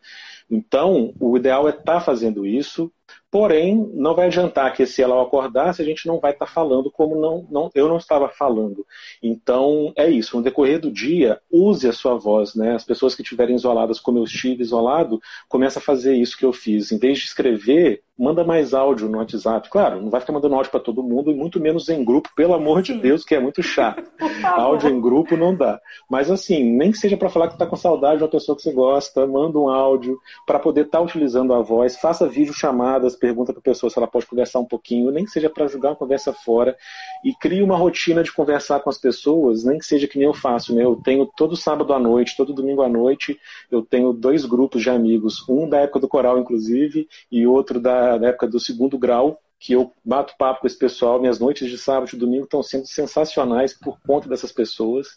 Então, 0.50 1.14
o 1.18 1.36
ideal 1.36 1.66
é 1.66 1.70
estar 1.70 1.82
tá 1.84 2.00
fazendo 2.00 2.46
isso, 2.46 2.92
Porém, 3.34 3.90
não 3.94 4.14
vai 4.14 4.26
adiantar 4.26 4.72
que 4.72 4.86
se 4.86 5.02
ela 5.02 5.20
acordar 5.20 5.74
se 5.74 5.82
a 5.82 5.84
gente 5.84 6.06
não 6.06 6.20
vai 6.20 6.30
estar 6.30 6.46
tá 6.46 6.52
falando 6.52 6.88
como 6.88 7.20
não, 7.20 7.44
não, 7.50 7.68
eu 7.74 7.88
não 7.88 7.96
estava 7.96 8.28
falando. 8.28 8.86
Então, 9.20 9.92
é 9.96 10.08
isso. 10.08 10.36
No 10.36 10.42
decorrer 10.44 10.78
do 10.78 10.88
dia, 10.88 11.40
use 11.50 11.88
a 11.88 11.92
sua 11.92 12.14
voz. 12.14 12.54
Né? 12.54 12.76
As 12.76 12.84
pessoas 12.84 13.12
que 13.12 13.22
estiverem 13.22 13.56
isoladas, 13.56 13.98
como 13.98 14.20
eu 14.20 14.22
estive 14.22 14.62
isolado, 14.62 15.20
começa 15.48 15.80
a 15.80 15.82
fazer 15.82 16.14
isso 16.14 16.38
que 16.38 16.44
eu 16.44 16.52
fiz. 16.52 16.92
Em 16.92 16.98
vez 16.98 17.18
de 17.18 17.24
escrever, 17.24 18.04
manda 18.18 18.44
mais 18.44 18.72
áudio 18.72 19.08
no 19.08 19.18
WhatsApp. 19.18 19.68
Claro, 19.68 20.00
não 20.00 20.08
vai 20.08 20.20
ficar 20.20 20.32
mandando 20.32 20.54
áudio 20.54 20.70
para 20.70 20.80
todo 20.80 21.02
mundo, 21.02 21.30
e 21.30 21.34
muito 21.34 21.60
menos 21.60 21.88
em 21.88 22.04
grupo, 22.04 22.30
pelo 22.36 22.54
amor 22.54 22.80
de 22.80 22.94
Deus, 22.94 23.24
que 23.24 23.34
é 23.34 23.40
muito 23.40 23.62
chato. 23.62 24.04
áudio 24.44 24.88
em 24.88 25.00
grupo 25.00 25.36
não 25.36 25.54
dá. 25.54 25.80
Mas 26.08 26.30
assim, 26.30 26.62
nem 26.62 26.92
que 26.92 26.98
seja 26.98 27.16
para 27.16 27.28
falar 27.28 27.48
que 27.48 27.54
está 27.54 27.66
com 27.66 27.76
saudade 27.76 28.18
de 28.18 28.22
uma 28.22 28.30
pessoa 28.30 28.56
que 28.56 28.62
você 28.62 28.72
gosta, 28.72 29.26
manda 29.26 29.58
um 29.58 29.68
áudio 29.68 30.18
para 30.46 30.58
poder 30.58 30.86
estar 30.86 30.98
tá 30.98 31.04
utilizando 31.04 31.52
a 31.52 31.60
voz, 31.60 31.96
faça 31.96 32.28
vídeo 32.28 32.54
chamadas, 32.54 33.16
pergunta 33.16 33.52
para 33.52 33.60
a 33.60 33.62
pessoa 33.62 33.90
se 33.90 33.98
ela 33.98 34.06
pode 34.06 34.26
conversar 34.26 34.60
um 34.60 34.64
pouquinho, 34.64 35.10
nem 35.10 35.24
que 35.24 35.30
seja 35.30 35.50
para 35.50 35.66
jogar 35.66 35.90
uma 35.90 35.96
conversa 35.96 36.32
fora, 36.32 36.76
e 37.24 37.34
crie 37.34 37.62
uma 37.62 37.76
rotina 37.76 38.22
de 38.22 38.32
conversar 38.32 38.80
com 38.80 38.90
as 38.90 38.98
pessoas, 38.98 39.64
nem 39.64 39.78
que 39.78 39.86
seja 39.86 40.06
que 40.06 40.18
nem 40.18 40.26
eu 40.26 40.34
faço, 40.34 40.74
né? 40.74 40.84
Eu 40.84 40.96
tenho 40.96 41.26
todo 41.36 41.56
sábado 41.56 41.92
à 41.92 41.98
noite, 41.98 42.36
todo 42.36 42.52
domingo 42.52 42.82
à 42.82 42.88
noite, 42.88 43.38
eu 43.70 43.82
tenho 43.82 44.12
dois 44.12 44.44
grupos 44.44 44.82
de 44.82 44.90
amigos, 44.90 45.46
um 45.48 45.68
da 45.68 45.80
época 45.80 46.00
do 46.00 46.08
coral, 46.08 46.38
inclusive, 46.38 47.08
e 47.30 47.46
outro 47.46 47.80
da 47.80 48.03
na 48.18 48.28
época 48.28 48.46
do 48.46 48.60
segundo 48.60 48.98
grau, 48.98 49.40
que 49.58 49.72
eu 49.72 49.90
bato 50.04 50.34
papo 50.36 50.60
com 50.60 50.66
esse 50.66 50.78
pessoal. 50.78 51.18
Minhas 51.18 51.38
noites 51.38 51.70
de 51.70 51.78
sábado 51.78 52.10
e 52.12 52.18
domingo 52.18 52.44
estão 52.44 52.62
sendo 52.62 52.86
sensacionais 52.86 53.72
por 53.72 53.98
conta 54.06 54.28
dessas 54.28 54.52
pessoas. 54.52 55.08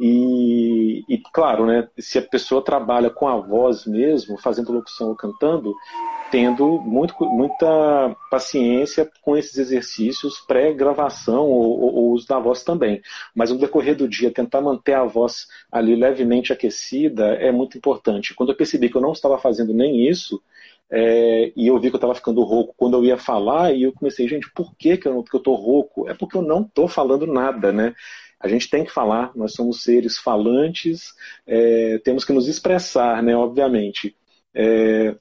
E, 0.00 1.02
e, 1.08 1.18
claro, 1.32 1.66
né, 1.66 1.88
se 1.98 2.16
a 2.16 2.22
pessoa 2.22 2.62
trabalha 2.62 3.10
com 3.10 3.26
a 3.26 3.36
voz 3.36 3.86
mesmo, 3.86 4.38
fazendo 4.38 4.72
locução 4.72 5.08
ou 5.08 5.16
cantando, 5.16 5.74
tendo 6.30 6.78
muito, 6.80 7.14
muita 7.24 8.16
paciência 8.30 9.10
com 9.22 9.36
esses 9.36 9.58
exercícios 9.58 10.38
pré-gravação 10.46 11.46
ou, 11.46 11.80
ou, 11.80 11.94
ou 11.94 12.12
uso 12.12 12.28
da 12.28 12.38
voz 12.38 12.62
também. 12.62 13.02
Mas 13.34 13.50
no 13.50 13.58
decorrer 13.58 13.96
do 13.96 14.08
dia, 14.08 14.30
tentar 14.30 14.60
manter 14.60 14.94
a 14.94 15.04
voz 15.04 15.48
ali 15.72 15.96
levemente 15.96 16.52
aquecida 16.52 17.34
é 17.34 17.50
muito 17.50 17.76
importante. 17.76 18.34
Quando 18.34 18.50
eu 18.50 18.56
percebi 18.56 18.88
que 18.88 18.96
eu 18.96 19.02
não 19.02 19.12
estava 19.12 19.38
fazendo 19.38 19.74
nem 19.74 20.06
isso, 20.08 20.40
é, 20.90 21.52
e 21.54 21.66
eu 21.66 21.78
vi 21.78 21.88
que 21.90 21.96
eu 21.96 21.98
estava 21.98 22.14
ficando 22.14 22.42
rouco 22.42 22.74
quando 22.76 22.96
eu 22.96 23.04
ia 23.04 23.18
falar, 23.18 23.72
e 23.72 23.82
eu 23.82 23.92
comecei, 23.92 24.26
gente, 24.26 24.50
por 24.52 24.74
que, 24.76 24.96
que 24.96 25.06
eu 25.06 25.20
estou 25.20 25.54
rouco? 25.54 26.08
É 26.08 26.14
porque 26.14 26.36
eu 26.36 26.42
não 26.42 26.62
estou 26.62 26.88
falando 26.88 27.26
nada, 27.26 27.72
né? 27.72 27.94
A 28.40 28.48
gente 28.48 28.70
tem 28.70 28.84
que 28.84 28.92
falar, 28.92 29.32
nós 29.34 29.52
somos 29.52 29.82
seres 29.82 30.16
falantes, 30.16 31.12
é, 31.46 31.98
temos 31.98 32.24
que 32.24 32.32
nos 32.32 32.46
expressar, 32.48 33.22
né, 33.22 33.36
obviamente. 33.36 34.16
É, 34.54 35.16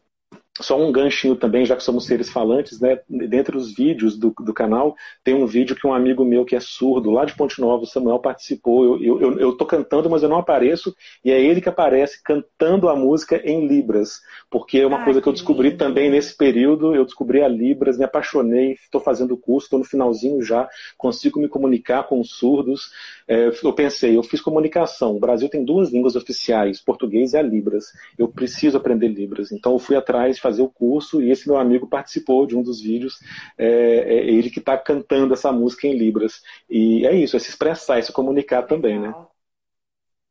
só 0.61 0.79
um 0.79 0.91
ganchinho 0.91 1.35
também, 1.35 1.65
já 1.65 1.75
que 1.75 1.83
somos 1.83 2.05
seres 2.05 2.29
falantes, 2.29 2.79
né? 2.79 2.99
Dentre 3.09 3.57
os 3.57 3.73
vídeos 3.73 4.17
do, 4.17 4.33
do 4.39 4.53
canal, 4.53 4.95
tem 5.23 5.33
um 5.33 5.45
vídeo 5.45 5.75
que 5.75 5.85
um 5.85 5.93
amigo 5.93 6.25
meu 6.25 6.45
que 6.45 6.55
é 6.55 6.59
surdo, 6.59 7.11
lá 7.11 7.25
de 7.25 7.35
Ponte 7.35 7.59
Nova, 7.59 7.83
o 7.83 7.87
Samuel, 7.87 8.19
participou. 8.19 9.01
Eu, 9.01 9.21
eu, 9.21 9.39
eu 9.39 9.57
tô 9.57 9.65
cantando, 9.65 10.09
mas 10.09 10.23
eu 10.23 10.29
não 10.29 10.37
apareço, 10.37 10.95
e 11.23 11.31
é 11.31 11.39
ele 11.39 11.61
que 11.61 11.69
aparece 11.69 12.21
cantando 12.23 12.89
a 12.89 12.95
música 12.95 13.41
em 13.43 13.67
Libras. 13.67 14.21
Porque 14.49 14.79
é 14.79 14.87
uma 14.87 14.99
Ai, 14.99 15.03
coisa 15.05 15.21
que 15.21 15.27
eu 15.27 15.33
descobri 15.33 15.75
também 15.77 16.09
nesse 16.09 16.35
período, 16.35 16.95
eu 16.95 17.05
descobri 17.05 17.41
a 17.41 17.47
Libras, 17.47 17.97
me 17.97 18.05
apaixonei, 18.05 18.73
estou 18.73 19.01
fazendo 19.01 19.33
o 19.33 19.37
curso, 19.37 19.65
estou 19.65 19.79
no 19.79 19.85
finalzinho 19.85 20.41
já, 20.41 20.67
consigo 20.97 21.39
me 21.39 21.47
comunicar 21.47 22.03
com 22.03 22.19
os 22.19 22.31
surdos. 22.31 22.89
É, 23.27 23.51
eu 23.63 23.73
pensei, 23.73 24.15
eu 24.15 24.23
fiz 24.23 24.41
comunicação. 24.41 25.15
O 25.15 25.19
Brasil 25.19 25.49
tem 25.49 25.63
duas 25.63 25.91
línguas 25.91 26.15
oficiais, 26.15 26.81
português 26.81 27.33
e 27.33 27.37
a 27.37 27.41
Libras. 27.41 27.85
Eu 28.17 28.27
preciso 28.27 28.77
aprender 28.77 29.07
Libras. 29.07 29.51
Então 29.51 29.73
eu 29.73 29.79
fui 29.79 29.95
atrás 29.95 30.39
fazer 30.47 30.61
o 30.61 30.69
curso 30.69 31.21
e 31.21 31.29
esse 31.29 31.47
meu 31.47 31.57
amigo 31.57 31.87
participou 31.87 32.45
de 32.45 32.55
um 32.55 32.63
dos 32.63 32.81
vídeos, 32.81 33.19
é, 33.57 33.67
é 33.67 34.25
ele 34.25 34.49
que 34.49 34.59
está 34.59 34.77
cantando 34.77 35.33
essa 35.33 35.51
música 35.51 35.87
em 35.87 35.97
Libras. 35.97 36.41
E 36.69 37.05
é 37.05 37.13
isso, 37.13 37.35
é 37.35 37.39
se 37.39 37.49
expressar, 37.49 37.99
é 37.99 38.01
se 38.01 38.13
comunicar 38.13 38.63
também, 38.63 38.99
né? 38.99 39.13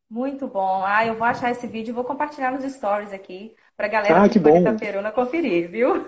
Muito 0.09 0.47
bom. 0.47 0.83
Ah, 0.85 1.05
eu 1.05 1.15
vou 1.17 1.27
achar 1.27 1.51
esse 1.51 1.67
vídeo 1.67 1.91
e 1.91 1.95
vou 1.95 2.05
compartilhar 2.05 2.53
nos 2.53 2.65
stories 2.73 3.13
aqui 3.13 3.55
para 3.77 3.87
a 3.87 3.91
galera 3.91 4.25
ah, 4.25 4.29
que 4.29 4.39
do 4.39 4.49
Itaperuna 4.57 5.13
conferir, 5.13 5.71
viu? 5.71 6.07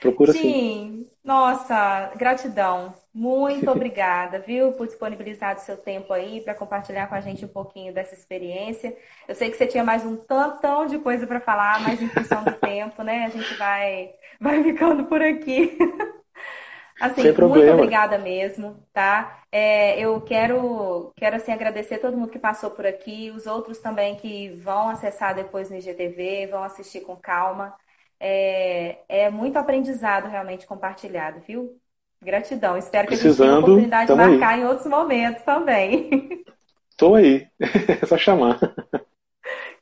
Procura 0.00 0.32
sim. 0.32 0.40
Sim, 0.42 1.10
nossa, 1.24 2.12
gratidão. 2.16 2.94
Muito 3.18 3.70
obrigada, 3.70 4.38
viu, 4.40 4.74
por 4.74 4.86
disponibilizar 4.86 5.56
o 5.56 5.60
seu 5.60 5.78
tempo 5.78 6.12
aí 6.12 6.42
para 6.42 6.54
compartilhar 6.54 7.06
com 7.06 7.14
a 7.14 7.20
gente 7.22 7.46
um 7.46 7.48
pouquinho 7.48 7.90
dessa 7.94 8.14
experiência. 8.14 8.94
Eu 9.26 9.34
sei 9.34 9.50
que 9.50 9.56
você 9.56 9.66
tinha 9.66 9.82
mais 9.82 10.04
um 10.04 10.16
tantão 10.18 10.84
de 10.86 10.98
coisa 10.98 11.26
para 11.26 11.40
falar, 11.40 11.80
mas 11.80 12.02
em 12.02 12.10
função 12.10 12.44
do 12.44 12.52
tempo, 12.60 13.02
né, 13.02 13.24
a 13.24 13.30
gente 13.30 13.54
vai, 13.54 14.14
vai 14.38 14.62
ficando 14.62 15.06
por 15.06 15.22
aqui. 15.22 15.78
Assim, 17.00 17.22
Sem 17.22 17.32
muito 17.48 17.70
obrigada 17.70 18.18
mesmo, 18.18 18.86
tá? 18.92 19.42
É, 19.50 19.98
eu 20.00 20.20
quero, 20.22 21.12
quero 21.16 21.36
assim, 21.36 21.52
agradecer 21.52 21.98
todo 21.98 22.16
mundo 22.16 22.30
que 22.30 22.38
passou 22.38 22.70
por 22.70 22.86
aqui, 22.86 23.30
os 23.30 23.46
outros 23.46 23.78
também 23.80 24.16
que 24.16 24.50
vão 24.56 24.88
acessar 24.88 25.34
depois 25.34 25.68
no 25.70 25.76
IGTV, 25.76 26.46
vão 26.48 26.62
assistir 26.64 27.00
com 27.02 27.14
calma. 27.16 27.76
É, 28.18 28.98
é 29.08 29.30
muito 29.30 29.58
aprendizado 29.58 30.28
realmente 30.28 30.66
compartilhado, 30.66 31.40
viu? 31.40 31.78
Gratidão. 32.22 32.76
Espero 32.76 33.08
que 33.08 33.14
a 33.14 33.16
gente 33.16 33.36
tenha 33.36 33.52
a 33.52 33.58
oportunidade 33.58 34.10
de 34.10 34.16
marcar 34.16 34.54
aí. 34.54 34.60
em 34.60 34.64
outros 34.64 34.86
momentos 34.86 35.42
também. 35.42 36.10
Estou 36.90 37.14
aí. 37.14 37.46
É 38.02 38.06
só 38.06 38.16
chamar. 38.16 38.58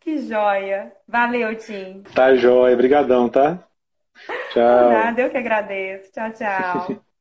Que 0.01 0.19
joia. 0.19 0.93
Valeu, 1.09 1.57
Tim. 1.57 2.03
Tá 2.15 2.35
joia. 2.35 2.75
Obrigadão, 2.75 3.29
tá? 3.29 3.65
Tchau. 4.53 4.91
Nada, 4.91 5.23
eu 5.23 5.31
que 5.31 5.37
agradeço. 5.37 6.13
Tchau, 6.13 6.33
tchau. 6.33 7.05